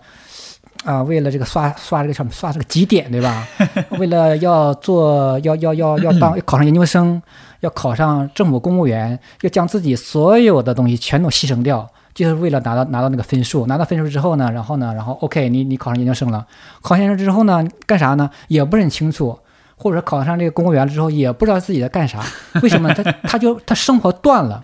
[0.85, 3.47] 啊为了这个刷刷这个什么刷这个绩点对吧？
[3.98, 7.23] 为了要做要要要要当要考上研究生，
[7.60, 11.89] 要考上政府公务员，要将自己所有的东西全都牺牲掉。
[12.14, 16.47] 就是为了拿到拿到那个分数，拿到分数之后呢，然后呢，然后 OK，你你考上研究生了，
[16.80, 18.30] 考上研究生之后呢，干啥呢？
[18.48, 19.39] 也不是很清楚，
[19.76, 22.20] 或者考上这个公务员了之后，也不知道自己在干啥。
[22.62, 22.94] 为什么呢？
[22.94, 24.62] 他 他就他生活断了，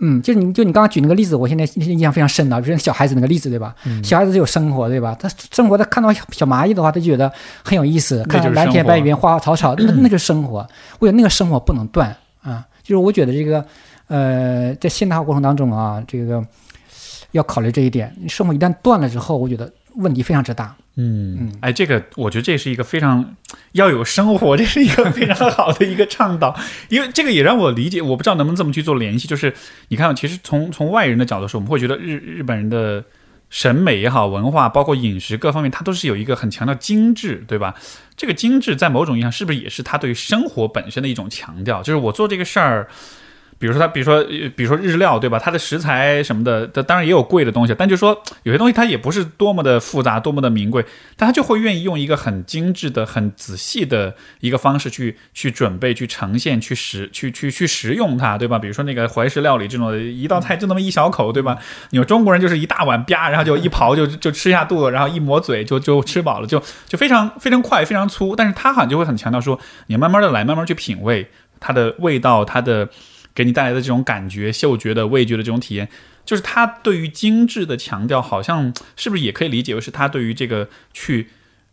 [0.00, 3.74] 嗯，就你就你刚刚举那个例子，我现在印象非常深的，就是小孩子那个例子，对吧？
[4.02, 5.16] 小孩子就有生活，对吧？
[5.18, 7.30] 他生活，他看到小蚂蚁的话，他就觉得
[7.62, 10.66] 很有意思；看到蓝天白云、花花草草，那那就是生活。
[10.98, 12.66] 我觉得那个生活不能断啊！
[12.82, 13.64] 就是我觉得这个，
[14.08, 16.44] 呃，在现代化过程当中啊，这个
[17.34, 18.14] 要考虑这一点。
[18.28, 20.74] 生活一旦断了之后，我觉得问题非常之大。
[20.96, 23.34] 嗯，哎，这个我觉得这是一个非常
[23.72, 26.54] 要有生活， 这是一个非常好的一个倡导，
[26.88, 29.26] 因为这个也让我理解，我不知道能不能这么去做联系。
[29.26, 29.52] 就是
[29.88, 33.04] 你看，其实从从外人的角度说，我们会觉得日日本人的
[33.50, 37.74] 审美也好，文化包括饮食各方面，它都是有一个很强调精致，对吧？
[38.16, 41.82] 这个精致在某种意义上是不是也是他对生活本身的一种强调？
[41.82, 42.88] 就是我做这个事儿。
[43.64, 44.22] 比如说他，比如说，
[44.54, 45.38] 比如说日料，对吧？
[45.38, 50.84] 它的食材什么的，它当然也有贵的东西，但就说有些东西它也不是多么的复杂，多么的名贵，
[51.16, 58.58] 但他就会愿意用一个很精致的、很仔细的一个方式去去准备、去呈现、去食、去去去食用它，对吧？
[58.58, 61.56] 比如说那个怀石料理这种，一道菜就那么一小口，对吧？
[61.88, 68.36] 你说中国人就是一大碗吧，然后就一刨就就吃下肚子，然后一抹嘴就就吃饱了，就就非常非常快、非常粗。
[68.36, 71.26] 但是他好像就会很强调说，你慢慢的来，慢慢去品味
[71.58, 72.86] 它的味道，它的。
[73.34, 75.88] 给你带来的这种感觉、嗅觉的、味觉的这种体验，
[76.24, 81.28] 就是他对于精致的强调，好像是不是也可以理解为是他对于这个去、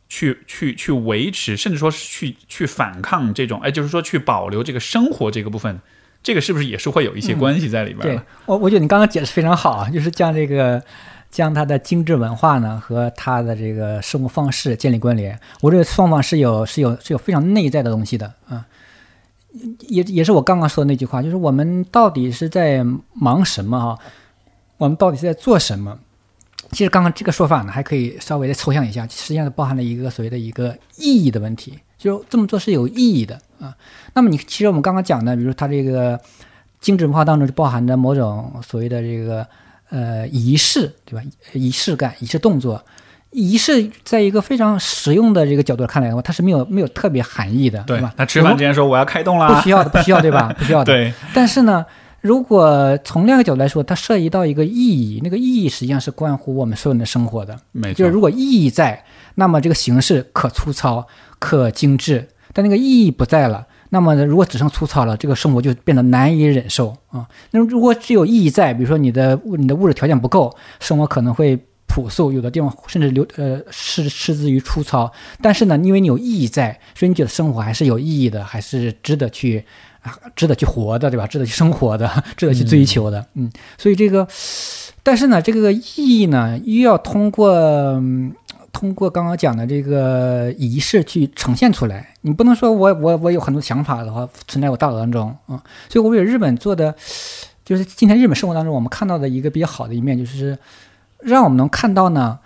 [0.09, 5.79] 去、去、去维持，甚至说是去、去反抗这种，哎，就是说去保留这个生活这个部分，
[6.23, 8.01] 这个是不是也是会有一些关系在里边？
[8.01, 10.81] 对，我我觉得你刚刚解释非常好啊，就是将这个
[11.29, 18.65] 将他的精致文化呢和他的这个生活方式建立关联，我这个双方是有是有是有非常内在的东西的啊。
[19.87, 23.99] 也也是我刚刚说的那句话，就是我们到底是在忙什么哈？
[24.77, 25.97] 我们到底是在做什么？
[26.71, 33.75] 其实刚刚这个说法呢，还可以稍微的抽象一下，实际上包含了一个所谓的一个意义的问题，就这么做是有意义的啊。
[34.13, 36.19] 那么你其实我们刚刚讲的，比如它这个
[36.79, 39.45] 精致文化当中就包含着某种所谓的这个
[39.89, 41.25] 呃仪式，对吧？
[41.53, 42.81] 仪式感、仪式动作。
[43.31, 48.13] 仪式在一个非常实用的这个角度看来的话，它是没有没有特别含义的，对吧？
[48.17, 50.53] 那吃饭之前说我要开动了，不需要的，不需要，对吧？
[50.59, 50.85] 不需要的。
[50.85, 51.13] 对。
[51.33, 51.85] 但是呢，
[52.19, 57.57] 如果从另一个角度来说，它涉及到一个意义，那个意义实际上是关乎我们所有人的生活的。
[57.71, 57.99] 没错。
[57.99, 59.01] 就是如果意义在，
[59.35, 61.07] 那么这个形式可粗糙、
[61.39, 62.19] 可精致；
[62.51, 67.25] 但那个意义不在了，那么如果只剩粗糙了，这个生活就变得难以忍受啊。
[67.51, 71.57] 那如果只有意义在，比如说你的你的物质条件不够，生活可能会。
[71.93, 75.11] 朴素，有的地方甚至流呃失失之于粗糙，
[75.41, 79.63] 但是呢，因为你有意义在，所以你觉得生活还是有意义的，还是值得去
[80.01, 81.27] 啊，值得去活的，对吧？
[81.27, 83.51] 值得去生活的，值得去追求的，嗯。
[83.77, 84.25] 所以这个，
[85.03, 87.51] 但是呢，这个意义呢，又要通过
[88.71, 92.13] 通过刚刚讲的这个仪式去呈现出来。
[92.21, 95.61] 你不能说我我我有很多想法的话存在我大脑当中啊。
[95.89, 96.95] 所以我觉得日本做的，
[97.65, 100.57] 就是今天日本生活当中我们看到的一个比较好的一面，就是。
[101.23, 102.39] 让我们能看到呢，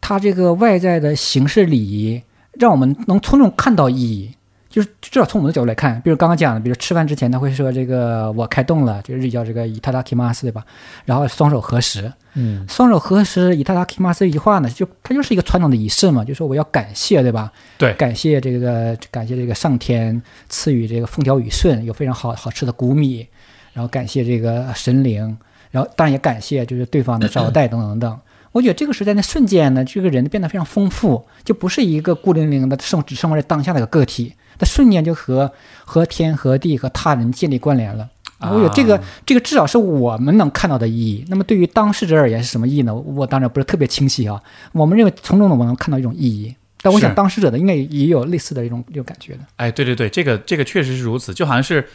[0.00, 2.22] 它这个外在的形式礼仪，
[2.52, 4.32] 让我们能从中看到意义。
[4.68, 10.62] 就是至少从我们的角度来看，比如刚刚讲的，比如吃饭之前他会说这个我开动了，就是日语叫这个伊塔达基马斯，对吧？
[11.06, 17.50] 然后双手合十，嗯，双手合十伊塔达基马斯一句话呢，就它就是一个传统的仪式嘛，就说我要感谢，对吧？
[17.78, 20.20] 对，感谢这个感谢这个上天
[20.50, 23.26] 赐予这个风调雨顺，有非常好好吃的谷米，
[23.72, 25.38] 然后感谢这个神灵。
[25.76, 28.18] 然后当然也感谢，就是对方的招待等等等等。
[28.52, 35.52] 我觉得这个时代那瞬间呢，这个人变得非常丰富，就不是一个孤零零的生只生活在当下的一个个体，他瞬间就和
[35.84, 38.08] 和天和地和他人建立关联了。
[38.40, 41.22] 我觉得这个这个至少是我们能看到的意义。
[41.28, 42.94] 那么对于当事者而言是什么意义呢？
[42.94, 44.42] 我当然不是特别清晰啊。
[44.72, 49.40] 我们认为从中呢，我能看到一种意义，但我想当事者的应该也有类似的一种这种感觉的。
[49.56, 51.86] 哎，对对对，这个这个确实是如此，就好像是。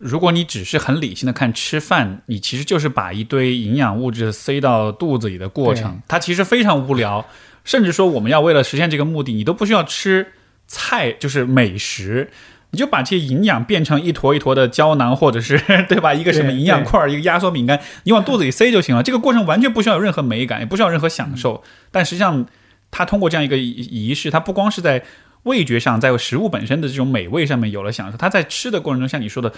[0.00, 7.26] 如果你只是很理性的看吃饭，你其实就是把一堆营养物质塞到肚子里的过程，它其实非常无聊。
[7.66, 10.32] 甚至说，我们要为了实现这个目的，你都不需要吃
[10.66, 12.30] 菜，就是美食，
[12.70, 16.14] 你就把这些营养变成一坨一坨的胶囊，或者是 对吧？
[16.14, 19.02] 一个什么营养块，一个压缩饼干，你往肚子里塞就行了。
[19.02, 21.62] 这个过程完全不需要有任何美感，也不需要任何享受。
[21.90, 22.46] 但实际上，
[22.90, 25.04] 它通过这样一个仪式，它不光是在
[25.42, 29.52] 味觉上，在食物本身的这种美味上面有了享受，它在吃的过程中，像你说的。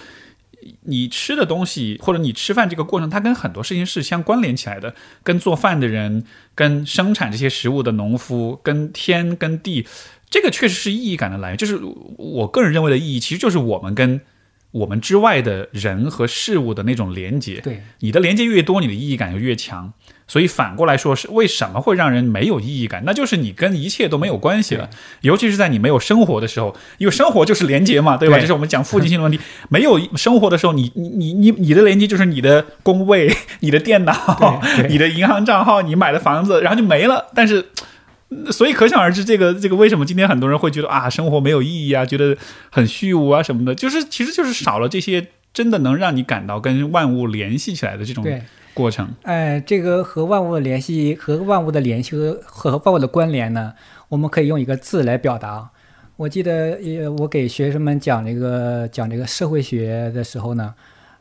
[0.82, 6.24] 你吃的东西，或者你吃饭这个过程，它跟很多事情是相关联起来的，跟做饭的人，
[6.54, 9.86] 跟生产这些食物的农夫，跟天跟地，
[10.30, 11.56] 这个确实是意义感的来源。
[11.56, 11.78] 就是
[12.16, 14.20] 我个人认为的意义，其实就是我们跟
[14.70, 17.60] 我们之外的人和事物的那种连接。
[17.60, 19.92] 对，你的连接越多，你的意义感就越强。
[20.32, 23.02] 所以反过来说，是为什么会让人没有意义感？
[23.04, 24.88] 那就是你跟一切都没有关系了，
[25.20, 28.36] 尤其是在你没有生活的时候，因为生活就是连接嘛，对吧？
[28.36, 29.38] 对这是我们讲附近性的问题。
[29.68, 33.30] 没有生活的时候，你你你你你的连接就是你的工位、
[33.60, 37.26] 你的电脑 你的银行账号、你买的房子，然后就没了。
[37.34, 37.66] 但是。
[38.50, 42.34] 所以可想而知，这个这个为什么今天很多人会觉得啊，生活没有意义啊，觉得
[42.70, 48.42] 很虚无啊什么的，就是其实就是少了这些真的能让你感到跟万物联系起来的这种对，
[48.74, 49.12] 过程。
[49.22, 53.74] 哎，这个和万物的联系，和万物的联系和和万物的关联呢，
[54.08, 55.70] 我们可以用一个字来表达。
[56.16, 60.74] 我记得，呃，我给学生们讲这个讲这个社会学的时候呢，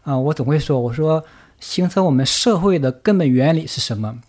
[0.03, 1.23] 啊、我总会说，我说
[1.59, 4.19] 形成我们社会的根本原理是什么？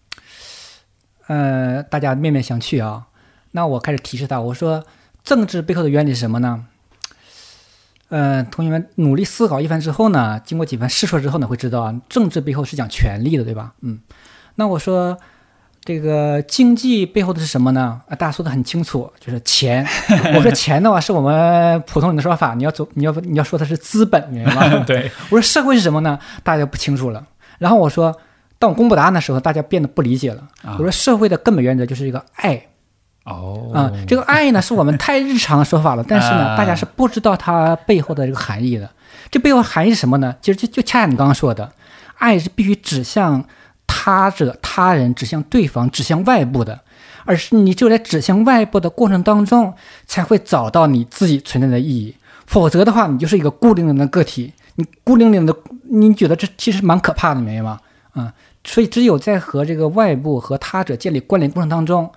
[1.26, 3.06] 呃，大家面面相觑啊。
[3.50, 4.84] 那我开始提示他，我说
[5.22, 6.66] 政治背后的原理是什么呢？
[8.12, 13.72] 呃，同学们努力思考一番之后呢，经过几番试错之后呢，会知道啊，政治背后是讲权力的，对吧？
[13.80, 13.98] 嗯，
[14.56, 15.16] 那我说
[15.82, 18.02] 这个经济背后的是什么呢？
[18.08, 19.86] 啊，大家说的很清楚，就是钱。
[20.36, 24.84] 我说钱的话是我们普通人的说法，你要走，你要你要说它是资本，明白吗？
[24.86, 26.18] 对，我说社会是什么呢？
[26.42, 27.26] 大家不清楚了。
[27.58, 28.14] 然后我说，
[28.58, 30.46] 当我公布答案的时候，大家变得不理解了。
[30.62, 32.62] 啊我说社会的根本原则就是一个爱。
[33.24, 38.90] 哦啊、这个 爱呢是我们太日常的说法了，但是呢，啊大家是不知道它背后的这个含义的。
[39.30, 40.34] 这背后含义是什么呢？
[40.42, 41.72] 其实就就恰恰你刚刚说的，
[42.18, 43.44] 爱是必须指向
[43.86, 46.80] 他者、他人，指向对方，指向外部的，
[47.24, 49.72] 而是你只有在指向外部的过程当中，
[50.06, 52.14] 才会找到你自己存在的意义。
[52.46, 55.56] 否则的话，你就是一个孤零零的个体，你孤零零的，
[55.88, 57.78] 你觉得这其实蛮可怕的，明白吗？
[58.12, 58.30] 啊、
[58.62, 62.10] 所以只有在和这个外部和他者建立关联过程当中，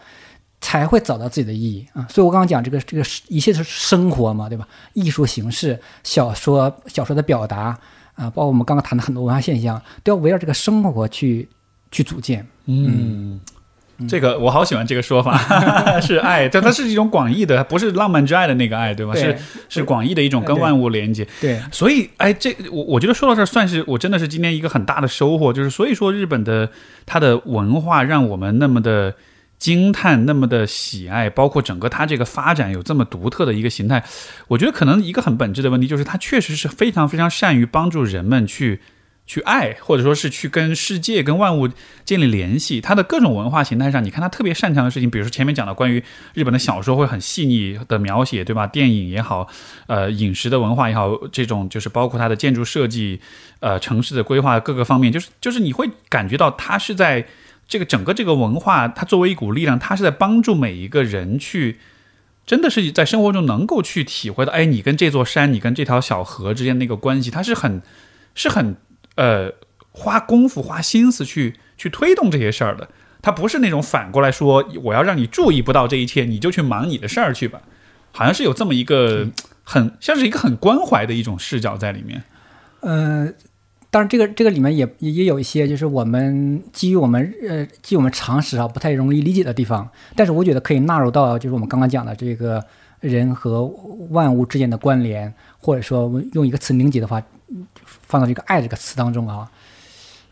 [0.66, 2.08] 才会找到自己的意义啊。
[2.10, 4.68] 所以我刚刚讲这个这个一切是生活嘛，对吧？
[4.94, 7.78] 艺术形式、小说、小说的表达
[8.16, 11.48] 啊，包括我们刚刚谈的很多文化现象，都要围绕这个生活去
[11.92, 12.44] 去组建。
[12.66, 13.40] 嗯。
[14.10, 15.38] 这个我好喜欢这个说法，
[16.04, 19.14] 是爱，但它是一种广义的，不是浪漫之爱的那个爱，对吧？
[19.14, 19.38] 对是
[19.70, 21.26] 是广义的一种跟万物连接。
[21.40, 26.70] 对，所以，哎，这我我觉得说到这儿，算是我真的是今天一个很大的收获，就是所以说日本的
[27.06, 29.16] 它的文化让我们那么的
[29.66, 34.04] 惊叹，那么的喜爱，包括整个它这个发展有这么独特的一个形态，
[34.50, 38.82] 我觉得可能一个很本质的问题就是它确实是非常非常善于帮助人们去。
[39.28, 41.68] 去爱，或者说是去跟世界、跟万物
[42.06, 46.04] 建立联系，它的各种文化形态上，你看它特别擅长的事情，比如说前面讲的关于
[46.36, 48.68] 日本的小说会很细腻的描写，对吧？
[48.68, 49.48] 电影也好，
[49.88, 53.20] 呃，饮食的文化也好，这种就是包括它的建筑设计，
[53.62, 57.26] 呃，城市的规划各个方面，就是就是你会感觉到它是在
[57.68, 61.80] 这个整个这个文化，它作为一股力量，它是在帮助每一个人去。
[62.46, 67.82] 真的是在生活中能够去体会到，哎，你跟这座山，你跟这条小河之间那个关系，它是很，
[68.36, 68.76] 是很
[69.16, 69.52] 呃
[69.92, 72.88] 花功夫、花心思去去推动这些事儿的。
[73.24, 77.60] 它不是那种反过来说，我要让你注意不到这一切，你就去忙你的事儿去吧。
[78.12, 79.28] 好像是有这么一个
[79.64, 82.24] 很像是一个很关怀的一种视角在里面。
[82.82, 83.34] 呃，
[83.96, 92.62] 当然这个这个里面也也有一些就是我们基于我们呃基于我们常识啊不太容易理解的地方，但是我觉得可以纳入到就是我们刚刚讲的这个
[93.00, 93.64] 人和
[94.10, 97.24] 万物之间的关联，或者说用一个词凝结的话，
[97.86, 99.50] 放到这个“爱”这个词当中啊。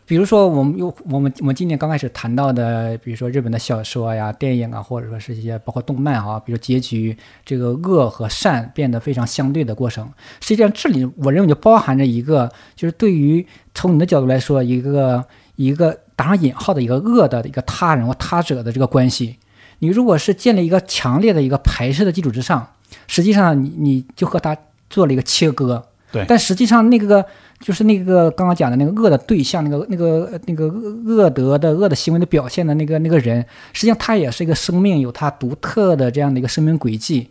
[0.06, 10.06] 比如说，我们又我们我们今年刚开始谈到的，比如说日本的小说呀、电影啊，或者说是一些包括动漫啊，比如结局这个恶和善变得非常相对的过程。
[10.40, 15.24] 实际上，这里我认为就包含着一个，就是对于从你的角度来说，一个
[15.56, 19.38] 一个打上引号的一个恶的一个他人或他者的这个关系。
[19.78, 22.74] 你如果是建立一个强烈的一个排斥的基础之上，
[23.06, 24.54] 实际上你你就和他
[24.90, 25.86] 做了一个切割。
[26.14, 27.24] 对但实际上那个
[27.60, 37.30] 就是那个刚刚讲的那个恶的对象，那个那个那个恶德的恶的行为的表现的那个那个人，实际上他也是一个生命，有他独特的这样的一个生命轨迹。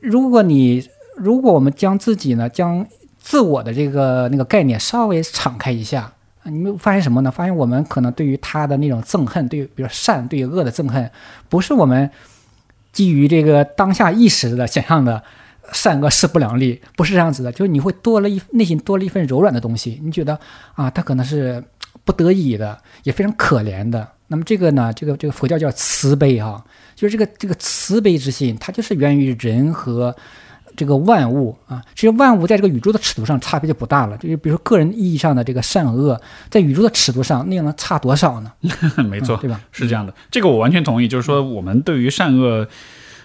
[0.00, 2.86] 如果你如果我们将自己呢，将
[3.18, 6.10] 自我的这个那个概念稍微敞开一下，
[6.44, 7.30] 你们发现什么呢？
[7.30, 11.10] 发现我们可能对于他的那种憎恨，对比如善对于恶的憎恨，
[11.48, 12.10] 不是我们
[12.92, 15.22] 基于这个当下意识的想象的
[15.72, 20.38] 善恶势不两立，不是这样子的，就是你会多了一内心多了一份柔软的东西，你觉得
[20.74, 21.62] 啊，他可能是
[22.04, 24.06] 不得已的，也非常可怜的。
[24.28, 26.64] 那么这个呢，这个这个佛教叫慈悲哈、
[26.94, 30.14] 就是这个这个慈悲之心，它就是源于人和
[30.76, 31.82] 这个万物啊。
[31.96, 38.52] 其实万物在这个宇宙的尺度上差别就不大了，就是比如说个人意义上的这个善恶，在宇宙的尺度上，那又能差多少呢？
[39.10, 39.60] 没错，嗯对吧？
[39.72, 41.08] 是这样的，这个我完全同意。
[41.08, 42.68] 就是说，我们对于善恶，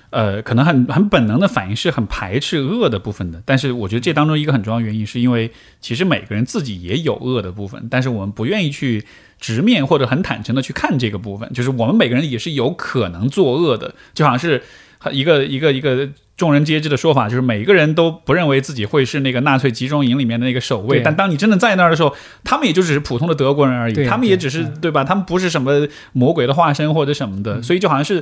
[0.09, 3.41] 呃，可能很很本能的反应是很排斥恶的部分的。
[3.45, 5.51] 但是我觉得这当中一个很重要原因，是因为
[5.81, 9.05] 其实每个人自己也有恶的部分，但是我们不愿意去
[9.39, 14.63] 直面或者很坦诚的去看这个部分，就是我们每个人也是有可能作恶的，就好像是
[15.11, 16.09] 一个一个一个。
[16.37, 22.13] 众人皆知的说法就是，每一个人都不认为自己会是那个纳粹集中营里面的那个守卫，但当你真的在那儿的时候，
[22.43, 25.01] 他们也就只是普通的德国人而已，他们也只是对吧？
[25.01, 28.21] 他们不是什么魔鬼的化身或者什么的，所以就好像是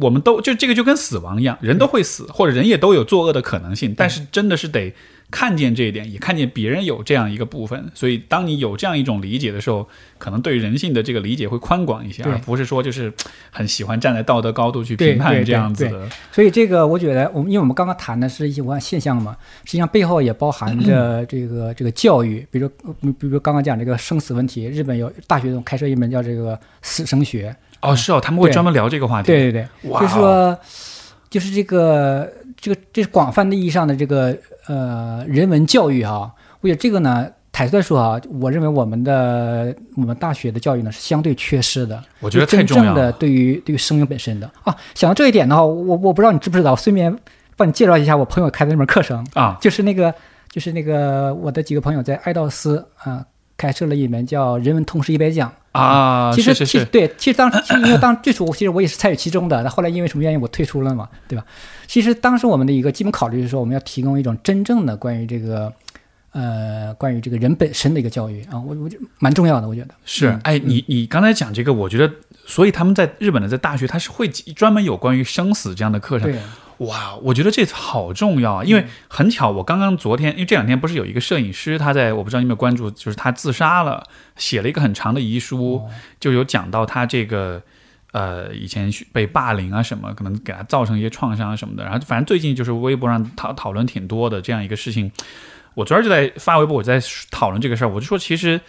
[0.00, 4.92] 我们都就这个就跟死亡一样，人都会死，或者人也都有作恶的可能性，但是真的是得。
[5.30, 9.88] 看见这一点，也看见别人有这样一个部分，所以当你有这样一种理解的时候，
[10.18, 13.10] 可能对人性的这个理解会宽广一些，而不是说就是
[13.50, 16.06] 很喜欢站在道德高度去评判这样子的。
[16.30, 22.68] 所以这个我觉得，我们因为我们刚刚谈的是一些文化现象嘛，实际上背后也包含着这个这个教育，比如
[23.18, 27.56] 比如刚刚讲这个生死问题，日本有大学中开设一门叫这个死生学。
[27.82, 29.26] 哦，是哦，他们会专门聊这个话题。
[29.26, 30.58] 对对对，就是说，
[31.28, 34.34] 就是这个这个这是广泛的意义上的这个。
[34.68, 36.30] 呃，人文教育啊，
[36.60, 42.00] 我觉得这个呢，坦率说啊，我认为我们的我们大学的教育呢是相对缺失的。
[42.20, 47.12] 我觉得真正的对于对于生命本身的啊，想到这一点的话，我我不知道你知不知道，顺便
[47.56, 50.14] 帮你介绍一下我朋友开的那门课程啊， 就是那个
[50.48, 53.26] 就是那个我的几个朋友在爱道斯啊
[53.56, 61.44] 开设了一门叫《人文通识一百讲》啊，其实其实对，其实当其实因为当最初其实我也是参与其中的，那后来因为什么原因我退出了嘛，对吧？
[61.86, 65.72] 其实当时我们的一个基本考虑是说，我们要提供一种真正的关于这个，
[66.32, 70.38] 呃，关于这个人本身的一个教育啊，我我觉得蛮重要的，我觉得是。
[70.42, 72.12] 哎，你你刚才讲这个，我觉得，
[72.46, 76.32] 所以他们在日本的在大学，他是会专门有关于生死这样的课程。
[76.78, 85.82] 哇，我觉得这好重要啊，因为很巧，我刚刚昨天，因为这两天不是有一个摄影师，他在我不知道你有没有关注，就是他自杀了，写了一个很长的遗书，
[86.18, 87.62] 就有讲到他这个。
[88.12, 91.82] 呃，以前被霸凌啊什么，可能给他造成一些创伤什么的。
[91.82, 95.10] 然后反正最近就是微博上讨讨论挺多的这样一个事情。
[95.72, 97.00] 我昨儿就在发微博，我在
[97.30, 97.88] 讨论这个事儿。
[97.88, 98.60] 我就说，其实，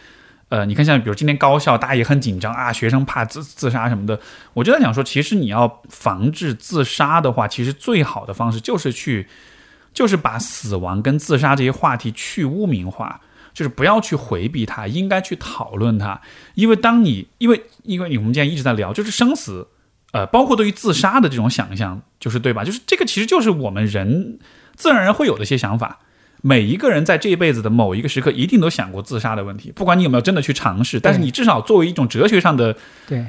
[0.50, 4.20] 呃，你看像比如今天高校大家也很紧张啊，学生怕自自杀什么的。
[4.54, 9.28] 我就在想说，其实你要防治自杀的话，其实最好的方式就是去，
[9.94, 13.22] 就是把死亡跟自杀这些话题去污名化。
[13.54, 16.20] 就是不要去回避它，应该去讨论它，
[16.56, 19.68] 因为当你因为因为你我们今天一直在聊，就是生死，
[20.12, 22.64] 呃，包括对于自杀的这种想象，就是对吧？
[22.64, 24.40] 就是这个其实就是我们人
[24.76, 26.00] 自然而然会有的一些想法。
[26.46, 29.72] 每一个人在这一辈子的某一个时刻，一定都想过自杀的问题。
[29.74, 32.76] 不管你有没有真的去尝试，但是你至少作为一种哲学上的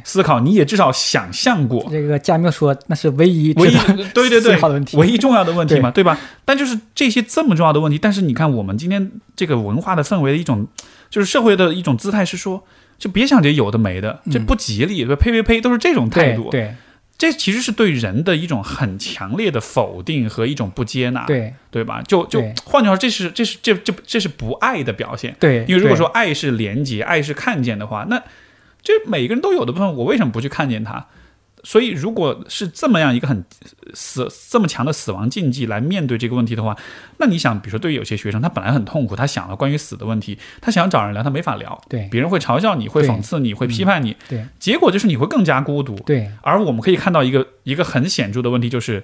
[0.03, 1.87] 思考，你也至少想象过。
[1.89, 3.77] 这个加缪说，那是唯一唯一
[4.13, 6.19] 对对对问题，唯一重要的问题嘛，对吧？
[6.45, 10.67] 但就是这些这么重要的问题，但是你看我们今天这个文化的氛围的一种，
[11.09, 12.65] 就是社会的一种姿态是说，
[12.99, 16.51] 就别想这有的没的，这不吉利，呸呸呸，都是这种态度。
[16.51, 16.75] 对。
[17.17, 22.03] 这其实是对人的一种很强烈的否定和一种不接纳，对对吧？
[22.03, 25.35] 就就换句话说，这是这是这这这是不爱的表现。
[25.39, 28.23] 对，因为如果说爱是连接，爱是看见的话，那
[28.83, 31.07] 这每个人都有的部分，我为什么不去看见它？
[31.65, 33.43] 所以，如果是这么样一个很
[33.95, 36.77] 死这么强的死亡禁忌来面对这个问题的话，
[37.17, 46.31] 那你想，比如说对于有些学生，他本来很痛苦，他想了关于死的问题，他想找人聊，他没法聊，对，别人会嘲笑你，会讽刺你，会批判你，对，结果就是你会更加孤独，对。
[46.43, 49.03] 而我们可以看到一个一个很显著的问题，就是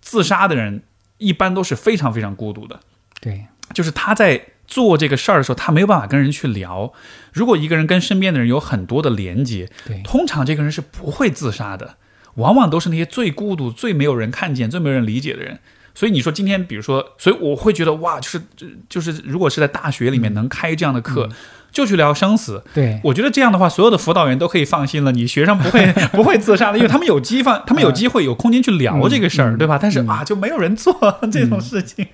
[0.00, 0.82] 自杀的人
[1.18, 2.80] 一般都是非常非常孤独的，
[3.20, 4.44] 对，就是他在。
[4.70, 6.92] 做这个事儿的时候，他没有办法跟人去聊。
[7.32, 11.96] 如果一个人跟身边的人有很多的连接，对，通常这个人是不会自杀的。
[12.36, 15.58] 往往都是那些最孤独、最没有人看见、最没有人理解的人。
[15.92, 18.40] 所以你说今天，比如说，所以我会觉得哇，就是
[18.88, 21.28] 就是，如果是在大学里面能开这样的课，
[21.72, 22.62] 就去聊生死。
[22.72, 29.78] 对，我觉得这样的话，所有的辅导员都可以放心了，你学生不会 不会自杀的，因为他们有机放，他们有机会有空间去聊这个事儿，对吧？
[29.82, 30.94] 但是啊，就没有人做
[31.32, 32.06] 这种事情。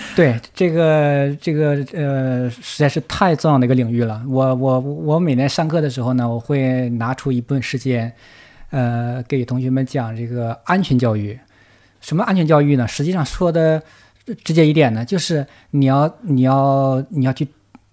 [0.16, 4.22] 对这个这个呃，实在是太重要的一个领域了。
[4.28, 8.12] 我我我每年上课的时候呢，我会拿出一部分时间，
[8.70, 11.38] 呃，给同学们讲这个安全教育。
[12.00, 12.88] 什么安全教育呢？
[12.88, 13.80] 实际上说的
[14.42, 17.46] 直接一点呢，就是你要你要你要去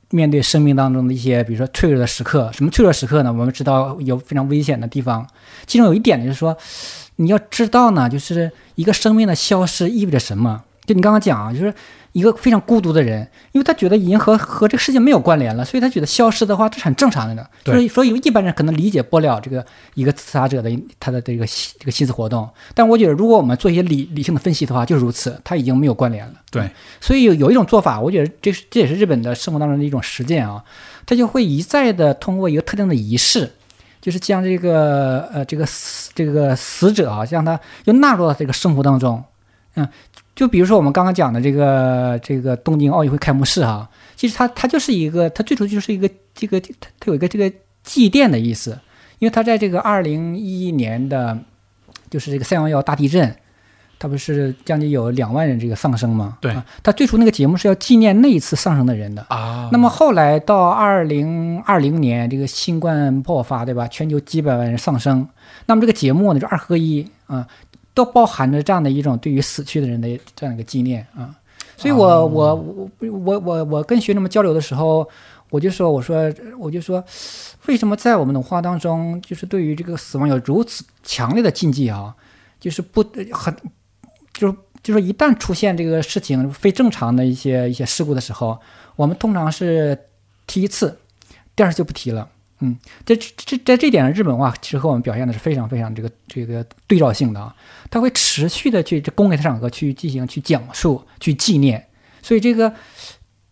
[0.09, 2.49] 面对生命当中的一些，比如说脆弱的时刻。
[2.51, 3.31] 什么脆弱时刻呢？
[3.31, 5.27] 我们知道有非常危险的地方。
[5.65, 6.57] 其中有一点呢，就是说
[7.17, 10.63] 你要知道呢，就是一个生命的消失意味着什么。
[10.85, 11.73] 就你刚刚讲啊，就是。
[12.11, 17.49] 一个非常孤独的人，因为他觉得已经和和这个世界没有关联了，所以他觉得消失的话这是很正常的。
[17.65, 21.45] 所以，所以一般人可能理解不了这个一个自杀者的他的这个
[21.79, 22.49] 这个心思活动。
[22.73, 26.33] 但我觉得，如果我们做一些理理性的分析的话，就是如此，他已经没有关联了。
[26.49, 26.69] 对，
[26.99, 30.63] 所以有有一种做法，我觉得这是这也是日本的生活当中的一种实践啊，
[31.05, 33.51] 他就会一再的通过一个特定的仪式。
[33.99, 39.21] 就是将这个呃这个死这个死者啊，将他又纳入到这个生活当中。
[39.75, 39.85] 嗯，
[40.37, 46.69] 就比如说我们刚刚讲的这个这个东京奥运会开幕式啊，其实它它就是一个，它最初就是一个这个它
[46.99, 47.51] 它有一个这个
[47.83, 48.77] 祭奠的意思，
[49.17, 51.35] 因为它在这个二零一一年的，
[52.11, 53.35] 就是这个三幺幺大地震。
[53.99, 56.37] 它不是将近有两万人这个丧生吗？
[56.39, 59.25] 对啊，它最初那个节目是要纪念那一次丧生的人的。
[59.27, 63.87] 啊那么后来到二零二零年，这个新冠爆发，对吧？
[63.87, 65.27] 全球几百万人丧生，
[65.65, 67.47] 那么这个节目呢，就二合一啊，
[67.97, 71.33] 都包含着这样的一种对于死去的人的这样一个纪念啊。
[71.75, 72.55] 所以我、哦我
[72.99, 75.09] 我我我我跟学生们交流的时候，
[75.49, 77.03] 我就说我说我就说，
[77.65, 82.15] 为什么在我们的文化当中，就是对于这个死亡有如此强烈的禁忌啊？
[82.59, 83.55] 就是不很
[84.31, 88.59] 就是就是一旦出现这个事情非正常的一些一些事故的时候，
[88.95, 89.97] 我们通常是
[90.45, 90.95] 提一次，
[91.55, 92.29] 第二次就不提了。
[92.59, 92.75] 嗯，
[93.05, 97.55] 这这这在这点上，日本话其实和我们表现的是非常非常这个这个对照性的啊，
[97.91, 101.85] 他会持续的去这公开场合去进行去讲述、去纪念，
[102.21, 102.73] 所以这个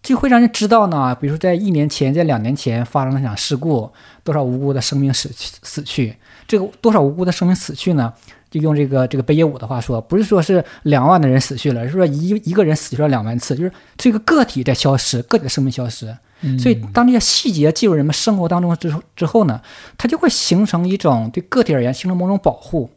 [0.01, 3.91] 就会让人知道呢，比如说在一年前、在两年前发生了一场事故，
[4.23, 6.15] 多少无辜的生命死去死去，
[6.47, 8.11] 这个多少无辜的生命死去呢？
[8.49, 16.15] 就用这个这个北野武的话说，不是说是两万的人死去了，是说一一个人死去了两万次，就是这个个体在消失，个体的生命消失。
[16.59, 19.61] 所以当这些细节进入人们生活当中之后之后呢，
[19.97, 22.89] 它就会形成一种对个体而言形成某种保护，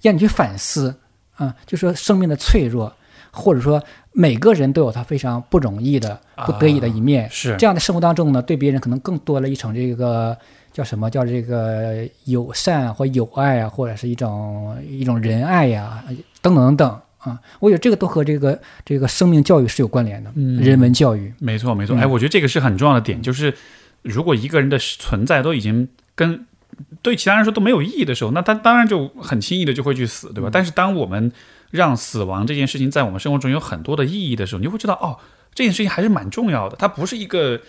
[0.00, 0.94] 让你去反思
[1.36, 2.92] 啊，就说生命的脆弱，
[3.30, 3.82] 或者说
[4.12, 7.28] 每个人都有他非常不容易的、不得已的一面。
[7.30, 7.56] 是。
[7.56, 10.36] 这样的生活当中呢，对别人可能更多了一层这个
[10.72, 16.02] 叫什么叫这个友善或友爱啊，或者是一种一种仁爱呀、
[16.40, 17.38] 等等等等啊。
[17.58, 21.32] 我觉得这个都和这个这个生命教育是有关联的，嗯人文教育。
[21.38, 21.96] 没错，没错。
[21.96, 23.54] 嗯哎，我觉得这个是很重要的点，就是
[24.02, 26.46] 如果一个人的存在都已经跟
[27.02, 30.50] 对其他人说都没有意义的时候，那他当然就很轻易的就会去死，对吧？
[30.52, 31.30] 但是当我们
[31.70, 35.18] 让死亡这件事情在我们生活中有很多的意义的时候，你就会知道，哦，
[35.54, 37.60] 这件事情还是蛮重要的，它不是一个。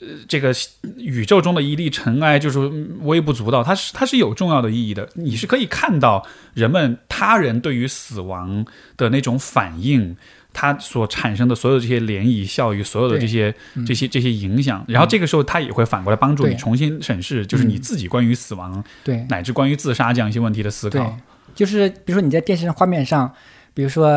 [0.00, 0.52] 呃，这个
[0.96, 5.08] 宇宙中的一粒尘埃就是嗯微不足道，它是它是有重要的意义的。
[5.14, 8.64] 你是可以看到人们他人对于死亡
[8.96, 10.16] 的那种反应，
[10.52, 13.54] 它所产生的所有这些涟漪效应，所有的这些
[13.86, 21.14] 这些这些影响，然后这个时候它也会反过来帮助你重新审视，就是你自己关于死亡对乃至关于自杀这样一些问题的思考。，
[21.54, 23.30] 就是比如说你在电视上画面上，
[23.74, 24.08] 比如说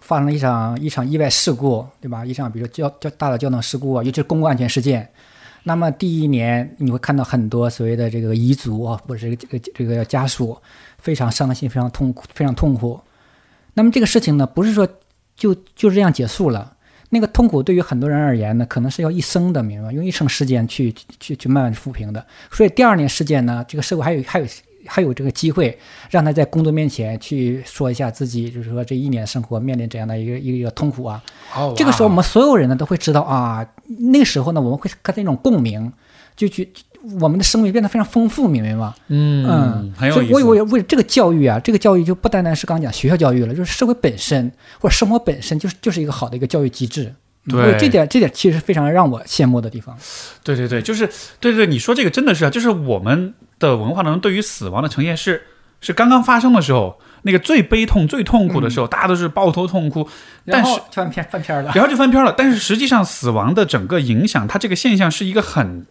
[0.00, 2.24] 发生了一场一场意外事故，对吧？
[2.24, 5.08] 一场比如说交交大的交通事故啊，尤其是公共安全事件。
[5.66, 10.56] 那么第一年你会看到很多所谓的这个遗族啊，或者是这个这个家属
[10.98, 13.00] 非常伤心、非常痛苦、非常痛苦。
[13.72, 14.86] 那么这个事情呢，不是说
[15.34, 16.76] 就就这样结束了。
[17.10, 19.92] 那个痛苦对于很多人而言呢，可能是要一生的，明白吗？
[19.92, 22.24] 用一生时间去去去慢慢抚平的。
[22.50, 24.46] 所以第二年事件呢，这个社会还有还有
[24.86, 25.78] 还有这个机会，
[26.10, 31.22] 让他在工作面前去说一下自己，就是说这一年生活面临怎样的一个一个一个痛苦啊。
[31.54, 33.66] 哦这个时候，我们所有人呢都会知道啊，
[34.12, 35.92] 那个时候呢，我们会跟那种共鸣，
[36.36, 36.68] 就去
[37.20, 38.94] 我们的生命变得非常丰富，明白吗？
[39.08, 40.32] 嗯嗯，很有意思。
[40.32, 44.50] 所以我以为为了这个教育啊，这个教育就不单单是刚刚讲学校教育了，就是社会本身
[44.80, 47.04] 或者生活本身就是就是一个好的一个教育机制。
[47.04, 47.14] 嗯
[47.46, 49.94] 对这点这点其实非常让我羡慕的地方。
[50.42, 51.06] 对对对，就是
[51.38, 55.46] 对对对，你说这个真的是啊，就是我们的文化当中对于死亡的呈现是
[55.80, 60.08] 是刚刚发生的时候，那个最悲痛、最痛苦的时候，大家都是抱头痛哭，
[60.46, 62.34] 但是翻篇翻篇了，然后就翻篇了。
[62.36, 65.86] 但是实际上，死亡的整个影响，它这个现象是一个很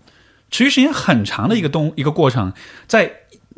[0.52, 2.54] 持续时间很长的一个东一个过程，
[2.88, 3.12] 在。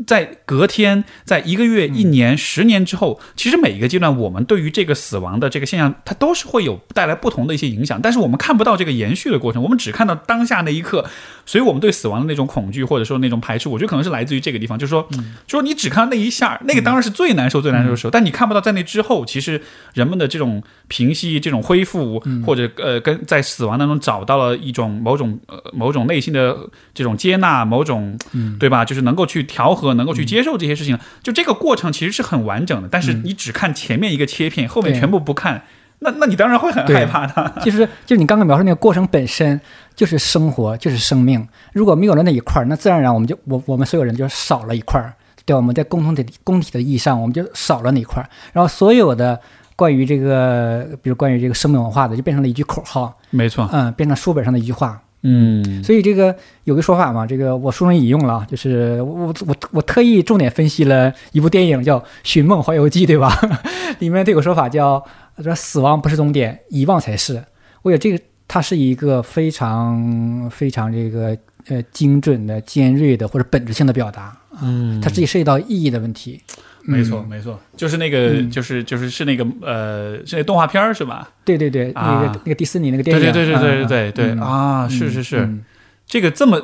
[0.05, 7.99] 在隔天，在一个月、一年、十年之后，其实每一个阶段，我们对于这个死亡的这个现象，它都是会有带来不同的一些影响。
[8.01, 11.05] 但是我们看不到这个延续的过程，我们只看到当下那一刻，
[11.45, 15.07] 所以我们对死亡的那种恐惧或者说那种排斥，我觉得可能是来自于这个地方，就是说，
[15.47, 19.61] 就说你只看到那一下，那个当然是最难受、最难受的时候，但你看不到在那之后，其实
[19.93, 26.57] 人们的这种平息、这种恢复，或者呃，跟在死亡当中找到了一种某种呃某种内心的
[26.93, 28.17] 这种接纳，某种
[28.59, 28.83] 对吧？
[28.83, 32.89] 就是能够去调和，能够去接受这些事情，就这个过程其实是很完整的。
[32.91, 35.61] 但是你只看前面一个切片，后面全部不看，
[35.99, 37.61] 那那你当然会很害怕的。
[37.63, 39.59] 就是就是你刚刚描述那个过程本身
[39.95, 41.47] 就是生活，就是生命。
[41.71, 45.13] 如果没有了那一块儿，那自然而然我们就我我们所有人就少了一块儿，
[45.45, 45.57] 对吧？
[45.57, 48.29] 我们在共同的共体的意义上，我们就少了那一块儿。
[48.51, 49.39] 然后所有的
[49.75, 55.01] 关于这个，比如关于这个生命文化的，就变成了一句口号，没错，嗯，变成书本上的一句话。
[55.27, 56.35] 嗯，所以这个
[56.65, 63.35] 有个说法嘛，这个我书中引用了啊，就是我我我特意重点分析了一部电影叫《寻梦环游记》，对吧？
[63.97, 65.03] 里面这有个说法叫
[65.41, 67.43] 说死亡不是终点，遗忘才是。
[67.81, 71.35] 我觉得这个它是一个非常非常这个
[71.69, 76.39] 呃精准的、尖锐的或者本质性的表达，嗯它自己涉及到意义的问题。
[76.85, 77.29] 没错，嗯。
[77.29, 78.49] 没错，就是那个，嗯。
[78.51, 81.29] 就是就是是那个呃，是那动画片儿是吧？
[81.43, 85.63] 对对对，啊那个那个迪士尼那个电影，对对对对嗯对对对嗯啊，嗯是是是，嗯。
[86.07, 86.61] 这个这么，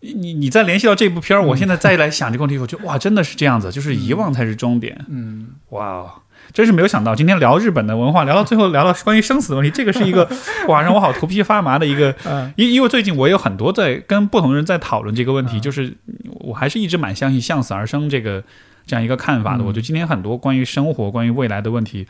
[0.00, 1.58] 你你再联系到这部片儿，我嗯。
[1.58, 6.10] 现在再来想这个问题，我觉得哇，真的是这样子，就是遗忘才是终点，嗯，哇哦。
[6.52, 10.28] 真是没有想到，今天聊日本的文化，聊到最后聊到关于生死的问题，这个是一个
[10.66, 12.52] 哇，让我好头皮发麻的一个嗯。
[12.56, 15.60] 因因为最近我也有很多在跟不同的人在讨论这个问题，嗯。
[15.60, 15.94] 就是
[16.40, 18.42] 我还是一直蛮相信向死而生这个
[18.86, 19.64] 这样一个看法的。
[19.64, 22.06] 嗯我觉得今天很多关于生活、关于未来的问题，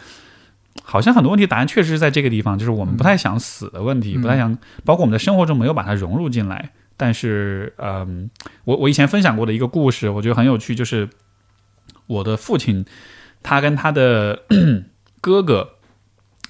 [0.82, 6.70] 好像很多问题答案确实是在这个地方，就是我们不太想死的问题，嗯不太想，包括我们的生活中没有把它融入进来。
[6.96, 8.28] 但是，嗯，
[8.64, 11.08] 我我以前分享过的一个故事，我觉得很有趣，就是
[12.06, 12.84] 我的父亲，
[13.42, 14.42] 他跟他的
[15.22, 15.70] 哥哥，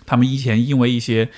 [0.06, 1.28] 他们以前因为一些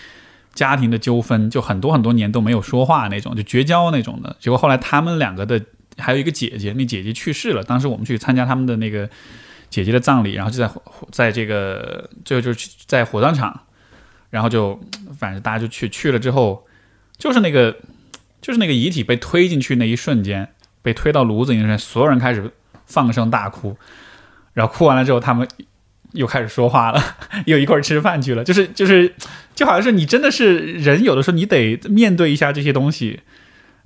[0.54, 4.34] 家庭的纠纷，就很多很多年都没有说话那种，就绝交那种的。
[4.40, 5.60] 结果后来他们两个的
[6.03, 7.62] 还有一个姐姐，那姐姐去世了。
[7.62, 9.09] 当时我们去参加他们的那个
[9.70, 10.70] 姐姐的葬礼，然后就在
[11.11, 13.59] 在这个最后就是在火葬场，
[14.31, 14.79] 然后就
[15.19, 16.66] 反正大家就去去了之后，
[17.16, 17.77] 就是那个
[18.41, 20.49] 就是那个遗体被推进去那一瞬间，
[20.83, 22.51] 被推到炉子里面，所有人开始
[22.87, 23.77] 放声大哭，
[24.53, 25.47] 然后哭完了之后，他们
[26.12, 27.03] 又开始说话了，
[27.47, 29.15] 又一块儿吃饭去了，就是就是，
[29.55, 33.20] 就好像是你真的是人，有的时候你得面对一下这些东西，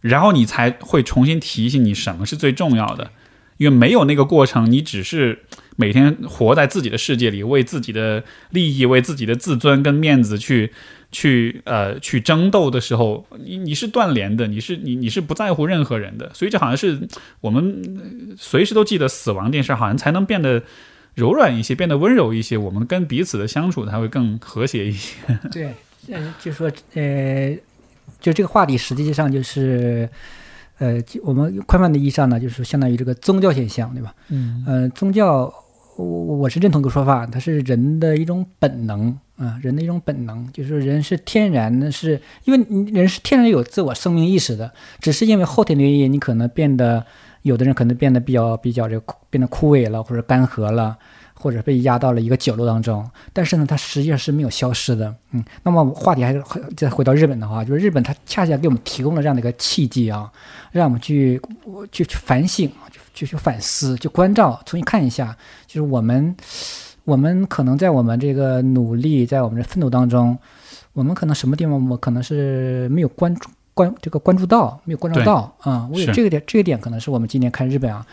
[0.07, 3.11] 然后你才会重新提醒你什么是最重要的，
[3.57, 5.41] 因为没有那个过程，你只是
[5.77, 10.73] 每天活在自己的世界里，为自己的利益、为自己的自尊跟面子去
[11.11, 17.09] 去呃去争斗的时候，你你是断联的，你是你你是不在乎任何人的，所以这好像是
[17.41, 20.63] 我们随时都记得死亡这件事，好像才能变得。
[21.17, 25.17] 柔软一些，变得温柔一些，我们跟彼此的相处才会更和谐一些。
[25.51, 25.73] 对，
[26.09, 27.57] 嗯，就说呃，
[28.21, 30.09] 就这个话题实际上就是。
[30.79, 34.15] 呃，我们宽泛的意义上呢，就是相当于这个宗教现象，对吧？
[34.29, 35.51] 嗯呃，宗教，
[35.97, 44.71] 我我我是认同一个说法，它是人的一种本能啊、人的一种本能，就是人是天然的是，因为人是天然有自我生命意识的，
[45.01, 47.03] 只是因为后天的原因，你可能变得，
[47.41, 50.99] 有的人可能变得比较比较这个变得枯萎了，或者干涸了。
[51.39, 55.15] 或者被压到了一个角落当中，但是呢，它实际上是没有消失的。
[55.33, 56.43] 嗯，那么话题还是
[56.77, 60.33] 再回到日本的话，就是日本它恰恰给我们提供了这样的一个契机啊，
[60.73, 61.41] 让我们去
[61.93, 62.71] 去去反省，
[63.13, 65.37] 去去反思，去关照，重新看一下，
[65.67, 66.35] 就是我们
[67.05, 70.37] 我们可能在我们这个努力，在我们的奋斗当中，
[70.95, 75.87] 我们可能什么地方我可能是没有关注关这个关注到，没有关照到啊。
[75.93, 78.07] 我有这个点，这个点可能是我们今年看日本啊，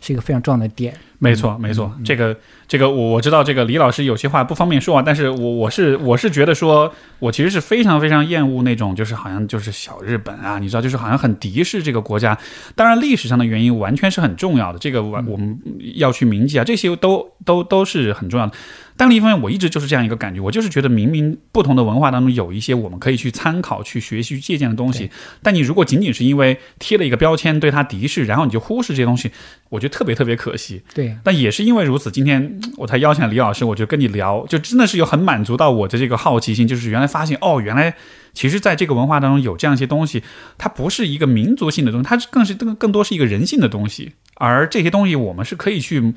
[0.00, 0.94] 是一个非常重要的点。
[1.22, 2.34] 没错，没错，这个
[2.66, 12.38] 这个我我知道，这个李老师有些话不方便说啊，但是我我是我是觉得说，我其实是非常非常厌恶那种就是好像就是小日本啊，你知道，就是好像很敌视这个国家。
[12.74, 15.60] 当然，历史上的原因完全是很重要的，这个我我们
[15.96, 18.52] 要去铭记啊，这些都都都是很重要的。
[18.96, 25.10] 但另一方面，我一直就是这样一个感觉，我就是觉得明明不同的文化当中有一些我们可以去参考、去学习、去借鉴的东西，
[25.42, 29.30] 但你如果仅仅是因为贴了一个标签对它敌视，然后你就忽视这些东西，
[29.70, 30.82] 我觉得特别特别可惜。
[30.92, 37.94] 对，但也是因为如此，今天 我才邀请李老师，我就跟你聊，就真的是有很满足到我的这个好奇心，就是原来发现哦，原来
[38.32, 40.22] 其实在这个文化当中有这样一些东西，
[40.58, 46.14] 它不是一个民族性的东西，它更是更更多是一个人性的东西，而这些东西我们是可以去。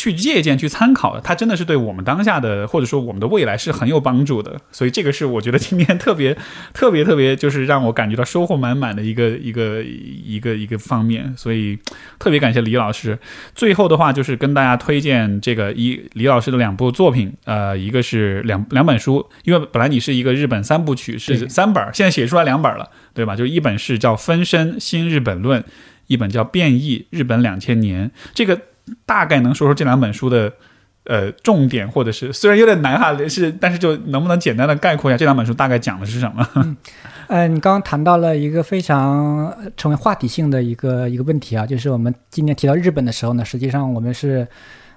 [0.00, 4.58] 去借鉴、去参考的，它真的是对我们当下的或者说我们的未来是很有帮助的。
[4.72, 6.34] 所以这个是我觉得今天特别、
[6.72, 11.30] 特别、特别，就是让我感觉到收获满满的一个、一个、一个、一个方面。
[11.36, 11.78] 所以
[12.18, 13.18] 特别感谢李老师。
[13.54, 23.36] 最后的话就是跟大家推荐这个一李老师的两部作品，呃，一个是两两本书，因为本来你是一个日本三部曲是三本儿，现在写出来两本了，对吧？
[23.36, 25.60] 就一本是叫《分身新日本论》，
[26.06, 28.08] 一本叫《变异日本两千年》。
[28.32, 28.58] 这个
[29.06, 30.52] 大概能说说这两本书的
[31.04, 36.76] 呃重点，或者是虽然有点难哈，是但是就能不能简单的概括一下这两本书大概讲的是什么？
[37.28, 44.46] 呃，你刚刚谈到了一个非常呃成为话题性的一个一个问题啊，就是我们今天提到日本的时候呢，实际上我们是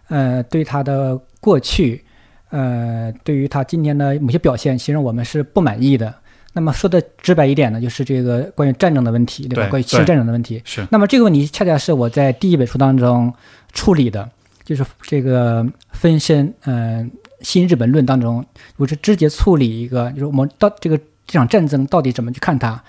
[0.08, 2.04] 呃对它的过去，
[2.50, 6.14] 呃对于它今天的某些表现，其实我们是不满意的。
[6.56, 9.64] 那么说的直白一点呢，就是这个关于战争的问题，对吧？
[9.64, 10.62] 对关于侵略战争的问题。
[10.64, 13.34] 是那么这个问题恰恰是我在第一本书当中
[13.74, 14.30] 处理的，
[14.64, 18.46] 就是这个分身，嗯、新日本论当中，
[18.78, 22.82] 我是直接处理一个，就是我们到这个这场战争到底怎么去看它，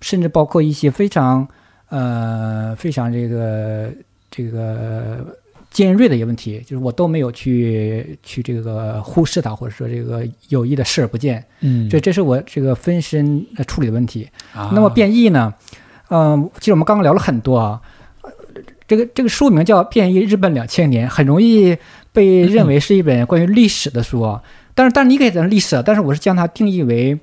[0.00, 1.46] 甚至包括一些非常
[1.88, 3.90] 呃非常这个
[4.30, 5.24] 这个
[5.70, 11.42] 尖锐的一些问题，就是我都没有去去这个忽视它，或者说这个有意的视而不见。
[11.60, 14.28] 嗯这这是我这个分身呃处理的问题。
[14.52, 15.54] 啊那么变异呢？
[16.08, 17.82] 嗯，其实我们刚刚聊了很多啊，呃
[18.92, 21.74] 这个这个书名叫《变异日本两千年》，很容易
[22.12, 24.42] 被认为是一本关于历史的书啊。
[24.74, 27.18] 但是，但是你可以讲历史，但是我是将它定义为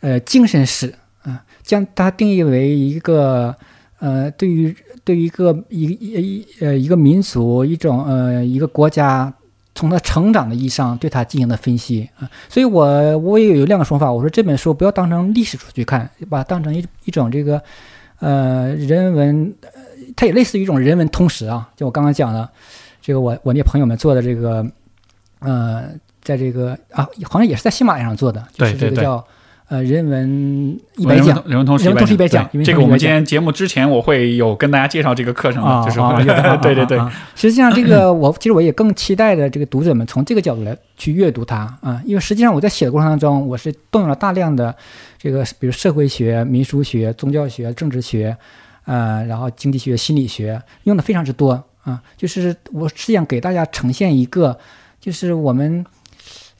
[0.00, 3.54] 呃精神史啊，将它定义为一个
[3.98, 4.74] 呃对于
[5.04, 9.30] 对于一个一一呃一个民族一种呃一个国家。
[9.76, 17.60] 从它成长的意义上对它进行的分析啊，所以我我也有两个说法，我说这本书不要当成历史书去看，把它当成一一种这个
[18.20, 19.52] 呃人文，
[20.16, 21.68] 它也类似于一种人文通识啊。
[21.76, 22.48] 就我刚刚讲的，
[23.00, 24.64] 这个我我那朋友们做的这个，
[25.40, 25.84] 呃，
[26.22, 29.24] 在这个啊，好像也是在喜马拉雅上做的，就是这对对对个叫
[29.68, 35.98] 呃人文一百讲，人文通识一百讲这个我们今天节目之前我会有跟大家介绍这个课程的，啊就是
[36.60, 36.98] 对对对
[37.34, 44.74] 实际上，这个 我其实我也更期待的这个读者们从这个角度来去阅读它啊，因为实际上我在写的过程当中，我是动用了大量的
[45.18, 48.36] 这个，比如社会学、民俗学、宗教学、政治学，
[48.84, 52.02] 呃，然后经济学、心理学，用的非常之多啊。
[52.16, 54.58] 就是我是想给大家呈现一个，
[55.00, 55.84] 就是我们。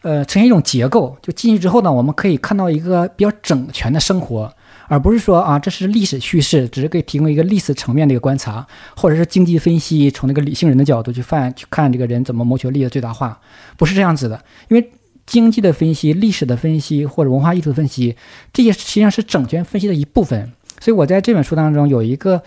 [0.02, 4.54] 呃，呈现一种结构，就进去之后呢，我们可以看到一个比较整全的生活，
[4.86, 13.40] 而不是说啊，这是历史叙事，只是给提供一个历史层面的一个观察，或者是经济分析，从那个理性人的角度去犯去看这个人怎么谋求利益的最大化，
[13.78, 14.44] 不是这样子的。
[14.68, 14.92] 因为
[15.24, 18.14] 经济的分析、历史的分析或者文化艺术的分析，
[18.52, 20.52] 这些实际上是整全分析的一部分。
[20.84, 22.42] 所以我在这本书当中有一个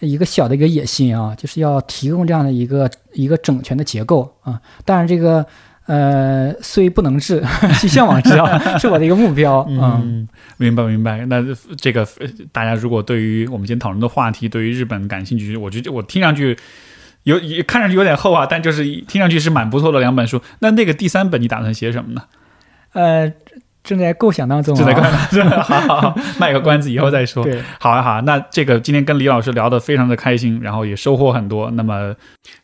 [0.00, 4.60] 一个小的一个野心啊，就是要提供这样的一个一个整全的结构啊。
[4.84, 5.46] 当然这个。
[5.88, 7.42] 呃，虽不能至，
[7.80, 9.66] 去向往之啊，是我的一个目标。
[9.70, 10.28] 嗯，嗯，
[10.58, 11.24] 明白明白。
[11.24, 11.42] 那
[11.78, 16.54] 这个呃大家如果对于我们今天讨论的话题，对于日本感兴趣，我觉得我听上去
[17.22, 20.38] 有也看上去有点厚啊，但就是听上去是蛮不错的两本书。
[20.58, 22.22] 那那个第三本你打算写什么呢？
[22.92, 23.32] 呃，
[23.88, 27.42] 正在构想当中、啊，正在看，好好好，卖个关子，以后再说。
[27.42, 31.70] 对，好啊好啊，那这个今天跟李老师聊得非常的开心，然后也收获很多。
[31.70, 32.14] 那么，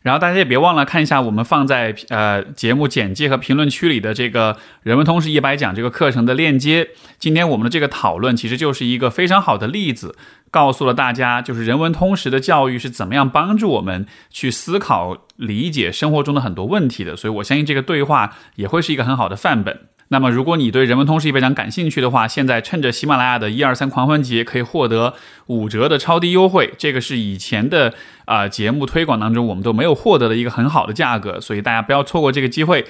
[0.03, 6.89] 然后大家也别忘了看一下我们放在呃节目简介和评论区里的这个人文通识一百讲这个课程的链接。
[7.17, 10.15] 今天我们的这个讨论其实就是一个非常好的例子，
[10.51, 17.15] 告诉了大家就是人文通识的教育是怎么样帮助我们去思考、理解生活中的很多问题的。
[17.15, 19.79] 所以我相信这个对话也会是一个很好的范本。
[20.09, 25.15] 那么，如果你对人文通识也非常感兴趣的话，现在趁着喜马拉雅的一二三狂欢节，可以获得
[25.47, 26.73] 五折的超低优惠。
[26.77, 27.93] 这个是以前的
[28.25, 32.85] 啊、呃节目推广当中我们都没有获得的一个很好的价格，所以大家不要错过这个机会。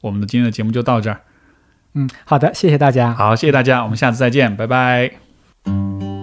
[0.00, 1.20] 我们的今天的节目就到这儿，
[1.94, 3.14] 嗯，好的，谢谢大家。
[3.14, 6.15] 好，谢谢大家，我们下次再见，拜拜。